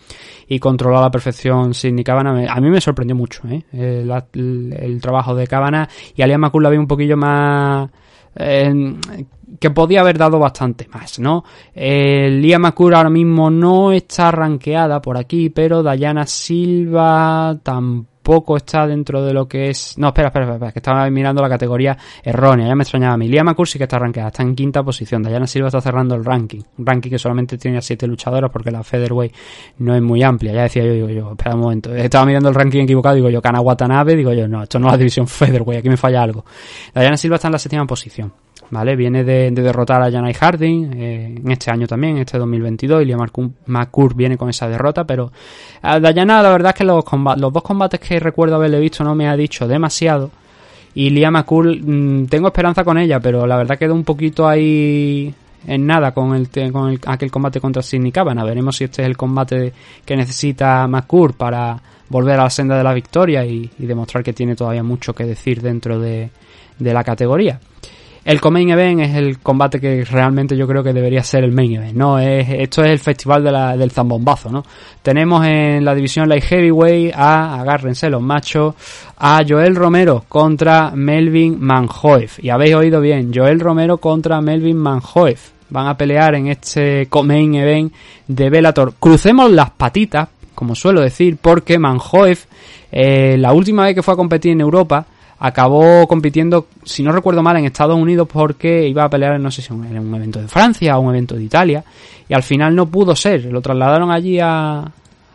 Y 0.47 0.59
controló 0.59 1.01
la 1.01 1.11
perfección 1.17 1.73
Sidney 1.73 2.03
Cabana. 2.03 2.45
A 2.47 2.61
mí 2.61 2.69
me 2.69 2.79
sorprendió 2.79 3.15
mucho 3.15 3.41
¿eh? 3.49 3.63
el, 3.73 5.01
trabajo 5.01 5.33
de 5.33 5.47
Cabana 5.47 5.89
y 6.15 6.21
a 6.21 6.27
Liam 6.27 6.41
McCool 6.41 6.61
la 6.63 6.69
vi 6.69 6.77
un 6.77 6.87
poquillo 6.87 7.17
más... 7.17 7.89
Eh, 8.35 8.95
que 9.59 9.71
podía 9.71 10.01
haber 10.01 10.17
dado 10.19 10.37
bastante 10.37 10.87
más, 10.89 11.17
¿no? 11.17 11.43
Eh, 11.73 12.55
McCool 12.59 12.93
ahora 12.93 13.09
mismo 13.09 13.49
no 13.49 13.91
está 13.91 14.29
rankeada 14.29 15.01
por 15.01 15.17
aquí, 15.17 15.49
pero 15.49 15.81
Dayana 15.81 16.27
Silva 16.27 17.57
tampoco 17.63 18.16
poco 18.27 18.57
está 18.57 18.85
dentro 18.85 19.23
de 19.23 19.31
lo 19.31 19.47
que 19.47 19.69
es. 19.69 19.97
No, 19.97 20.07
espera, 20.07 20.27
espera, 20.27 20.51
espera, 20.51 20.73
que 20.73 20.79
estaba 20.79 21.09
mirando 21.09 21.41
la 21.41 21.47
categoría 21.47 21.97
errónea, 22.21 22.67
ya 22.67 22.75
me 22.75 22.83
extrañaba 22.83 23.13
a 23.13 23.17
mí. 23.17 23.29
Liam 23.29 23.55
sí 23.63 23.77
que 23.77 23.85
está 23.85 23.97
rankeada, 23.97 24.27
está 24.27 24.43
en 24.43 24.53
quinta 24.53 24.83
posición. 24.83 25.23
Dayana 25.23 25.47
Silva 25.47 25.69
está 25.69 25.79
cerrando 25.79 26.13
el 26.13 26.25
ranking. 26.25 26.59
Un 26.77 26.85
ranking 26.85 27.09
que 27.09 27.17
solamente 27.17 27.57
tiene 27.57 27.77
a 27.77 27.81
siete 27.81 28.05
luchadoras 28.05 28.51
porque 28.51 28.69
la 28.69 28.83
Featherweight 28.83 29.33
no 29.77 29.95
es 29.95 30.01
muy 30.01 30.23
amplia. 30.23 30.51
Ya 30.51 30.63
decía 30.63 30.83
yo, 30.83 30.91
digo 30.91 31.07
yo, 31.07 31.31
espera 31.31 31.55
un 31.55 31.61
momento. 31.61 31.95
Estaba 31.95 32.25
mirando 32.25 32.49
el 32.49 32.55
ranking 32.55 32.83
equivocado, 32.83 33.15
digo 33.15 33.29
yo, 33.29 33.41
Kana 33.41 33.61
Watanabe, 33.61 34.17
digo 34.17 34.33
yo, 34.33 34.45
no, 34.45 34.63
esto 34.63 34.77
no 34.77 34.87
es 34.87 34.91
la 34.91 34.97
división 34.97 35.25
Featherweight, 35.25 35.79
aquí 35.79 35.89
me 35.89 35.95
falla 35.95 36.21
algo. 36.21 36.43
Dayana 36.93 37.15
Silva 37.15 37.37
está 37.37 37.47
en 37.47 37.53
la 37.53 37.59
séptima 37.59 37.87
posición. 37.87 38.33
¿Vale? 38.69 38.95
Viene 38.95 39.23
de, 39.23 39.51
derrotar 39.51 40.01
a 40.01 40.11
Janai 40.11 40.33
Harding 40.33 40.93
eh, 40.93 41.35
en 41.37 41.51
este 41.51 41.71
año 41.71 41.87
también, 41.87 42.15
en 42.15 42.21
este 42.21 42.37
2022, 42.37 43.01
y 43.01 43.05
Liam 43.05 43.25
McCourt 43.67 44.15
viene 44.15 44.37
con 44.37 44.49
esa 44.49 44.67
derrota, 44.67 45.05
pero 45.05 45.31
a 45.81 45.99
Dayana 45.99 46.41
la 46.41 46.49
verdad 46.49 46.71
es 46.73 46.77
que 46.77 46.83
los, 46.83 47.03
dos 47.05 47.63
combates 47.63 47.99
que 47.99 48.19
recuerdo 48.19 48.55
haberle 48.55 48.79
visto 48.79 49.03
no 49.03 49.15
me 49.15 49.27
ha 49.27 49.35
dicho 49.35 49.67
demasiado, 49.67 50.31
y 50.95 51.09
Liam 51.09 51.33
McCourt 51.33 51.79
mm, 51.81 52.25
tengo 52.25 52.47
esperanza 52.47 52.83
con 52.83 52.97
ella, 52.97 53.19
pero 53.19 53.45
la 53.45 53.57
verdad 53.57 53.77
quedó 53.77 53.93
un 53.93 54.03
poquito 54.03 54.47
ahí 54.47 55.33
en 55.65 55.85
nada 55.85 56.13
con 56.13 56.33
el, 56.35 56.49
con 56.71 56.99
aquel 57.05 57.29
combate 57.29 57.59
contra 57.59 57.81
Sidney 57.81 58.11
Cabana. 58.11 58.43
Veremos 58.43 58.77
si 58.77 58.85
este 58.85 59.01
es 59.01 59.07
el 59.07 59.17
combate 59.17 59.73
que 60.05 60.15
necesita 60.15 60.87
McCourt 60.87 61.35
para 61.35 61.79
volver 62.09 62.39
a 62.39 62.43
la 62.43 62.49
senda 62.49 62.77
de 62.77 62.83
la 62.83 62.93
victoria 62.93 63.45
y, 63.45 63.69
demostrar 63.77 64.23
que 64.23 64.33
tiene 64.33 64.55
todavía 64.55 64.83
mucho 64.83 65.13
que 65.13 65.25
decir 65.25 65.61
dentro 65.61 65.99
de, 65.99 66.29
de 66.79 66.93
la 66.93 67.03
categoría. 67.03 67.59
El 68.27 68.41
main 68.51 68.69
event 68.71 68.99
es 68.99 69.15
el 69.15 69.39
combate 69.39 69.79
que 69.79 70.03
realmente 70.03 70.57
yo 70.57 70.67
creo 70.67 70.83
que 70.83 70.91
debería 70.91 71.23
ser 71.23 71.45
el 71.45 71.53
main 71.53 71.75
event, 71.75 71.95
¿no? 71.95 72.19
Es, 72.19 72.49
esto 72.49 72.83
es 72.83 72.91
el 72.91 72.99
festival 72.99 73.41
de 73.41 73.53
la, 73.53 73.77
del 73.77 73.89
zambombazo, 73.89 74.51
¿no? 74.51 74.65
Tenemos 75.01 75.45
en 75.45 75.85
la 75.85 75.95
división 75.95 76.27
Light 76.27 76.43
Heavyweight 76.43 77.13
a, 77.15 77.61
agárrense 77.61 78.09
los 78.09 78.21
machos, 78.21 78.75
a 79.17 79.39
Joel 79.47 79.77
Romero 79.77 80.25
contra 80.27 80.91
Melvin 80.93 81.55
Manhoef. 81.57 82.43
Y 82.43 82.49
habéis 82.49 82.75
oído 82.75 82.99
bien, 82.99 83.31
Joel 83.33 83.61
Romero 83.61 83.97
contra 83.99 84.41
Melvin 84.41 84.75
Manhoef. 84.75 85.51
Van 85.69 85.87
a 85.87 85.95
pelear 85.95 86.35
en 86.35 86.47
este 86.47 87.07
main 87.23 87.55
event 87.55 87.93
de 88.27 88.49
Bellator. 88.49 88.95
Crucemos 88.99 89.49
las 89.51 89.69
patitas 89.71 90.27
como 90.53 90.75
suelo 90.75 90.99
decir, 90.99 91.37
porque 91.39 91.79
Manhoef, 91.79 92.45
eh, 92.91 93.37
la 93.37 93.53
última 93.53 93.85
vez 93.85 93.95
que 93.95 94.03
fue 94.03 94.15
a 94.15 94.17
competir 94.17 94.51
en 94.51 94.59
Europa, 94.59 95.05
acabó 95.39 96.07
compitiendo, 96.07 96.67
si 96.83 97.03
no 97.03 97.11
recuerdo 97.11 97.43
mal, 97.43 97.57
en 97.57 97.65
Estados 97.65 97.97
Unidos 97.97 98.27
porque 98.31 98.87
iba 98.87 99.03
a 99.03 99.09
pelear, 99.09 99.39
no 99.39 99.51
sé 99.51 99.61
si 99.61 99.73
en 99.73 99.99
un 99.99 100.15
evento 100.15 100.41
de 100.41 100.47
Francia 100.47 100.97
o 100.97 101.01
un 101.01 101.09
evento 101.09 101.35
de 101.35 101.43
Italia, 101.43 101.83
y 102.27 102.33
al 102.33 102.43
final 102.43 102.75
no 102.75 102.87
pudo 102.87 103.15
ser, 103.15 103.45
lo 103.45 103.61
trasladaron 103.61 104.11
allí 104.11 104.39
a, 104.39 104.91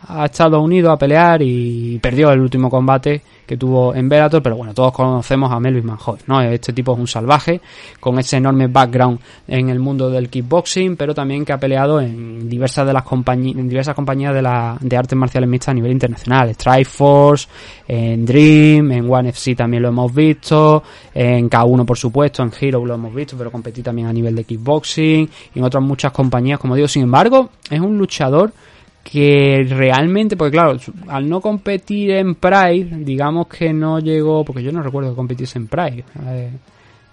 a 0.07 0.25
Estados 0.25 0.61
Unidos 0.61 0.93
a 0.93 0.97
pelear 0.97 1.41
y 1.41 1.99
perdió 1.99 2.31
el 2.31 2.39
último 2.39 2.69
combate 2.69 3.21
que 3.45 3.57
tuvo 3.57 3.93
en 3.93 4.07
Bellator, 4.07 4.41
pero 4.41 4.55
bueno, 4.55 4.73
todos 4.73 4.93
conocemos 4.93 5.51
a 5.51 5.59
Melvin 5.59 5.85
Manhoef, 5.85 6.27
¿no? 6.27 6.41
Este 6.41 6.71
tipo 6.71 6.93
es 6.93 6.99
un 6.99 7.07
salvaje, 7.07 7.61
con 7.99 8.17
ese 8.17 8.37
enorme 8.37 8.67
background 8.67 9.19
en 9.47 9.69
el 9.69 9.79
mundo 9.79 10.09
del 10.09 10.29
kickboxing, 10.29 10.95
pero 10.95 11.13
también 11.13 11.43
que 11.43 11.51
ha 11.51 11.57
peleado 11.57 11.99
en 11.99 12.47
diversas 12.49 12.87
de 12.87 12.93
las 12.93 13.03
compañías, 13.03 13.57
en 13.57 13.67
diversas 13.67 13.95
compañías 13.95 14.33
de, 14.33 14.41
la, 14.41 14.77
de 14.79 14.97
artes 14.97 15.17
marciales 15.17 15.49
mixtas 15.49 15.71
a 15.71 15.75
nivel 15.75 15.91
internacional, 15.91 16.49
Strike 16.49 16.87
Force, 16.87 17.47
en 17.87 18.25
Dream, 18.25 18.91
en 18.91 19.11
One 19.11 19.29
FC 19.29 19.55
también 19.55 19.83
lo 19.83 19.89
hemos 19.89 20.13
visto, 20.13 20.83
en 21.13 21.49
K1 21.49 21.85
por 21.85 21.97
supuesto, 21.97 22.43
en 22.43 22.51
Hero 22.59 22.85
lo 22.85 22.95
hemos 22.95 23.13
visto, 23.13 23.37
pero 23.37 23.51
competí 23.51 23.81
también 23.81 24.07
a 24.07 24.13
nivel 24.13 24.35
de 24.35 24.45
kickboxing, 24.45 25.29
y 25.53 25.59
en 25.59 25.65
otras 25.65 25.83
muchas 25.83 26.11
compañías, 26.11 26.59
como 26.59 26.75
digo, 26.75 26.87
sin 26.87 27.03
embargo, 27.03 27.49
es 27.69 27.79
un 27.79 27.97
luchador 27.97 28.53
que 29.13 29.63
realmente, 29.69 30.35
porque 30.35 30.53
claro, 30.53 30.75
al 31.07 31.29
no 31.29 31.39
competir 31.39 32.09
en 32.09 32.33
Pride, 32.33 33.03
digamos 33.05 33.45
que 33.45 33.71
no 33.71 33.99
llegó, 33.99 34.43
porque 34.43 34.63
yo 34.63 34.71
no 34.71 34.81
recuerdo 34.81 35.11
que 35.11 35.15
competiese 35.15 35.59
en 35.59 35.67
Pride. 35.67 36.03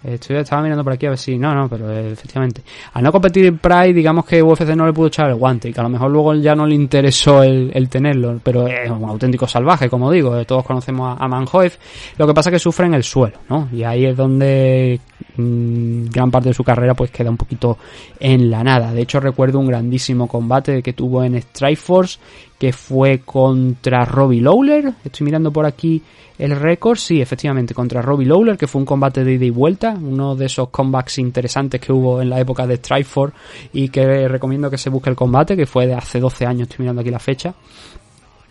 Estoy, 0.03 0.37
estaba 0.37 0.63
mirando 0.63 0.83
por 0.83 0.95
aquí 0.95 1.05
a 1.05 1.11
ver 1.11 1.19
si. 1.19 1.37
No, 1.37 1.55
no, 1.55 1.69
pero 1.69 1.91
eh, 1.93 2.13
efectivamente. 2.13 2.63
Al 2.95 3.03
no 3.05 3.13
competir 3.13 3.45
en 3.45 3.59
Pride, 3.59 3.93
digamos 3.93 4.25
que 4.25 4.43
UFC 4.43 4.75
no 4.75 4.87
le 4.87 4.95
pudo 4.95 5.09
echar 5.09 5.29
el 5.29 5.35
guante 5.35 5.69
y 5.69 5.75
que 5.75 5.81
a 5.81 5.83
lo 5.83 5.91
mejor 5.91 6.11
luego 6.11 6.35
ya 6.37 6.55
no 6.55 6.65
le 6.65 6.75
interesó 6.75 7.43
el, 7.43 7.87
tenerlo. 7.91 8.41
Pero 8.43 8.67
es 8.67 8.91
un 8.91 9.05
auténtico 9.05 9.47
salvaje, 9.47 9.91
como 9.91 10.11
digo. 10.11 10.39
Eh, 10.39 10.47
todos 10.47 10.65
conocemos 10.65 11.19
a, 11.21 11.23
a 11.23 11.29
Manhoef. 11.29 11.77
Lo 12.17 12.27
que 12.27 12.33
pasa 12.33 12.49
es 12.49 12.55
que 12.55 12.59
sufre 12.61 12.87
en 12.87 12.95
el 12.95 13.03
suelo, 13.03 13.41
¿no? 13.51 13.69
Y 13.71 13.83
ahí 13.83 14.07
es 14.07 14.17
donde 14.17 15.01
mm, 15.37 16.07
gran 16.07 16.31
parte 16.31 16.49
de 16.51 16.55
su 16.55 16.65
carrera 16.65 16.95
pues 16.95 17.11
queda 17.11 17.31
un 17.31 17.37
poquito 17.37 17.79
en 18.19 18.51
la 18.51 18.63
nada. 18.65 18.93
De 18.93 19.03
hecho, 19.03 19.21
recuerdo 19.21 19.59
un 19.59 19.67
grandísimo 19.67 20.29
combate 20.29 20.83
que 20.83 20.93
tuvo 20.93 21.23
en 21.25 21.41
Strikeforce 21.41 22.19
que 22.59 22.73
fue 22.73 23.21
contra 23.21 24.05
Robbie 24.05 24.43
Lawler. 24.43 24.93
Estoy 25.03 25.25
mirando 25.25 25.51
por 25.51 25.65
aquí 25.65 26.03
el 26.39 26.55
récord, 26.57 26.99
sí, 26.99 27.21
efectivamente, 27.21 27.75
contra 27.75 28.03
Robbie 28.03 28.27
Lawler, 28.27 28.57
que 28.57 28.67
fue 28.67 28.81
un 28.81 28.87
combate 28.87 29.25
de 29.25 29.35
ida 29.35 29.45
y 29.45 29.51
vuelta, 29.51 29.95
uno 29.95 30.35
de 30.35 30.47
esos 30.47 30.71
comebacks 30.71 31.19
interesantes 31.19 31.81
que 31.81 31.93
hubo 31.93 32.21
en 32.21 32.31
la 32.31 32.41
época 32.41 32.67
de 32.67 32.77
Strikeforce 32.77 33.37
y 33.73 33.89
que 33.89 34.27
recomiendo 34.29 34.71
que 34.71 34.79
se 34.79 34.91
busque 34.91 35.11
el 35.11 35.17
combate, 35.17 35.57
que 35.57 35.67
fue 35.67 35.87
de 35.87 35.95
hace 35.95 36.21
12 36.21 36.47
años, 36.47 36.69
estoy 36.69 36.85
mirando 36.85 37.01
aquí 37.01 37.11
la 37.11 37.19
fecha. 37.19 37.55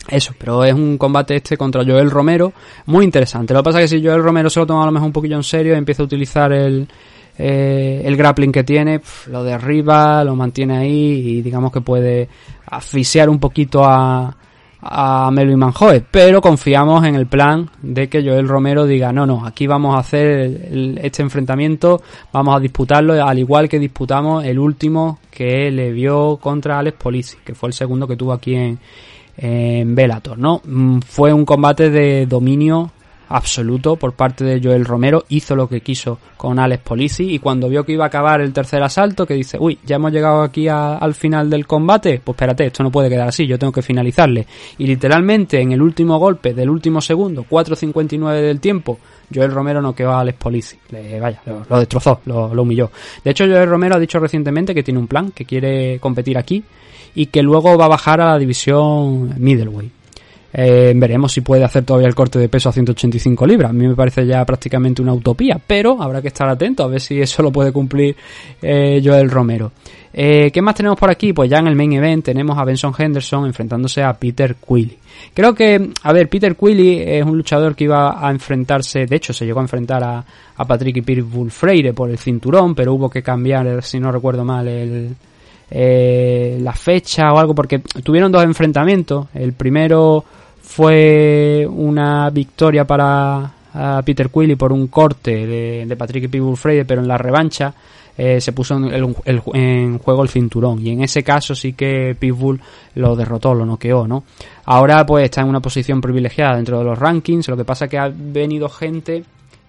Eso, 0.07 0.33
pero 0.37 0.63
es 0.63 0.73
un 0.73 0.97
combate 0.97 1.35
este 1.35 1.57
contra 1.57 1.83
Joel 1.83 2.09
Romero 2.09 2.53
muy 2.85 3.05
interesante. 3.05 3.53
Lo 3.53 3.59
que 3.59 3.65
pasa 3.65 3.81
es 3.81 3.91
que 3.91 3.99
si 3.99 4.05
Joel 4.05 4.23
Romero 4.23 4.49
se 4.49 4.59
lo 4.59 4.65
toma 4.65 4.83
a 4.83 4.85
lo 4.85 4.91
mejor 4.91 5.07
un 5.07 5.13
poquillo 5.13 5.35
en 5.35 5.43
serio 5.43 5.73
y 5.73 5.77
empieza 5.77 6.01
a 6.01 6.05
utilizar 6.05 6.51
el, 6.51 6.87
eh, 7.37 8.01
el 8.03 8.17
grappling 8.17 8.51
que 8.51 8.63
tiene, 8.63 9.01
lo 9.27 9.43
derriba, 9.43 10.23
lo 10.23 10.35
mantiene 10.35 10.77
ahí 10.77 11.37
y 11.37 11.41
digamos 11.41 11.71
que 11.71 11.81
puede 11.81 12.27
asfixiar 12.65 13.29
un 13.29 13.39
poquito 13.39 13.83
a, 13.85 14.35
a 14.81 15.29
Melvin 15.31 15.59
Manjoe, 15.59 16.03
pero 16.09 16.41
confiamos 16.41 17.05
en 17.05 17.15
el 17.15 17.27
plan 17.27 17.69
de 17.81 18.07
que 18.07 18.23
Joel 18.23 18.47
Romero 18.47 18.85
diga, 18.85 19.11
no, 19.11 19.25
no, 19.25 19.45
aquí 19.45 19.67
vamos 19.67 19.95
a 19.95 19.99
hacer 19.99 20.97
este 21.01 21.21
enfrentamiento, 21.21 22.01
vamos 22.31 22.55
a 22.55 22.59
disputarlo 22.59 23.13
al 23.25 23.39
igual 23.39 23.67
que 23.67 23.79
disputamos 23.79 24.45
el 24.45 24.57
último 24.57 25.19
que 25.29 25.69
le 25.71 25.91
vio 25.91 26.37
contra 26.37 26.79
Alex 26.79 26.97
Polisi, 26.97 27.37
que 27.43 27.53
fue 27.53 27.69
el 27.69 27.73
segundo 27.73 28.07
que 28.07 28.15
tuvo 28.15 28.33
aquí 28.33 28.55
en, 28.55 28.79
en 29.41 29.95
Bellator, 29.95 30.37
¿no? 30.37 30.61
Mm, 30.65 30.99
fue 30.99 31.33
un 31.33 31.45
combate 31.45 31.89
de 31.89 32.25
dominio 32.25 32.91
absoluto 33.29 33.95
por 33.95 34.13
parte 34.13 34.43
de 34.43 34.59
Joel 34.61 34.85
Romero, 34.85 35.25
hizo 35.29 35.55
lo 35.55 35.69
que 35.69 35.81
quiso 35.81 36.19
con 36.35 36.59
Alex 36.59 36.83
Polisi 36.83 37.33
y 37.33 37.39
cuando 37.39 37.69
vio 37.69 37.85
que 37.85 37.93
iba 37.93 38.03
a 38.03 38.07
acabar 38.07 38.41
el 38.41 38.51
tercer 38.51 38.81
asalto, 38.81 39.25
que 39.25 39.35
dice, 39.35 39.57
uy, 39.59 39.77
ya 39.85 39.97
hemos 39.97 40.11
llegado 40.11 40.41
aquí 40.41 40.67
al 40.67 41.13
final 41.13 41.49
del 41.49 41.67
combate, 41.67 42.21
pues 42.23 42.35
espérate, 42.35 42.65
esto 42.65 42.83
no 42.83 42.91
puede 42.91 43.09
quedar 43.09 43.27
así, 43.27 43.45
yo 43.45 43.59
tengo 43.59 43.71
que 43.71 43.81
finalizarle. 43.81 44.45
Y 44.77 44.87
literalmente 44.87 45.61
en 45.61 45.71
el 45.71 45.81
último 45.81 46.17
golpe 46.17 46.53
del 46.53 46.69
último 46.69 47.01
segundo, 47.01 47.45
4.59 47.49 48.41
del 48.41 48.59
tiempo, 48.59 48.99
Joel 49.33 49.51
Romero 49.51 49.81
no 49.81 49.93
quedó 49.93 50.11
a 50.11 50.21
Alex 50.21 50.37
Polisi. 50.37 50.77
Vaya, 51.21 51.41
lo, 51.45 51.79
destrozó, 51.79 52.21
lo, 52.25 52.53
lo 52.53 52.61
humilló. 52.63 52.89
De 53.23 53.31
hecho, 53.31 53.45
Joel 53.45 53.69
Romero 53.69 53.95
ha 53.95 53.99
dicho 53.99 54.19
recientemente 54.19 54.73
que 54.73 54.83
tiene 54.83 54.99
un 54.99 55.07
plan, 55.07 55.31
que 55.31 55.45
quiere 55.45 55.99
competir 55.99 56.37
aquí 56.37 56.63
y 57.15 57.27
que 57.27 57.43
luego 57.43 57.77
va 57.77 57.85
a 57.85 57.89
bajar 57.89 58.21
a 58.21 58.31
la 58.31 58.37
división 58.37 59.33
middleweight. 59.37 59.98
Eh, 60.51 60.93
veremos 60.95 61.31
si 61.31 61.41
puede 61.41 61.63
hacer 61.63 61.83
todavía 61.83 62.07
el 62.07 62.15
corte 62.15 62.39
de 62.39 62.49
peso 62.49 62.69
a 62.69 62.71
185 62.71 63.45
libras. 63.45 63.69
A 63.69 63.73
mí 63.73 63.87
me 63.87 63.95
parece 63.95 64.25
ya 64.25 64.43
prácticamente 64.45 65.01
una 65.01 65.13
utopía, 65.13 65.59
pero 65.65 66.01
habrá 66.01 66.21
que 66.21 66.29
estar 66.29 66.49
atento 66.49 66.83
a 66.83 66.87
ver 66.87 67.01
si 67.01 67.19
eso 67.19 67.43
lo 67.43 67.51
puede 67.51 67.71
cumplir 67.71 68.15
eh, 68.61 69.01
Joel 69.03 69.29
Romero. 69.29 69.71
Eh, 70.11 70.49
¿Qué 70.51 70.61
más 70.61 70.73
tenemos 70.73 70.97
por 70.97 71.11
aquí? 71.11 71.33
Pues 71.33 71.51
ya 71.51 71.59
en 71.59 71.67
el 71.67 71.75
main 71.75 71.93
event 71.93 72.25
tenemos 72.25 72.57
a 72.57 72.63
Benson 72.63 72.93
Henderson 72.97 73.45
enfrentándose 73.45 74.01
a 74.01 74.13
Peter 74.13 74.55
Quilly. 74.55 74.97
Creo 75.33 75.53
que, 75.53 75.91
a 76.01 76.13
ver, 76.13 76.27
Peter 76.29 76.55
Quilly 76.55 77.03
es 77.05 77.23
un 77.23 77.37
luchador 77.37 77.75
que 77.75 77.83
iba 77.83 78.25
a 78.25 78.31
enfrentarse, 78.31 79.05
de 79.05 79.15
hecho 79.15 79.33
se 79.33 79.45
llegó 79.45 79.59
a 79.59 79.63
enfrentar 79.63 80.03
a, 80.03 80.25
a 80.55 80.65
Patrick 80.65 80.97
y 80.97 81.01
Pitbull 81.01 81.51
Freire 81.51 81.93
por 81.93 82.09
el 82.09 82.17
cinturón, 82.17 82.73
pero 82.73 82.93
hubo 82.93 83.09
que 83.09 83.21
cambiar, 83.21 83.83
si 83.83 83.99
no 83.99 84.11
recuerdo 84.11 84.43
mal, 84.43 84.67
el, 84.67 85.15
la 86.63 86.73
fecha 86.73 87.31
o 87.31 87.37
algo, 87.37 87.53
porque 87.53 87.79
tuvieron 87.79 88.31
dos 88.31 88.43
enfrentamientos. 88.43 89.27
El 89.35 89.53
primero 89.53 90.25
fue 90.69 91.67
una 91.67 92.29
victoria 92.29 92.85
para 92.85 93.51
Peter 94.05 94.29
Quilly 94.29 94.55
por 94.55 94.71
un 94.71 94.87
corte 94.87 95.47
de, 95.47 95.95
Patrick 95.97 96.25
y 96.25 96.27
Pitbull 96.27 96.57
Freire, 96.57 96.85
pero 96.85 97.01
en 97.01 97.07
la 97.07 97.17
revancha 97.17 97.73
eh, 98.15 98.39
se 98.39 98.53
puso 98.53 98.75
en, 98.75 99.97
juego 99.97 100.23
el 100.23 100.29
cinturón. 100.29 100.85
Y 100.85 100.91
en 100.91 101.01
ese 101.01 101.23
caso 101.23 101.55
sí 101.55 101.73
que 101.73 102.15
Pitbull 102.17 102.61
lo 102.95 103.15
derrotó, 103.15 103.55
lo 103.55 103.65
noqueó, 103.65 104.07
¿no? 104.07 104.23
Ahora 104.65 105.03
pues 105.07 105.25
está 105.25 105.41
en 105.41 105.47
una 105.47 105.59
posición 105.59 105.99
privilegiada 106.01 106.57
dentro 106.57 106.77
de 106.77 106.85
los 106.85 106.99
rankings. 106.99 107.47
Lo 107.47 107.57
que 107.57 107.65
pasa 107.65 107.87
que 107.87 107.97
ha 107.97 108.11
venido 108.13 108.69
gente 108.69 109.23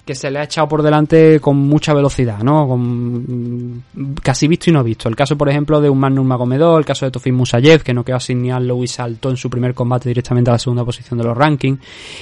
que 0.04 0.14
se 0.14 0.30
le 0.30 0.38
ha 0.38 0.44
echado 0.44 0.68
por 0.68 0.82
delante 0.82 1.40
con 1.40 1.56
mucha 1.56 1.94
velocidad, 1.94 2.42
¿no? 2.42 2.66
Con, 2.66 3.82
casi 4.22 4.48
visto 4.48 4.70
y 4.70 4.72
no 4.72 4.82
visto. 4.82 5.08
El 5.08 5.16
caso, 5.16 5.36
por 5.36 5.48
ejemplo, 5.48 5.80
de 5.80 5.88
un 5.88 5.98
Magnum 5.98 6.26
Magomedov, 6.26 6.78
el 6.78 6.84
caso 6.84 7.04
de 7.04 7.10
Tofim 7.10 7.34
Musayev, 7.34 7.82
que 7.82 7.94
no 7.94 8.04
quedó 8.04 8.18
sin 8.20 8.42
ni 8.42 8.50
y 8.50 8.86
saltó 8.88 9.30
en 9.30 9.36
su 9.36 9.48
primer 9.48 9.74
combate 9.74 10.08
directamente 10.08 10.50
a 10.50 10.54
la 10.54 10.58
segunda 10.58 10.84
posición 10.84 11.18
de 11.18 11.24
los 11.24 11.36
rankings. 11.36 11.78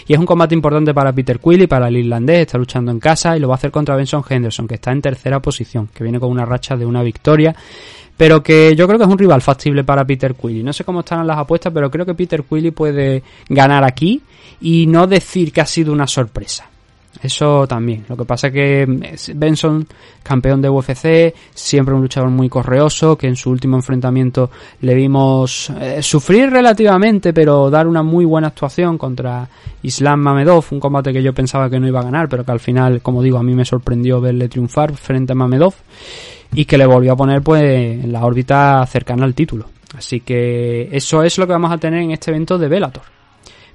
Y 0.07 0.12
es 0.12 0.19
un 0.19 0.27
combate 0.27 0.55
importante 0.55 0.93
para 0.93 1.12
Peter 1.12 1.38
Quilly, 1.38 1.67
para 1.67 1.88
el 1.88 1.97
irlandés, 1.97 2.41
está 2.41 2.59
luchando 2.59 2.91
en 2.91 3.01
casa 3.01 3.37
y 3.37 3.41
lo 3.41 3.49
va 3.49 3.55
a 3.55 3.57
hacer 3.57 3.71
contra 3.71 3.97
Benson 3.97 4.23
Henderson, 4.29 4.69
que 4.69 4.75
está 4.75 4.93
en 4.93 5.01
tercera 5.01 5.41
posición, 5.41 5.88
que 5.95 6.05
viene 6.05 6.21
con 6.21 6.31
una 6.31 6.45
racha 6.45 6.77
de 6.77 6.85
una 6.87 7.03
victoria 7.03 7.55
pero 8.19 8.43
que 8.43 8.75
yo 8.75 8.87
creo 8.88 8.99
que 8.99 9.05
es 9.05 9.11
un 9.11 9.17
rival 9.17 9.41
factible 9.41 9.85
para 9.85 10.05
Peter 10.05 10.35
Quilly. 10.35 10.64
No 10.64 10.73
sé 10.73 10.83
cómo 10.83 11.01
están 11.01 11.25
las 11.25 11.38
apuestas, 11.38 11.73
pero 11.73 11.88
creo 11.88 12.05
que 12.05 12.14
Peter 12.14 12.43
Quilly 12.43 12.73
puede 12.73 13.23
ganar 13.49 13.85
aquí 13.85 14.21
y 14.61 14.87
no 14.88 15.07
decir 15.07 15.53
que 15.53 15.61
ha 15.61 15.67
sido 15.67 15.93
una 15.93 16.09
sorpresa. 16.09 16.67
Eso 17.22 17.66
también. 17.66 18.04
Lo 18.09 18.16
que 18.16 18.24
pasa 18.24 18.48
es 18.48 18.52
que 18.52 18.87
mm, 18.87 19.38
Benson, 19.38 19.87
campeón 20.22 20.62
de 20.62 20.68
UFC, 20.68 21.35
siempre 21.52 21.94
un 21.94 22.02
luchador 22.02 22.31
muy 22.31 22.48
correoso, 22.48 23.16
que 23.16 23.26
en 23.26 23.37
su 23.37 23.50
último 23.50 23.76
enfrentamiento 23.76 24.50
le 24.81 24.94
vimos 24.94 25.70
eh, 25.81 26.02
sufrir 26.02 26.50
relativamente, 26.50 27.33
pero 27.33 27.70
dar 27.70 27.87
una 27.87 28.02
muy 28.02 28.24
buena 28.24 28.48
actuación 28.48 28.98
contra 28.98 29.48
Islam 29.83 30.20
Mamedov, 30.20 30.64
un 30.70 30.81
combate 30.81 31.12
que 31.12 31.22
yo 31.22 31.33
pensaba 31.33 31.68
que 31.68 31.81
no 31.81 31.88
iba 31.88 32.00
a 32.00 32.04
ganar, 32.04 32.28
pero 32.28 32.44
que 32.44 32.52
al 32.52 32.61
final, 32.61 33.02
como 33.02 33.22
digo, 33.22 33.38
a 33.38 33.42
mí 33.42 33.54
me 33.54 33.64
sorprendió 33.64 34.20
verle 34.20 34.48
triunfar 34.48 34.94
frente 34.94 35.33
a 35.33 35.37
Mamedov 35.37 35.74
y 36.54 36.64
que 36.64 36.78
le 36.78 36.87
volvió 36.87 37.12
a 37.12 37.16
poner 37.16 37.42
pues 37.42 37.62
en 37.62 38.12
la 38.12 38.24
órbita 38.24 38.85
cercana 38.87 39.24
al 39.24 39.35
título. 39.35 39.66
Así 39.96 40.20
que 40.20 40.88
eso 40.92 41.22
es 41.22 41.38
lo 41.38 41.46
que 41.46 41.52
vamos 41.52 41.72
a 41.72 41.78
tener 41.78 42.02
en 42.02 42.11
este 42.12 42.31
evento 42.31 42.59
de 42.59 42.68
Bellator. 42.68 43.17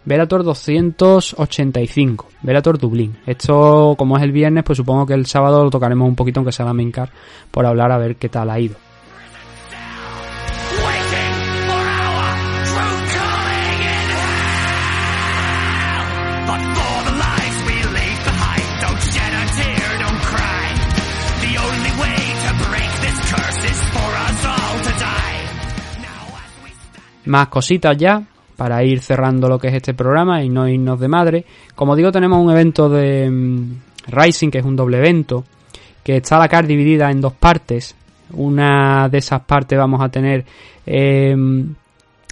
Velator 0.06 0.44
285, 0.44 2.28
Velator 2.42 2.78
Dublín. 2.78 3.16
Esto, 3.26 3.96
como 3.98 4.18
es 4.18 4.24
el 4.24 4.34
viernes, 4.34 4.64
pues 4.66 4.78
supongo 4.78 5.06
que 5.06 5.14
el 5.14 5.26
sábado 5.26 5.64
lo 5.64 5.70
tocaremos 5.70 6.08
un 6.08 6.16
poquito, 6.16 6.40
aunque 6.40 6.52
sea 6.52 6.66
la 6.66 6.74
main 6.74 6.92
por 7.50 7.66
hablar 7.66 7.92
a 7.92 7.98
ver 7.98 8.18
qué 8.18 8.28
tal 8.30 8.50
ha 8.50 8.60
ido. 8.60 8.76
Más 27.26 27.48
cositas 27.48 27.98
ya, 27.98 28.22
para 28.64 28.82
ir 28.82 29.02
cerrando 29.02 29.50
lo 29.50 29.60
que 29.60 29.68
es 29.68 29.74
este 29.74 29.94
programa 29.94 30.42
y 30.42 30.48
no 30.48 30.70
irnos 30.70 30.98
de 30.98 31.10
madre. 31.10 31.46
Como 31.76 31.98
digo, 31.98 32.14
tenemos 32.14 32.42
un 32.42 32.50
evento 32.50 32.88
de 32.88 33.30
mm, 33.30 33.82
Rising, 34.08 34.50
que 34.50 34.60
es 34.60 34.64
un 34.64 34.78
doble 34.78 35.00
evento, 35.00 35.44
que 36.02 36.16
está 36.16 36.40
la 36.40 36.48
card 36.48 36.66
dividida 36.66 37.12
en 37.12 37.20
dos 37.20 37.34
partes. 37.34 37.94
Una 38.32 39.10
de 39.10 39.18
esas 39.18 39.42
partes 39.42 39.78
vamos 39.78 40.00
a 40.02 40.08
tener 40.08 40.46
em, 40.86 41.76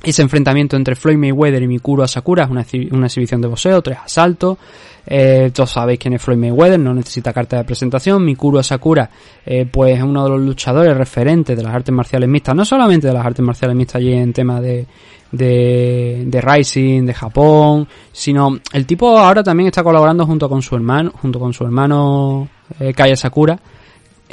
ese 0.02 0.22
enfrentamiento 0.22 0.78
entre 0.78 0.96
Floyd 0.96 1.18
Mayweather 1.18 1.64
y 1.64 1.68
Mikuru 1.68 2.02
Asakura 2.02 2.48
una, 2.50 2.66
una 2.92 3.08
exhibición 3.08 3.42
de 3.42 3.50
boxeo, 3.50 3.82
tres 3.82 3.98
asaltos. 4.06 4.58
Eh, 5.06 5.52
todos 5.54 5.72
sabéis 5.72 5.99
quién 5.99 6.14
es 6.14 6.22
Floyd 6.22 6.38
Mayweather, 6.38 6.80
no 6.80 6.93
necesita 6.93 7.34
carta 7.34 7.58
de 7.58 7.64
presentación. 7.64 8.24
Mikuru 8.24 8.60
Asakura, 8.60 9.10
eh, 9.45 9.66
pues 9.66 9.97
es 9.97 10.04
uno 10.04 10.24
de 10.24 10.30
los 10.30 10.41
luchadores 10.41 10.95
referentes 10.95 11.58
de 11.58 11.64
las 11.64 11.74
artes 11.74 11.93
marciales 11.93 12.30
mixtas, 12.30 12.56
no 12.56 12.66
solamente 12.66 13.08
de 13.08 13.14
las 13.14 13.26
artes 13.26 13.43
marciales 13.45 13.76
mixtas 13.76 13.95
allí 13.95 14.14
en 14.14 14.34
tema 14.34 14.62
de, 14.62 14.86
de, 15.32 16.24
de 16.26 16.41
Rising, 16.41 17.06
de 17.06 17.14
Japón, 17.14 17.88
sino 18.12 18.60
el 18.74 18.86
tipo 18.86 19.18
ahora 19.18 19.43
también 19.43 19.68
está 19.68 19.84
colaborando 19.84 20.26
junto 20.26 20.47
con 20.47 20.62
su 20.62 20.76
hermano, 20.76 21.12
junto 21.22 21.39
con 21.39 21.54
su 21.54 21.64
hermano 21.64 22.47
eh, 22.80 22.93
Kaya 22.93 23.16
Sakura, 23.16 23.60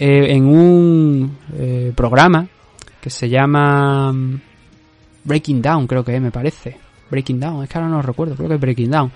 en 0.01 0.47
un 0.47 1.37
programa 1.97 2.47
que 3.01 3.11
se 3.11 3.29
llama 3.29 4.13
mm, 4.13 4.41
Breaking 5.25 5.61
Down, 5.61 5.87
creo 5.87 6.05
que 6.05 6.21
me 6.21 6.31
parece. 6.31 6.88
Breaking 7.11 7.41
Down, 7.41 7.65
es 7.65 7.69
que 7.71 7.79
ahora 7.79 7.91
no 7.91 7.97
lo 7.97 8.03
recuerdo, 8.03 8.35
creo 8.35 8.49
que 8.49 8.55
es 8.57 8.61
Breaking 8.61 8.91
Down. 8.91 9.13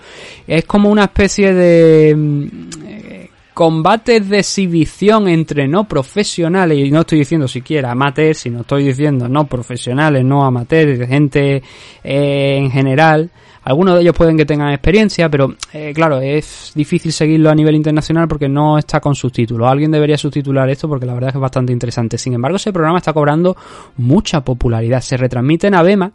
Es 0.47 0.65
como 0.65 0.89
una 0.89 1.03
especie 1.03 1.53
de 1.53 2.15
mm, 2.15 2.47
eh, 2.85 3.29
combates 3.53 4.27
de 4.29 4.39
exhibición 4.39 5.27
entre 5.27 5.67
no 5.67 5.87
profesionales, 5.87 6.77
y 6.77 6.91
no 6.91 7.01
estoy 7.01 7.19
diciendo 7.19 7.47
siquiera 7.47 7.91
amateurs, 7.91 8.39
sino 8.39 8.61
estoy 8.61 8.85
diciendo 8.85 9.29
no 9.29 9.45
profesionales, 9.45 10.25
no 10.25 10.43
amateurs, 10.43 11.07
gente 11.07 11.61
eh, 12.03 12.57
en 12.57 12.71
general. 12.71 13.29
Algunos 13.65 13.95
de 13.95 14.01
ellos 14.01 14.15
pueden 14.15 14.35
que 14.35 14.45
tengan 14.45 14.73
experiencia, 14.73 15.29
pero 15.29 15.55
eh, 15.71 15.93
claro, 15.95 16.19
es 16.19 16.73
difícil 16.75 17.13
seguirlo 17.13 17.49
a 17.49 17.55
nivel 17.55 17.75
internacional 17.75 18.27
porque 18.27 18.49
no 18.49 18.77
está 18.77 18.99
con 18.99 19.15
subtítulos. 19.15 19.71
Alguien 19.71 19.89
debería 19.89 20.17
subtitular 20.17 20.69
esto 20.69 20.89
porque 20.89 21.05
la 21.05 21.13
verdad 21.13 21.29
es 21.29 21.33
que 21.33 21.37
es 21.37 21.41
bastante 21.41 21.71
interesante. 21.71 22.17
Sin 22.17 22.33
embargo, 22.33 22.57
ese 22.57 22.73
programa 22.73 22.97
está 22.97 23.13
cobrando 23.13 23.55
mucha 23.97 24.41
popularidad. 24.41 24.99
Se 24.99 25.15
retransmite 25.15 25.67
en 25.67 25.75
Abema, 25.75 26.11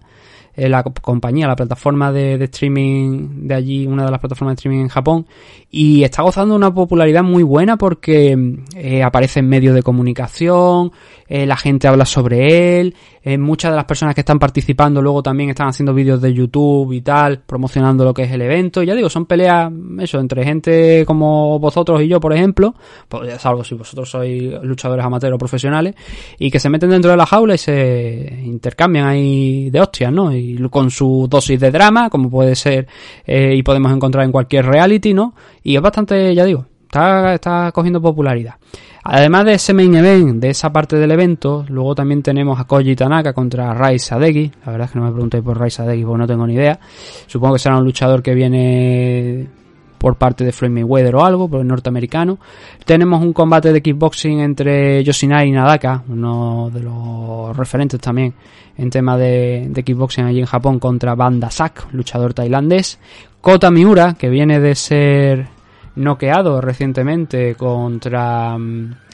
la 0.58 0.82
compañía, 0.82 1.46
la 1.46 1.54
plataforma 1.56 2.10
de, 2.10 2.38
de, 2.38 2.44
streaming 2.46 3.46
de 3.46 3.54
allí, 3.54 3.86
una 3.86 4.04
de 4.04 4.10
las 4.10 4.20
plataformas 4.20 4.52
de 4.52 4.60
streaming 4.60 4.82
en 4.82 4.88
Japón, 4.88 5.26
y 5.70 6.02
está 6.02 6.22
gozando 6.22 6.56
una 6.56 6.72
popularidad 6.72 7.22
muy 7.22 7.42
buena 7.42 7.76
porque 7.76 8.36
eh, 8.74 9.02
aparece 9.02 9.40
en 9.40 9.48
medios 9.48 9.74
de 9.74 9.82
comunicación, 9.82 10.92
eh, 11.28 11.46
la 11.46 11.56
gente 11.56 11.86
habla 11.86 12.06
sobre 12.06 12.80
él, 12.80 12.94
eh, 13.22 13.38
muchas 13.38 13.72
de 13.72 13.76
las 13.76 13.84
personas 13.84 14.14
que 14.14 14.20
están 14.22 14.38
participando 14.38 15.02
luego 15.02 15.22
también 15.22 15.50
están 15.50 15.68
haciendo 15.68 15.94
vídeos 15.94 16.20
de 16.20 16.32
YouTube 16.32 16.92
y 16.92 17.00
tal, 17.00 17.40
promocionando 17.40 18.04
lo 18.04 18.14
que 18.14 18.22
es 18.22 18.32
el 18.32 18.42
evento. 18.42 18.82
Ya 18.82 18.94
digo, 18.94 19.08
son 19.08 19.26
peleas, 19.26 19.70
eso, 20.00 20.20
entre 20.20 20.44
gente 20.44 21.04
como 21.06 21.58
vosotros 21.58 22.00
y 22.02 22.08
yo, 22.08 22.20
por 22.20 22.32
ejemplo, 22.32 22.74
pues 23.08 23.40
salvo 23.40 23.64
si 23.64 23.74
vosotros 23.74 24.10
sois 24.10 24.62
luchadores 24.62 25.04
amateurs 25.04 25.34
o 25.34 25.38
profesionales, 25.38 25.94
y 26.38 26.50
que 26.50 26.60
se 26.60 26.68
meten 26.68 26.90
dentro 26.90 27.10
de 27.10 27.16
la 27.16 27.26
jaula 27.26 27.54
y 27.54 27.58
se 27.58 28.40
intercambian 28.44 29.06
ahí 29.06 29.70
de 29.70 29.80
hostias, 29.80 30.12
¿no? 30.12 30.34
Y 30.34 30.56
con 30.70 30.90
su 30.90 31.26
dosis 31.28 31.58
de 31.60 31.70
drama, 31.70 32.10
como 32.10 32.30
puede 32.30 32.54
ser, 32.54 32.86
eh, 33.26 33.54
y 33.56 33.62
podemos 33.62 33.92
encontrar 33.92 34.24
en 34.24 34.32
cualquier 34.32 34.66
reality, 34.66 35.14
¿no? 35.14 35.34
Y 35.62 35.76
es 35.76 35.82
bastante, 35.82 36.34
ya 36.34 36.44
digo, 36.44 36.66
está, 36.88 37.34
está 37.34 37.70
cogiendo 37.72 38.00
popularidad. 38.00 38.54
Además 39.04 39.44
de 39.44 39.52
ese 39.54 39.72
main 39.72 39.94
event, 39.94 40.40
de 40.40 40.50
esa 40.50 40.70
parte 40.70 40.96
del 40.96 41.10
evento, 41.10 41.64
luego 41.68 41.94
también 41.94 42.22
tenemos 42.22 42.58
a 42.58 42.64
Koji 42.64 42.94
Tanaka 42.96 43.32
contra 43.32 43.72
Rai 43.72 43.98
Sadegi. 43.98 44.50
La 44.66 44.72
verdad 44.72 44.86
es 44.86 44.92
que 44.92 44.98
no 44.98 45.06
me 45.06 45.12
preguntéis 45.12 45.42
por 45.42 45.58
Rai 45.58 45.70
Sadegi 45.70 46.04
porque 46.04 46.18
no 46.18 46.26
tengo 46.26 46.46
ni 46.46 46.54
idea. 46.54 46.78
Supongo 47.26 47.54
que 47.54 47.60
será 47.60 47.78
un 47.78 47.84
luchador 47.84 48.22
que 48.22 48.34
viene 48.34 49.46
por 49.98 50.16
parte 50.16 50.44
de 50.44 50.52
Floyd 50.52 50.72
Mayweather 50.72 51.16
o 51.16 51.24
algo, 51.24 51.48
por 51.48 51.60
el 51.60 51.66
norteamericano. 51.66 52.38
Tenemos 52.84 53.22
un 53.22 53.32
combate 53.32 53.72
de 53.72 53.80
kickboxing 53.80 54.40
entre 54.40 55.02
Yoshinari 55.02 55.48
y 55.48 55.52
Nadaka, 55.52 56.04
uno 56.08 56.70
de 56.72 56.80
los 56.80 57.56
referentes 57.56 58.00
también 58.00 58.34
en 58.76 58.90
tema 58.90 59.16
de, 59.16 59.68
de 59.70 59.82
kickboxing 59.82 60.24
allí 60.24 60.40
en 60.40 60.46
Japón 60.46 60.78
contra 60.78 61.14
Banda 61.14 61.50
Sak, 61.50 61.88
luchador 61.92 62.34
tailandés. 62.34 62.98
Kota 63.40 63.70
Miura, 63.70 64.14
que 64.18 64.28
viene 64.28 64.60
de 64.60 64.74
ser 64.74 65.57
noqueado 65.98 66.60
recientemente 66.60 67.54
contra 67.54 68.56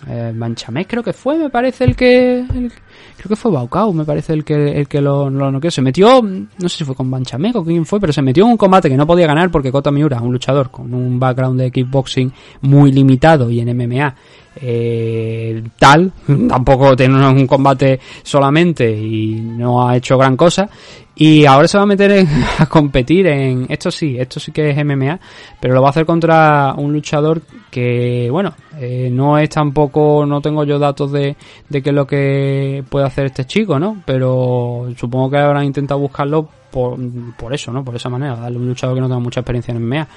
eh, 0.06 0.32
Banchamek 0.34 0.88
creo 0.88 1.02
que 1.02 1.12
fue 1.12 1.38
me 1.38 1.50
parece 1.50 1.84
el 1.84 1.96
que 1.96 2.44
creo 2.48 3.28
que 3.28 3.36
fue 3.36 3.50
Baukau 3.50 3.92
me 3.92 4.04
parece 4.04 4.32
el 4.34 4.44
que 4.44 4.80
el 4.80 4.86
que 4.86 5.00
lo, 5.00 5.30
lo 5.30 5.50
noqueó. 5.50 5.70
Se 5.70 5.82
metió 5.82 6.22
no 6.22 6.68
sé 6.68 6.78
si 6.78 6.84
fue 6.84 6.94
con 6.94 7.10
Banchamek 7.10 7.56
o 7.56 7.64
quién 7.64 7.86
fue 7.86 8.00
pero 8.00 8.12
se 8.12 8.22
metió 8.22 8.44
en 8.44 8.52
un 8.52 8.56
combate 8.56 8.88
que 8.88 8.96
no 8.96 9.06
podía 9.06 9.26
ganar 9.26 9.50
porque 9.50 9.72
Kota 9.72 9.90
Miura 9.90 10.20
un 10.20 10.32
luchador 10.32 10.70
con 10.70 10.92
un 10.94 11.18
background 11.18 11.58
de 11.60 11.70
kickboxing 11.70 12.32
muy 12.62 12.92
limitado 12.92 13.50
y 13.50 13.60
en 13.60 13.76
MMA 13.76 14.14
eh, 14.56 15.62
tal, 15.78 16.12
tampoco 16.48 16.94
tiene 16.96 17.26
un 17.26 17.46
combate 17.46 17.98
solamente 18.22 18.90
y 18.90 19.34
no 19.40 19.88
ha 19.88 19.96
hecho 19.96 20.16
gran 20.16 20.36
cosa 20.36 20.68
y 21.16 21.46
ahora 21.46 21.68
se 21.68 21.76
va 21.76 21.84
a 21.84 21.86
meter 21.86 22.10
en, 22.10 22.28
a 22.58 22.66
competir 22.66 23.26
en 23.26 23.66
esto 23.68 23.90
sí, 23.90 24.16
esto 24.18 24.40
sí 24.40 24.52
que 24.52 24.70
es 24.70 24.84
MMA, 24.84 25.18
pero 25.60 25.74
lo 25.74 25.80
va 25.80 25.88
a 25.88 25.90
hacer 25.90 26.06
contra 26.06 26.74
un 26.76 26.92
luchador 26.92 27.42
que 27.70 28.28
bueno, 28.30 28.54
eh, 28.80 29.08
no 29.12 29.38
es 29.38 29.48
tampoco, 29.50 30.26
no 30.26 30.40
tengo 30.40 30.64
yo 30.64 30.78
datos 30.78 31.12
de, 31.12 31.36
de 31.68 31.82
qué 31.82 31.90
es 31.90 31.94
lo 31.94 32.06
que 32.06 32.84
puede 32.88 33.06
hacer 33.06 33.26
este 33.26 33.44
chico, 33.44 33.78
¿no? 33.78 34.02
Pero 34.04 34.88
supongo 34.96 35.30
que 35.30 35.38
habrán 35.38 35.64
intentado 35.64 36.00
buscarlo 36.00 36.48
por, 36.70 36.98
por 37.36 37.54
eso, 37.54 37.72
¿no? 37.72 37.84
Por 37.84 37.94
esa 37.94 38.08
manera, 38.08 38.34
darle 38.34 38.58
un 38.58 38.66
luchador 38.66 38.96
que 38.96 39.00
no 39.00 39.06
tenga 39.06 39.20
mucha 39.20 39.40
experiencia 39.40 39.72
en 39.72 39.86
MMA. 39.86 40.08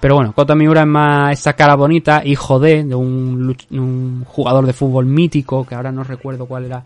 Pero 0.00 0.14
bueno, 0.14 0.32
Kota 0.32 0.54
Miura 0.54 0.80
es 0.80 0.86
más 0.86 1.38
esa 1.38 1.52
cara 1.52 1.76
bonita, 1.76 2.22
hijo 2.24 2.58
de, 2.58 2.82
un, 2.94 4.24
jugador 4.26 4.66
de 4.66 4.72
fútbol 4.72 5.04
mítico, 5.04 5.66
que 5.66 5.74
ahora 5.74 5.92
no 5.92 6.04
recuerdo 6.04 6.46
cuál 6.46 6.64
era 6.64 6.82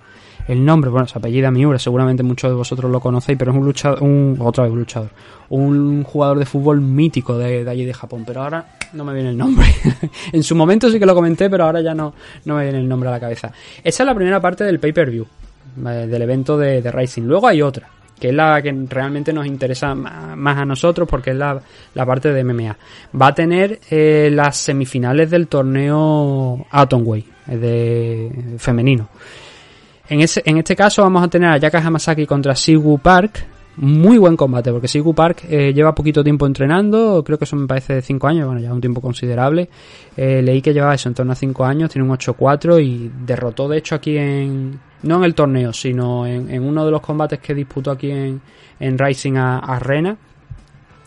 el 0.49 0.65
nombre, 0.65 0.91
bueno, 0.91 1.07
se 1.07 1.17
apellida 1.17 1.51
Miura, 1.53 1.79
seguramente 1.79 2.25
muchos 2.25 2.51
de 2.51 2.57
vosotros 2.57 2.91
lo 2.91 2.99
conocéis, 2.99 3.39
pero 3.39 3.53
es 3.53 3.57
un 3.57 3.65
luchador, 3.65 4.03
un, 4.03 4.37
otra 4.41 4.65
vez 4.65 4.73
un 4.73 4.79
luchador, 4.81 5.11
un 5.51 6.03
jugador 6.03 6.41
de 6.41 6.45
fútbol 6.45 6.81
mítico 6.81 7.39
de, 7.39 7.65
de 7.65 7.71
allí 7.71 7.85
de 7.85 7.95
Japón, 7.95 8.25
pero 8.27 8.43
ahora 8.43 8.67
no 8.93 9.05
me 9.05 9.15
viene 9.15 9.31
el 9.31 9.39
nombre. 9.39 9.67
en 10.33 10.43
su 10.43 10.57
momento 10.57 10.91
sí 10.91 10.99
que 10.99 11.07
lo 11.07 11.15
comenté, 11.15 11.49
pero 11.49 11.65
ahora 11.65 11.81
ya 11.81 11.95
no, 11.95 12.15
no 12.45 12.57
me 12.57 12.65
viene 12.65 12.81
el 12.81 12.89
nombre 12.89 13.09
a 13.09 13.13
la 13.13 13.21
cabeza. 13.21 13.53
Esa 13.85 14.03
es 14.03 14.07
la 14.07 14.15
primera 14.15 14.41
parte 14.41 14.65
del 14.65 14.81
pay-per-view, 14.81 15.25
del 15.77 16.23
evento 16.23 16.59
de, 16.59 16.83
de 16.83 16.91
Rising. 16.91 17.23
Luego 17.23 17.47
hay 17.47 17.63
otra, 17.63 17.89
que 18.19 18.29
es 18.29 18.35
la 18.35 18.61
que 18.63 18.73
realmente 18.89 19.33
nos 19.33 19.47
interesa 19.47 19.95
más 19.95 20.59
a 20.59 20.65
nosotros 20.65 21.09
porque 21.09 21.31
es 21.31 21.37
la, 21.37 21.61
la 21.95 22.07
parte 22.07 22.33
de 22.33 22.45
MMA. 22.45 22.77
Va 23.21 23.29
a 23.29 23.35
tener 23.35 23.81
eh, 23.91 24.31
las 24.33 24.57
semifinales 24.57 25.31
del 25.31 25.49
torneo 25.49 26.67
Atomway, 26.71 27.25
de 27.47 28.57
femenino. 28.59 29.09
En, 30.09 30.21
ese, 30.21 30.43
en 30.45 30.59
este 30.59 30.77
caso 30.77 31.03
vamos 31.03 31.25
a 31.25 31.29
tener 31.29 31.51
a 31.51 31.57
Yaka 31.59 31.79
Hamasaki 31.79 32.27
contra 32.27 32.55
Sigu 32.55 32.99
Park. 32.99 33.45
Muy 33.77 34.19
buen 34.19 34.37
combate, 34.37 34.71
porque 34.71 34.87
Sigu 34.87 35.15
Park 35.15 35.45
eh, 35.49 35.73
lleva 35.75 35.95
poquito 35.95 36.23
tiempo 36.23 36.47
entrenando, 36.47 37.25
creo 37.25 37.39
que 37.39 37.45
eso 37.45 37.57
me 37.57 37.67
parece 37.67 37.95
de 37.95 38.03
5 38.03 38.27
años, 38.29 38.47
bueno, 38.47 38.61
ya 38.61 38.73
un 38.73 38.81
tiempo 38.81 39.01
considerable. 39.01 39.69
Eh, 40.17 40.43
leí 40.43 40.63
que 40.63 40.73
llevaba 40.73 40.95
eso 40.95 41.09
en 41.09 41.15
torno 41.15 41.33
a 41.33 41.35
5 41.37 41.65
años, 41.65 41.91
tiene 41.91 42.09
un 42.09 42.17
8-4 42.17 42.81
y 42.85 43.11
derrotó 43.27 43.69
de 43.69 43.79
hecho 43.79 43.97
aquí 43.97 44.17
en, 44.17 44.79
no 45.03 45.17
en 45.17 45.25
el 45.25 45.35
torneo, 45.35 45.73
sino 45.73 46.25
en, 46.25 46.63
uno 46.63 46.85
de 46.85 46.91
los 46.93 47.01
combates 47.01 47.41
que 47.41 47.53
disputó 47.53 47.91
aquí 47.91 48.11
en, 48.11 48.41
en 48.79 48.99
Rising 48.99 49.37
a. 49.37 49.81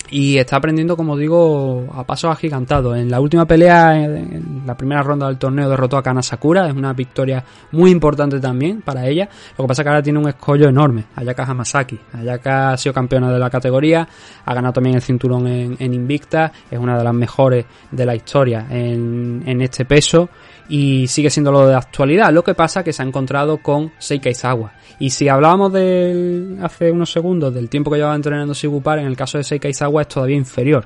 Y 0.09 0.37
está 0.37 0.57
aprendiendo, 0.57 0.95
como 0.95 1.17
digo, 1.17 1.87
a 1.93 2.03
pasos 2.05 2.31
agigantados. 2.31 2.97
En 2.97 3.09
la 3.09 3.19
última 3.19 3.45
pelea, 3.45 3.95
en 3.95 4.63
la 4.65 4.75
primera 4.75 5.01
ronda 5.01 5.27
del 5.27 5.37
torneo, 5.37 5.69
derrotó 5.69 5.97
a 5.97 6.03
Kana 6.03 6.21
Sakura. 6.21 6.67
Es 6.67 6.73
una 6.73 6.93
victoria 6.93 7.43
muy 7.71 7.91
importante 7.91 8.39
también 8.39 8.81
para 8.81 9.05
ella. 9.05 9.27
Lo 9.57 9.63
que 9.63 9.67
pasa 9.67 9.81
es 9.81 9.83
que 9.83 9.89
ahora 9.89 10.01
tiene 10.01 10.19
un 10.19 10.29
escollo 10.29 10.69
enorme. 10.69 11.05
Ayaka 11.15 11.43
Hamasaki. 11.43 11.99
Ayaka 12.13 12.71
ha 12.71 12.77
sido 12.77 12.93
campeona 12.93 13.31
de 13.31 13.39
la 13.39 13.49
categoría. 13.49 14.07
Ha 14.45 14.53
ganado 14.53 14.73
también 14.73 14.95
el 14.95 15.01
cinturón 15.01 15.47
en, 15.47 15.93
Invicta. 15.93 16.51
Es 16.69 16.79
una 16.79 16.97
de 16.97 17.03
las 17.03 17.13
mejores 17.13 17.65
de 17.91 18.05
la 18.05 18.15
historia 18.15 18.67
en 18.69 19.61
este 19.61 19.85
peso 19.85 20.29
y 20.69 21.07
sigue 21.07 21.29
siendo 21.29 21.51
lo 21.51 21.67
de 21.67 21.75
actualidad. 21.75 22.31
Lo 22.31 22.43
que 22.43 22.53
pasa 22.53 22.83
que 22.83 22.93
se 22.93 23.01
ha 23.01 23.05
encontrado 23.05 23.57
con 23.57 23.91
Seika 23.97 24.29
Izawa. 24.29 24.73
Y 24.99 25.11
si 25.11 25.29
hablábamos 25.29 25.73
de 25.73 26.57
hace 26.61 26.91
unos 26.91 27.11
segundos 27.11 27.53
del 27.53 27.69
tiempo 27.69 27.91
que 27.91 27.97
llevaba 27.97 28.15
entrenando 28.15 28.53
Sigupar, 28.53 28.99
en 28.99 29.07
el 29.07 29.15
caso 29.15 29.37
de 29.37 29.43
Seika 29.43 29.69
Izawa 29.69 30.01
es 30.01 30.07
todavía 30.07 30.37
inferior. 30.37 30.85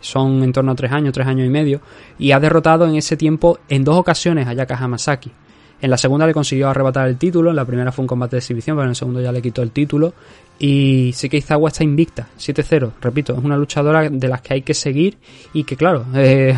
Son 0.00 0.42
en 0.42 0.52
torno 0.52 0.72
a 0.72 0.74
tres 0.76 0.92
años, 0.92 1.12
tres 1.12 1.26
años 1.26 1.46
y 1.46 1.50
medio. 1.50 1.80
Y 2.18 2.32
ha 2.32 2.40
derrotado 2.40 2.86
en 2.86 2.94
ese 2.96 3.16
tiempo 3.16 3.58
en 3.68 3.84
dos 3.84 3.96
ocasiones 3.96 4.46
a 4.46 4.52
Yaka 4.52 4.76
Hamasaki. 4.76 5.32
En 5.80 5.90
la 5.90 5.96
segunda 5.96 6.26
le 6.26 6.34
consiguió 6.34 6.68
arrebatar 6.68 7.08
el 7.08 7.16
título, 7.16 7.50
en 7.50 7.56
la 7.56 7.64
primera 7.64 7.92
fue 7.92 8.02
un 8.02 8.08
combate 8.08 8.36
de 8.36 8.40
exhibición, 8.40 8.76
pero 8.76 8.84
en 8.84 8.90
el 8.90 8.96
segundo 8.96 9.20
ya 9.20 9.30
le 9.30 9.40
quitó 9.40 9.62
el 9.62 9.70
título. 9.70 10.12
Y 10.60 11.12
sí 11.14 11.28
que 11.28 11.36
Izawa 11.36 11.68
está 11.68 11.84
invicta, 11.84 12.26
7-0. 12.36 12.90
Repito, 13.00 13.32
es 13.32 13.44
una 13.44 13.56
luchadora 13.56 14.10
de 14.10 14.28
las 14.28 14.40
que 14.40 14.54
hay 14.54 14.62
que 14.62 14.74
seguir 14.74 15.16
y 15.52 15.62
que, 15.62 15.76
claro, 15.76 16.04
eh, 16.16 16.52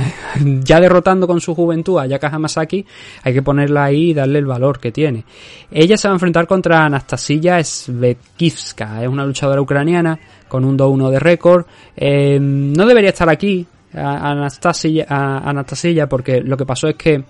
ya 0.62 0.80
derrotando 0.80 1.26
con 1.26 1.38
su 1.40 1.54
juventud 1.54 1.98
a 1.98 2.06
Yaka 2.06 2.28
Hamasaki, 2.28 2.86
hay 3.22 3.34
que 3.34 3.42
ponerla 3.42 3.84
ahí 3.84 4.10
y 4.10 4.14
darle 4.14 4.38
el 4.38 4.46
valor 4.46 4.80
que 4.80 4.90
tiene. 4.90 5.24
Ella 5.70 5.98
se 5.98 6.08
va 6.08 6.12
a 6.12 6.16
enfrentar 6.16 6.46
contra 6.46 6.86
Anastasia 6.86 7.62
Svetkivska, 7.62 9.02
es 9.02 9.08
una 9.08 9.26
luchadora 9.26 9.60
ucraniana 9.60 10.18
con 10.48 10.64
un 10.64 10.78
2-1 10.78 11.10
de 11.10 11.18
récord. 11.18 11.66
Eh, 11.94 12.38
no 12.40 12.86
debería 12.86 13.10
estar 13.10 13.28
aquí 13.28 13.66
Anastasia, 13.92 15.06
Anastasia 15.08 16.08
porque 16.08 16.40
lo 16.40 16.56
que 16.56 16.64
pasó 16.64 16.88
es 16.88 16.94
que 16.94 17.22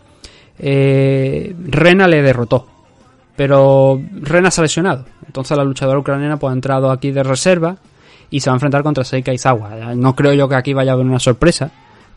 eh, 0.60 1.54
Rena 1.58 2.06
le 2.06 2.22
derrotó. 2.22 2.66
Pero 3.36 4.00
Rena 4.20 4.50
se 4.50 4.60
ha 4.60 4.62
lesionado. 4.62 5.06
Entonces 5.26 5.56
la 5.56 5.64
luchadora 5.64 5.98
ucraniana 5.98 6.36
pues 6.36 6.50
ha 6.50 6.54
entrado 6.54 6.90
aquí 6.90 7.10
de 7.10 7.22
reserva 7.22 7.76
y 8.28 8.40
se 8.40 8.50
va 8.50 8.54
a 8.54 8.56
enfrentar 8.56 8.82
contra 8.82 9.04
Seika 9.04 9.32
Izawa. 9.32 9.94
No 9.94 10.14
creo 10.14 10.32
yo 10.34 10.48
que 10.48 10.54
aquí 10.54 10.72
vaya 10.72 10.92
a 10.92 10.94
haber 10.94 11.06
una 11.06 11.18
sorpresa, 11.18 11.70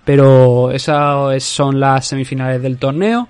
pero 0.03 0.71
esas 0.71 1.43
son 1.43 1.79
las 1.79 2.05
semifinales 2.05 2.61
del 2.61 2.77
torneo. 2.77 3.27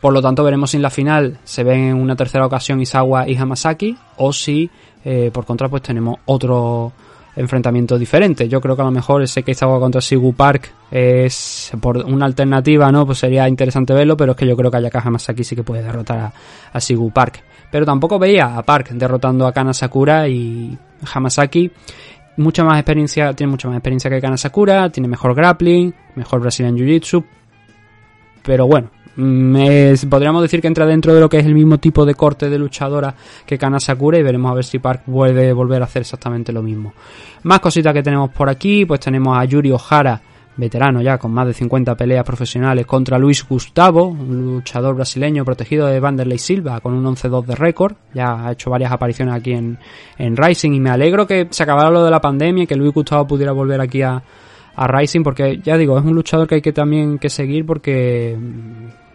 Por 0.00 0.12
lo 0.12 0.20
tanto, 0.20 0.44
veremos 0.44 0.70
si 0.70 0.76
en 0.76 0.82
la 0.82 0.90
final 0.90 1.38
se 1.44 1.64
ven 1.64 1.84
en 1.84 1.96
una 1.96 2.16
tercera 2.16 2.46
ocasión 2.46 2.80
Izawa 2.80 3.28
y 3.28 3.36
Hamasaki 3.36 3.96
o 4.16 4.32
si 4.32 4.70
eh, 5.04 5.30
por 5.32 5.46
contra 5.46 5.68
pues 5.68 5.82
tenemos 5.82 6.16
otro 6.26 6.92
enfrentamiento 7.36 7.98
diferente. 7.98 8.48
Yo 8.48 8.60
creo 8.60 8.74
que 8.74 8.82
a 8.82 8.86
lo 8.86 8.90
mejor 8.90 9.22
ese 9.22 9.42
que 9.42 9.52
Izawa 9.52 9.78
contra 9.78 10.00
Sigu 10.00 10.34
Park 10.34 10.72
es 10.90 11.70
por 11.80 11.98
una 11.98 12.26
alternativa, 12.26 12.90
¿no? 12.90 13.06
Pues 13.06 13.18
sería 13.18 13.48
interesante 13.48 13.92
verlo, 13.92 14.16
pero 14.16 14.32
es 14.32 14.38
que 14.38 14.46
yo 14.46 14.56
creo 14.56 14.70
que 14.70 14.78
Ayaka 14.78 15.00
Hamasaki 15.00 15.44
sí 15.44 15.54
que 15.54 15.62
puede 15.62 15.82
derrotar 15.82 16.18
a, 16.18 16.32
a 16.72 16.80
Sigu 16.80 17.12
Park. 17.12 17.42
Pero 17.70 17.84
tampoco 17.84 18.18
veía 18.18 18.56
a 18.56 18.62
Park 18.62 18.90
derrotando 18.90 19.46
a 19.46 19.52
Kana 19.52 19.74
Sakura 19.74 20.28
y 20.28 20.76
Hamasaki 21.12 21.70
mucha 22.36 22.64
más 22.64 22.78
experiencia, 22.78 23.32
tiene 23.32 23.50
mucha 23.50 23.68
más 23.68 23.78
experiencia 23.78 24.10
que 24.10 24.20
Kana 24.20 24.36
Sakura, 24.36 24.90
tiene 24.90 25.08
mejor 25.08 25.34
grappling, 25.34 25.94
mejor 26.14 26.40
Brazilian 26.40 26.76
Jiu-Jitsu. 26.76 27.24
Pero 28.42 28.66
bueno, 28.66 28.90
mm, 29.16 30.08
podríamos 30.08 30.42
decir 30.42 30.60
que 30.60 30.68
entra 30.68 30.86
dentro 30.86 31.14
de 31.14 31.20
lo 31.20 31.28
que 31.28 31.38
es 31.38 31.46
el 31.46 31.54
mismo 31.54 31.78
tipo 31.78 32.04
de 32.04 32.14
corte 32.14 32.48
de 32.48 32.58
luchadora 32.58 33.14
que 33.44 33.58
Kana 33.58 33.80
Sakura 33.80 34.18
y 34.18 34.22
veremos 34.22 34.50
a 34.50 34.54
ver 34.54 34.64
si 34.64 34.78
Park 34.78 35.02
puede 35.06 35.52
volver 35.52 35.82
a 35.82 35.86
hacer 35.86 36.02
exactamente 36.02 36.52
lo 36.52 36.62
mismo. 36.62 36.92
Más 37.42 37.60
cositas 37.60 37.92
que 37.92 38.02
tenemos 38.02 38.30
por 38.30 38.48
aquí, 38.48 38.84
pues 38.84 39.00
tenemos 39.00 39.36
a 39.38 39.44
Yuri 39.44 39.72
Ohara 39.72 40.20
veterano 40.56 41.02
ya 41.02 41.18
con 41.18 41.32
más 41.32 41.46
de 41.46 41.52
50 41.52 41.94
peleas 41.94 42.24
profesionales 42.24 42.86
contra 42.86 43.18
Luis 43.18 43.46
Gustavo, 43.46 44.06
un 44.06 44.54
luchador 44.54 44.94
brasileño 44.94 45.44
protegido 45.44 45.86
de 45.86 46.00
Vanderlei 46.00 46.38
Silva 46.38 46.80
con 46.80 46.94
un 46.94 47.04
11-2 47.04 47.44
de 47.44 47.54
récord, 47.54 47.94
ya 48.14 48.46
ha 48.46 48.52
hecho 48.52 48.70
varias 48.70 48.92
apariciones 48.92 49.34
aquí 49.34 49.52
en, 49.52 49.78
en 50.18 50.36
Rising 50.36 50.72
y 50.72 50.80
me 50.80 50.90
alegro 50.90 51.26
que 51.26 51.48
se 51.50 51.62
acabara 51.62 51.90
lo 51.90 52.04
de 52.04 52.10
la 52.10 52.20
pandemia 52.20 52.64
y 52.64 52.66
que 52.66 52.76
Luis 52.76 52.92
Gustavo 52.92 53.26
pudiera 53.26 53.52
volver 53.52 53.80
aquí 53.80 54.02
a, 54.02 54.22
a 54.74 54.86
Rising 54.86 55.22
porque 55.22 55.60
ya 55.62 55.76
digo, 55.76 55.98
es 55.98 56.04
un 56.04 56.14
luchador 56.14 56.48
que 56.48 56.56
hay 56.56 56.62
que 56.62 56.72
también 56.72 57.18
que 57.18 57.28
seguir 57.28 57.66
porque 57.66 58.36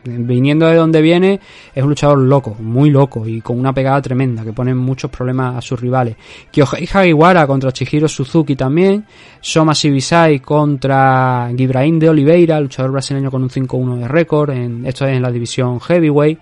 viniendo 0.03 0.67
de 0.67 0.75
donde 0.75 1.01
viene, 1.01 1.39
es 1.73 1.83
un 1.83 1.89
luchador 1.89 2.17
loco, 2.19 2.55
muy 2.59 2.89
loco 2.89 3.27
y 3.27 3.41
con 3.41 3.59
una 3.59 3.73
pegada 3.73 4.01
tremenda 4.01 4.43
que 4.43 4.53
pone 4.53 4.73
muchos 4.73 5.11
problemas 5.11 5.55
a 5.55 5.61
sus 5.61 5.79
rivales. 5.79 6.15
Kyohei 6.51 6.87
Hagiwara 6.91 7.45
contra 7.45 7.71
Chihiro 7.71 8.07
Suzuki 8.07 8.55
también, 8.55 9.05
Soma 9.39 9.73
Shibisai 9.73 10.39
contra 10.39 11.49
Gibraim 11.55 11.99
de 11.99 12.09
Oliveira, 12.09 12.59
luchador 12.59 12.91
brasileño 12.91 13.29
con 13.29 13.43
un 13.43 13.49
5-1 13.49 13.97
de 13.97 14.07
récord, 14.07 14.49
en, 14.51 14.85
esto 14.85 15.05
es 15.05 15.15
en 15.15 15.21
la 15.21 15.31
división 15.31 15.79
Heavyweight. 15.79 16.39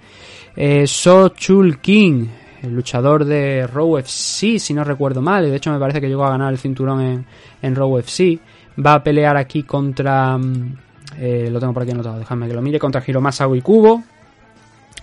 Eh, 0.56 0.88
So 0.88 1.30
Chul 1.30 1.80
King, 1.80 2.26
el 2.64 2.74
luchador 2.74 3.26
de 3.26 3.68
Raw 3.68 3.98
FC, 3.98 4.60
si 4.60 4.74
no 4.74 4.84
recuerdo 4.84 5.22
mal, 5.22 5.50
de 5.50 5.56
hecho 5.56 5.72
me 5.72 5.80
parece 5.80 6.02
que 6.02 6.08
llegó 6.08 6.26
a 6.26 6.32
ganar 6.32 6.52
el 6.52 6.60
cinturón 6.60 7.02
en, 7.02 7.26
en 7.62 7.76
Raw 7.76 7.98
FC, 8.00 8.40
va 8.86 8.96
a 8.96 9.04
pelear 9.04 9.38
aquí 9.38 9.64
contra... 9.64 10.38
Mm, 10.38 10.89
eh, 11.20 11.50
lo 11.52 11.60
tengo 11.60 11.74
por 11.74 11.84
aquí 11.84 11.92
anotado, 11.92 12.18
déjame 12.18 12.48
que 12.48 12.54
lo 12.54 12.62
mire. 12.62 12.80
Contra 12.80 13.04
Hiromasa 13.06 13.46
Kubo. 13.62 14.02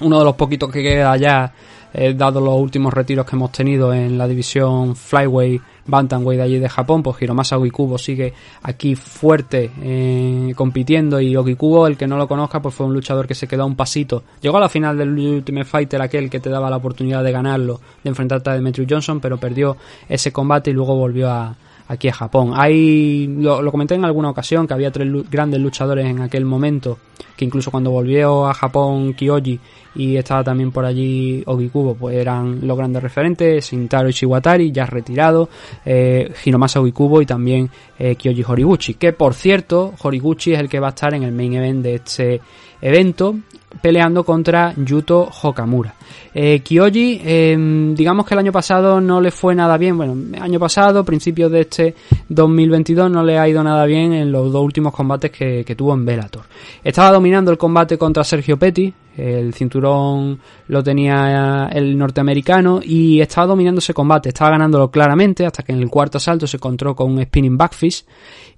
Uno 0.01 0.19
de 0.19 0.25
los 0.25 0.35
poquitos 0.35 0.71
que 0.71 0.83
queda 0.83 1.17
ya, 1.17 1.53
eh, 1.93 2.15
dado 2.15 2.41
los 2.41 2.55
últimos 2.55 2.93
retiros 2.93 3.25
que 3.25 3.37
hemos 3.37 3.51
tenido 3.53 3.95
en 3.95 4.19
la 4.19 4.29
división 4.29 4.95
Flyway, 4.95 5.59
Bantamweight 5.87 6.39
de 6.39 6.45
allí 6.45 6.59
de 6.59 6.69
Japón. 6.71 7.03
Pues 7.03 7.21
Hiromasa 7.21 7.59
Kubo 7.71 7.99
sigue 7.99 8.33
aquí 8.63 8.95
fuerte 8.95 9.71
eh, 9.83 10.55
compitiendo. 10.57 11.21
Y 11.21 11.37
Okikubo, 11.37 11.87
el 11.87 11.99
que 11.99 12.07
no 12.07 12.17
lo 12.17 12.27
conozca, 12.27 12.61
pues 12.61 12.75
fue 12.75 12.87
un 12.87 12.95
luchador 12.95 13.27
que 13.27 13.35
se 13.35 13.47
quedó 13.47 13.65
a 13.65 13.67
un 13.67 13.77
pasito. 13.77 14.23
Llegó 14.41 14.57
a 14.57 14.61
la 14.61 14.69
final 14.71 14.97
del 14.97 15.11
Ultimate 15.11 15.67
Fighter, 15.67 16.01
aquel 16.01 16.31
que 16.31 16.41
te 16.41 16.49
daba 16.49 16.71
la 16.71 16.77
oportunidad 16.77 17.23
de 17.23 17.33
ganarlo, 17.33 17.81
de 18.03 18.09
enfrentarte 18.09 18.51
a 18.51 18.55
Demetrius 18.55 18.89
Johnson, 18.91 19.21
pero 19.21 19.37
perdió 19.37 19.77
ese 20.09 20.33
combate 20.33 20.71
y 20.71 20.75
luego 20.75 20.97
volvió 20.97 21.31
a, 21.31 21.57
aquí 21.89 22.09
a 22.09 22.13
Japón. 22.13 22.53
Hay, 22.55 23.27
lo, 23.27 23.71
comenté 23.71 23.95
en 23.95 24.05
alguna 24.05 24.31
ocasión 24.31 24.67
que 24.67 24.75
había 24.75 24.91
tres 24.91 25.09
grandes 25.31 25.61
luchadores 25.61 26.07
en 26.07 26.21
aquel 26.21 26.45
momento, 26.45 26.99
que 27.37 27.45
incluso 27.45 27.71
cuando 27.71 27.91
volvió 27.91 28.47
a 28.47 28.55
Japón 28.55 29.15
Kyoji 29.15 29.61
y 29.97 30.17
estaba 30.17 30.45
también 30.45 30.71
por 30.71 30.85
allí 30.85 31.43
Ogikubo, 31.47 31.95
pues 31.95 32.17
eran 32.17 32.67
los 32.67 32.77
grandes 32.77 33.03
referentes, 33.03 33.69
Shintaro 33.69 34.09
Ishiwatari, 34.09 34.71
ya 34.71 34.87
retirado, 34.87 35.49
eh, 35.85 36.33
Hinomasa 36.45 36.81
Ogikubo 36.81 37.23
y 37.23 37.27
también 37.27 37.71
eh, 37.99 38.17
Kyoji 38.17 38.45
Horiguchi, 38.47 38.95
que 38.95 39.13
por 39.13 39.35
cierto, 39.35 39.95
Horiguchi 40.03 40.53
es 40.53 40.61
el 40.61 40.69
que 40.69 40.81
va 40.81 40.89
a 40.89 40.91
estar 40.91 41.15
en 41.15 41.23
el 41.23 41.33
main 41.33 41.55
event 41.55 41.83
de 41.83 41.95
este 41.95 42.41
evento 42.81 43.37
peleando 43.81 44.25
contra 44.25 44.75
Yuto 44.77 45.29
Hokamura. 45.43 45.95
Eh, 46.35 46.61
Kyoji, 46.61 47.21
em, 47.25 47.95
digamos 47.95 48.27
que 48.27 48.35
el 48.35 48.41
año 48.41 48.53
pasado 48.53 49.01
no 49.01 49.21
le 49.21 49.31
fue 49.31 49.55
nada 49.55 49.77
bien. 49.77 49.97
Bueno, 49.97 50.17
año 50.41 50.59
pasado, 50.59 51.05
principios 51.05 51.51
de 51.51 51.61
este 51.63 51.95
2022, 52.29 53.11
no 53.11 53.23
le 53.23 53.39
ha 53.39 53.49
ido 53.49 53.63
nada 53.63 53.85
bien 53.87 54.13
en 54.13 54.31
los 54.33 54.53
dos 54.53 54.63
últimos 54.63 54.95
combates 54.95 55.31
que, 55.31 55.65
que 55.65 55.75
tuvo 55.75 55.95
en 55.95 56.05
Bellator. 56.05 56.43
Estaba 56.85 57.13
dominando 57.13 57.51
el 57.51 57.59
combate 57.59 57.99
contra 57.99 58.25
Sergio 58.25 58.57
Petty, 58.59 58.93
el 59.17 59.55
cinturón 59.55 60.41
lo 60.69 60.83
tenía 60.83 61.69
el 61.73 61.97
norteamericano 61.97 62.81
y 62.83 63.21
estaba 63.21 63.49
dominando 63.49 63.79
ese 63.79 63.95
combate, 63.95 64.29
estaba 64.29 64.51
ganándolo 64.51 64.91
claramente 64.91 65.47
hasta 65.47 65.63
que 65.63 65.73
en 65.73 65.79
el 65.79 65.89
cuarto 65.89 66.19
asalto 66.19 66.47
se 66.47 66.57
encontró 66.59 66.95
con 66.95 67.11
un 67.13 67.23
spinning 67.23 67.57
backfist 67.57 68.09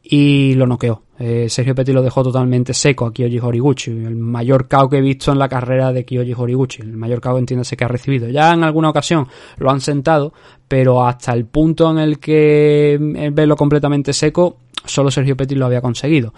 y 0.02 0.54
lo 0.54 0.66
noqueó. 0.66 1.07
Eh, 1.18 1.48
Sergio 1.48 1.74
Petty 1.74 1.92
lo 1.92 2.02
dejó 2.02 2.22
totalmente 2.22 2.72
seco 2.72 3.06
a 3.06 3.12
Kyoji 3.12 3.38
Horiguchi, 3.40 3.90
el 3.90 4.16
mayor 4.16 4.68
KO 4.68 4.88
que 4.88 4.98
he 4.98 5.00
visto 5.00 5.32
en 5.32 5.38
la 5.38 5.48
carrera 5.48 5.92
de 5.92 6.04
Kyoji 6.04 6.34
Horiguchi, 6.36 6.82
el 6.82 6.96
mayor 6.96 7.20
KO 7.20 7.38
entiéndase 7.38 7.76
que 7.76 7.84
ha 7.84 7.88
recibido. 7.88 8.28
Ya 8.28 8.52
en 8.52 8.62
alguna 8.62 8.90
ocasión 8.90 9.26
lo 9.56 9.70
han 9.70 9.80
sentado, 9.80 10.32
pero 10.68 11.04
hasta 11.04 11.32
el 11.32 11.46
punto 11.46 11.90
en 11.90 11.98
el 11.98 12.18
que 12.18 12.94
eh, 12.94 13.30
verlo 13.32 13.56
completamente 13.56 14.12
seco 14.12 14.58
solo 14.84 15.10
Sergio 15.10 15.36
Petty 15.36 15.54
lo 15.54 15.66
había 15.66 15.80
conseguido. 15.80 16.32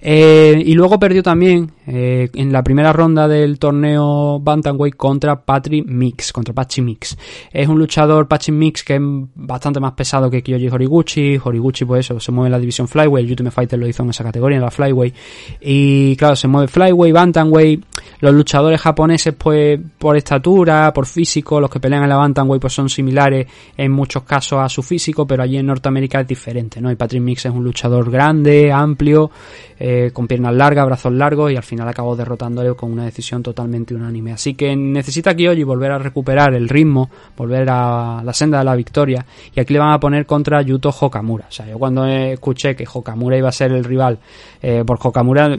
Eh, 0.00 0.62
y 0.64 0.74
luego 0.74 0.98
perdió 0.98 1.22
también 1.22 1.72
en 1.86 2.52
la 2.52 2.62
primera 2.62 2.92
ronda 2.92 3.26
del 3.26 3.58
torneo 3.58 4.38
Bantamweight 4.40 4.96
contra 4.96 5.44
Patrick 5.44 5.86
Mix, 5.86 6.32
contra 6.32 6.54
Pachi 6.54 6.82
Mix. 6.82 7.16
Es 7.52 7.68
un 7.68 7.78
luchador 7.78 8.28
Pachi 8.28 8.52
Mix 8.52 8.84
que 8.84 8.96
es 8.96 9.00
bastante 9.34 9.80
más 9.80 9.92
pesado 9.92 10.30
que 10.30 10.42
Kyoji 10.42 10.68
Horiguchi. 10.68 11.40
Horiguchi, 11.42 11.84
pues 11.84 12.06
eso, 12.06 12.20
se 12.20 12.32
mueve 12.32 12.48
en 12.48 12.52
la 12.52 12.58
división 12.58 12.86
Flyway. 12.86 13.24
El 13.24 13.30
Ultimate 13.30 13.54
Fighter 13.54 13.78
lo 13.78 13.88
hizo 13.88 14.02
en 14.02 14.10
esa 14.10 14.24
categoría, 14.26 14.56
en 14.56 14.62
la 14.64 14.70
Flyway. 14.70 15.12
Y 15.60 16.16
claro, 16.16 16.36
se 16.36 16.48
mueve 16.48 16.68
Flyway, 16.68 17.12
Bantamweight. 17.12 17.84
Los 18.20 18.34
luchadores 18.34 18.80
japoneses, 18.80 19.34
pues 19.36 19.78
por 19.98 20.16
estatura, 20.16 20.92
por 20.92 21.06
físico, 21.06 21.60
los 21.60 21.70
que 21.70 21.80
pelean 21.80 22.02
en 22.04 22.08
la 22.08 22.16
Bantamweight, 22.16 22.60
pues 22.60 22.72
son 22.72 22.88
similares 22.88 23.46
en 23.76 23.92
muchos 23.92 24.22
casos 24.22 24.60
a 24.60 24.68
su 24.68 24.82
físico, 24.82 25.26
pero 25.26 25.42
allí 25.42 25.58
en 25.58 25.66
Norteamérica 25.66 26.20
es 26.20 26.28
diferente, 26.28 26.80
¿no? 26.80 26.90
Y 26.90 26.96
Patrick 26.96 27.22
Mix 27.22 27.46
es 27.46 27.52
un 27.52 27.64
luchador 27.64 28.10
grande, 28.10 28.72
amplio, 28.72 29.30
eh, 29.78 30.10
con 30.12 30.26
piernas 30.26 30.54
largas, 30.54 30.86
brazos 30.86 31.12
largos 31.12 31.52
y 31.52 31.56
al 31.56 31.62
final 31.62 31.88
acabó 31.88 32.16
derrotándole 32.16 32.74
con 32.74 32.92
una 32.92 33.04
decisión 33.04 33.42
totalmente 33.42 33.94
unánime. 33.94 34.32
Así 34.32 34.54
que 34.54 34.74
necesita 34.74 35.34
Kyoji 35.34 35.64
volver 35.64 35.92
a 35.92 35.98
recuperar 35.98 36.54
el 36.54 36.68
ritmo, 36.68 37.10
volver 37.36 37.68
a 37.70 38.22
la 38.24 38.32
senda 38.32 38.58
de 38.58 38.64
la 38.64 38.74
victoria 38.74 39.24
y 39.54 39.60
aquí 39.60 39.72
le 39.72 39.78
van 39.78 39.92
a 39.92 40.00
poner 40.00 40.26
contra 40.26 40.62
Yuto 40.62 40.94
Hokamura. 40.98 41.46
O 41.48 41.52
sea, 41.52 41.66
yo 41.66 41.78
cuando 41.78 42.06
escuché 42.06 42.74
que 42.74 42.86
Hokamura 42.90 43.36
iba 43.36 43.48
a 43.48 43.52
ser 43.52 43.72
el 43.72 43.84
rival 43.84 44.18
eh, 44.62 44.82
por 44.86 44.98
Hokamura, 45.02 45.54
eh, 45.54 45.58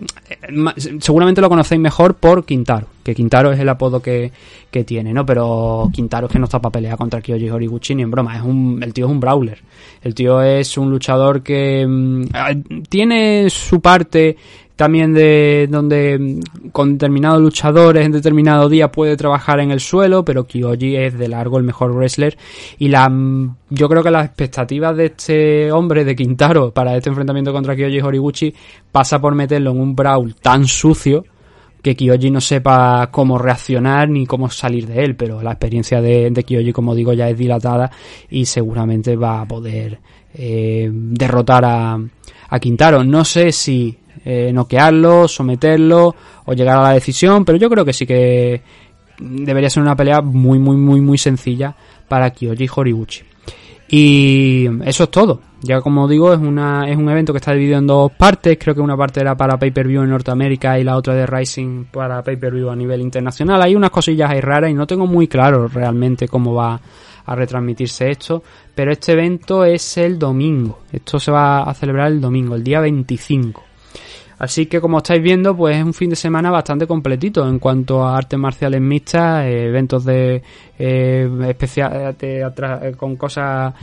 seguramente 1.00 1.42
lo 1.42 1.50
conocéis 1.50 1.80
mejor 1.80 2.16
por 2.16 2.46
Quintaro, 2.46 2.88
que 3.08 3.16
Quintaro 3.16 3.54
es 3.54 3.60
el 3.62 3.70
apodo 3.70 4.02
que, 4.02 4.34
que 4.70 4.84
tiene, 4.84 5.14
¿no? 5.14 5.26
Pero 5.26 5.90
Quintaro 5.94 6.28
es 6.28 6.34
que 6.34 6.40
no 6.40 6.44
está 6.44 6.60
para 6.60 6.74
pelear 6.74 6.98
contra 6.98 7.22
Kyoji 7.22 7.50
Horiguchi 7.50 7.96
ni 7.96 8.04
en 8.04 8.12
broma, 8.12 8.36
es 8.36 8.44
un, 8.44 8.82
el 8.84 8.94
tío 8.94 9.06
es 9.06 9.12
un 9.14 9.22
brawler. 9.22 9.60
El 10.02 10.14
tío 10.14 10.42
es 10.42 10.78
un 10.78 10.92
luchador 10.92 11.42
que 11.42 11.88
mm, 11.88 12.82
tiene 12.90 13.50
su 13.50 13.80
parte 13.80 14.36
también 14.76 15.14
de 15.14 15.70
donde 15.72 16.20
mm, 16.20 16.70
con 16.74 16.98
determinados 16.98 17.42
luchadores 17.42 18.06
en 18.06 18.12
determinado 18.12 18.68
día 18.68 18.92
puede 18.92 19.16
trabajar 19.16 19.62
en 19.62 19.72
el 19.72 19.80
suelo, 19.80 20.26
pero 20.26 20.46
Kyoji 20.46 20.98
es 20.98 21.18
de 21.18 21.30
largo 21.30 21.58
el 21.58 21.64
mejor 21.64 21.94
wrestler 21.94 22.38
y 22.78 22.90
la 22.90 23.08
mm, 23.08 23.56
yo 23.70 23.88
creo 23.88 24.04
que 24.04 24.12
las 24.12 24.26
expectativas 24.26 24.98
de 24.98 25.06
este 25.06 25.72
hombre 25.72 26.04
de 26.04 26.14
Quintaro 26.14 26.72
para 26.72 26.98
este 26.98 27.08
enfrentamiento 27.08 27.54
contra 27.54 27.74
Kyoji 27.74 28.02
Horiguchi 28.02 28.54
pasa 28.92 29.22
por 29.22 29.34
meterlo 29.34 29.72
en 29.72 29.80
un 29.80 29.96
brawl 29.96 30.36
tan 30.36 30.68
sucio 30.68 31.24
que 31.82 31.96
Kyoji 31.96 32.32
no 32.32 32.42
sepa 32.42 33.10
cómo 33.12 33.38
reaccionar 33.38 34.10
ni 34.10 34.26
cómo 34.26 34.50
salir 34.50 34.88
de 34.88 35.04
él, 35.04 35.16
pero 35.16 35.42
la 35.42 35.52
experiencia 35.52 36.02
de, 36.02 36.30
de 36.32 36.44
Kyoji, 36.44 36.74
como 36.74 36.96
digo, 36.96 37.14
ya 37.14 37.30
es 37.30 37.38
dilatada 37.38 37.92
y 38.30 38.46
seguramente 38.46 39.16
va 39.16 39.42
a 39.42 39.46
poder 39.48 40.00
eh, 40.34 40.90
derrotar 40.92 41.66
a, 41.66 42.00
a 42.50 42.60
Quintaro. 42.60 43.04
No 43.04 43.24
sé 43.24 43.52
si 43.52 43.98
eh, 44.26 44.52
noquearlo, 44.54 45.28
someterlo 45.28 46.16
o 46.46 46.54
llegar 46.54 46.78
a 46.80 46.84
la 46.84 46.94
decisión, 46.94 47.46
pero 47.46 47.58
yo 47.58 47.70
creo 47.70 47.86
que 47.86 47.94
sí 47.94 48.06
que 48.06 48.62
debería 49.20 49.70
ser 49.70 49.84
una 49.84 49.96
pelea 49.96 50.22
muy, 50.22 50.60
muy, 50.60 50.78
muy, 50.78 51.02
muy 51.02 51.18
sencilla 51.18 51.76
para 52.08 52.32
Kyoji 52.32 52.68
Horiguchi. 52.74 53.24
Y 53.90 54.68
eso 54.84 55.04
es 55.06 55.12
todo. 55.12 55.42
Ya 55.62 55.82
como 55.82 56.08
digo, 56.08 56.34
es, 56.34 56.40
una, 56.40 56.90
es 56.90 56.98
un 56.98 57.10
evento 57.10 57.34
que 57.34 57.38
está 57.38 57.54
dividido 57.54 57.80
en 57.80 57.88
dos 57.88 58.12
partes. 58.12 58.58
Creo 58.60 58.76
que 58.76 58.82
una 58.82 58.98
parte 58.98 59.22
era 59.22 59.36
para 59.36 59.58
pay-per-view 59.58 60.04
en 60.04 60.10
Norteamérica 60.10 60.78
y 60.78 60.84
la 60.84 60.98
otra 60.98 61.16
de 61.16 61.26
Rising 61.26 61.86
para 61.86 62.22
pay-per-view 62.22 62.70
a 62.70 62.76
nivel 62.76 63.02
internacional. 63.02 63.62
Hay 63.62 63.76
unas 63.76 63.90
cosillas 63.90 64.30
ahí 64.30 64.42
raras 64.42 64.70
y 64.70 64.74
no 64.74 64.86
tengo 64.86 65.08
muy 65.08 65.28
claro 65.28 65.68
realmente 65.68 66.28
cómo 66.28 66.54
va 66.54 66.80
a 67.28 67.36
retransmitirse 67.36 68.10
esto, 68.10 68.42
pero 68.74 68.92
este 68.92 69.12
evento 69.12 69.66
es 69.66 69.98
el 69.98 70.18
domingo, 70.18 70.80
esto 70.92 71.20
se 71.20 71.30
va 71.30 71.64
a 71.64 71.74
celebrar 71.74 72.08
el 72.08 72.22
domingo, 72.22 72.56
el 72.56 72.64
día 72.64 72.80
25. 72.80 73.67
Así 74.40 74.68
que 74.68 74.80
como 74.80 75.00
estáis 75.00 75.22
viendo, 75.22 75.56
pues 75.58 75.78
es 75.78 75.84
un 75.84 75.94
fin 75.94 76.12
de 76.12 76.16
semana 76.16 76.52
bastante 76.52 76.86
completito 76.86 77.48
en 77.48 77.58
cuanto 77.58 78.04
a 78.04 78.16
artes 78.18 78.38
marciales 78.38 78.82
mixtas, 78.82 79.46
eh, 79.46 79.66
eventos 79.68 80.06
de 80.06 80.44
eh, 80.78 81.56
eh, 82.22 82.96
con 82.96 83.16
cosas 83.16 83.74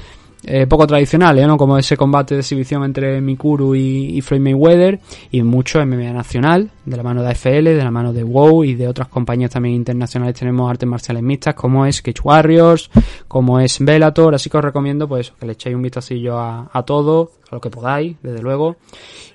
eh, 0.46 0.66
poco 0.66 0.86
tradicionales, 0.86 1.46
¿no? 1.46 1.56
Como 1.56 1.78
ese 1.78 1.96
combate 1.96 2.34
de 2.34 2.40
exhibición 2.40 2.84
entre 2.84 3.20
Mikuru 3.20 3.74
y, 3.74 4.16
y 4.16 4.20
Floyd 4.20 4.40
Mayweather 4.40 5.00
y 5.30 5.42
mucho 5.42 5.84
MMA 5.84 6.12
nacional, 6.12 6.70
de 6.84 6.96
la 6.96 7.02
mano 7.02 7.22
de 7.22 7.30
AFL, 7.30 7.64
de 7.64 7.82
la 7.82 7.90
mano 7.90 8.12
de 8.12 8.22
WoW 8.24 8.64
y 8.64 8.74
de 8.74 8.88
otras 8.88 9.08
compañías 9.08 9.50
también 9.50 9.74
internacionales 9.74 10.38
tenemos 10.38 10.70
artes 10.70 10.88
marciales 10.88 11.22
mixtas 11.22 11.54
como 11.54 11.86
es 11.86 12.02
Cage 12.02 12.20
Warriors, 12.22 12.90
como 13.28 13.60
es 13.60 13.78
Bellator, 13.80 14.34
así 14.34 14.50
que 14.50 14.58
os 14.58 14.64
recomiendo 14.64 15.08
pues 15.08 15.32
que 15.38 15.46
le 15.46 15.52
echéis 15.52 15.76
un 15.76 15.82
vistacillo 15.82 16.38
a, 16.38 16.70
a 16.72 16.82
todo, 16.82 17.32
a 17.50 17.54
lo 17.54 17.60
que 17.60 17.70
podáis, 17.70 18.16
desde 18.22 18.42
luego. 18.42 18.76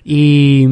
Y 0.04 0.66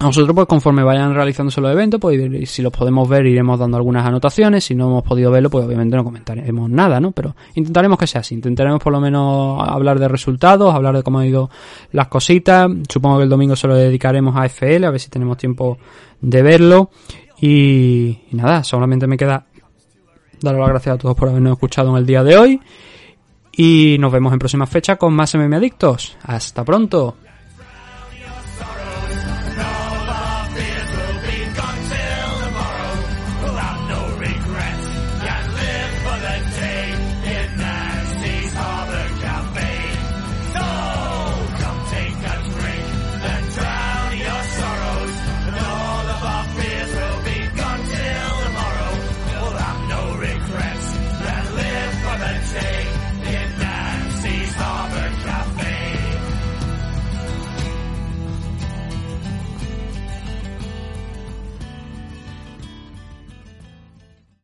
nosotros, 0.00 0.34
pues 0.34 0.48
conforme 0.48 0.82
vayan 0.82 1.14
realizándose 1.14 1.60
los 1.60 1.70
eventos, 1.70 2.00
pues 2.00 2.50
si 2.50 2.62
los 2.62 2.72
podemos 2.72 3.08
ver, 3.08 3.26
iremos 3.26 3.60
dando 3.60 3.76
algunas 3.76 4.04
anotaciones. 4.04 4.64
Si 4.64 4.74
no 4.74 4.88
hemos 4.88 5.04
podido 5.04 5.30
verlo, 5.30 5.50
pues 5.50 5.64
obviamente 5.64 5.96
no 5.96 6.02
comentaremos 6.02 6.68
nada, 6.68 6.98
¿no? 6.98 7.12
Pero 7.12 7.36
intentaremos 7.54 7.96
que 7.96 8.08
sea 8.08 8.20
así. 8.20 8.34
Intentaremos 8.34 8.82
por 8.82 8.92
lo 8.92 9.00
menos 9.00 9.62
hablar 9.66 10.00
de 10.00 10.08
resultados, 10.08 10.74
hablar 10.74 10.96
de 10.96 11.04
cómo 11.04 11.20
han 11.20 11.26
ido 11.26 11.48
las 11.92 12.08
cositas. 12.08 12.68
Supongo 12.88 13.18
que 13.18 13.24
el 13.24 13.28
domingo 13.28 13.54
se 13.54 13.68
lo 13.68 13.76
dedicaremos 13.76 14.36
a 14.36 14.46
FL, 14.46 14.84
a 14.84 14.90
ver 14.90 15.00
si 15.00 15.10
tenemos 15.10 15.36
tiempo 15.36 15.78
de 16.20 16.42
verlo. 16.42 16.90
Y, 17.40 18.18
y 18.32 18.36
nada, 18.36 18.64
solamente 18.64 19.06
me 19.06 19.16
queda 19.16 19.46
dar 20.40 20.56
las 20.56 20.68
gracias 20.70 20.96
a 20.96 20.98
todos 20.98 21.14
por 21.14 21.28
habernos 21.28 21.52
escuchado 21.52 21.90
en 21.90 21.96
el 21.98 22.06
día 22.06 22.24
de 22.24 22.36
hoy. 22.36 22.60
Y 23.52 23.96
nos 24.00 24.10
vemos 24.10 24.32
en 24.32 24.40
próximas 24.40 24.68
fechas 24.68 24.98
con 24.98 25.14
más 25.14 25.36
MM 25.36 25.54
Adictos. 25.54 26.16
Hasta 26.24 26.64
pronto. 26.64 27.14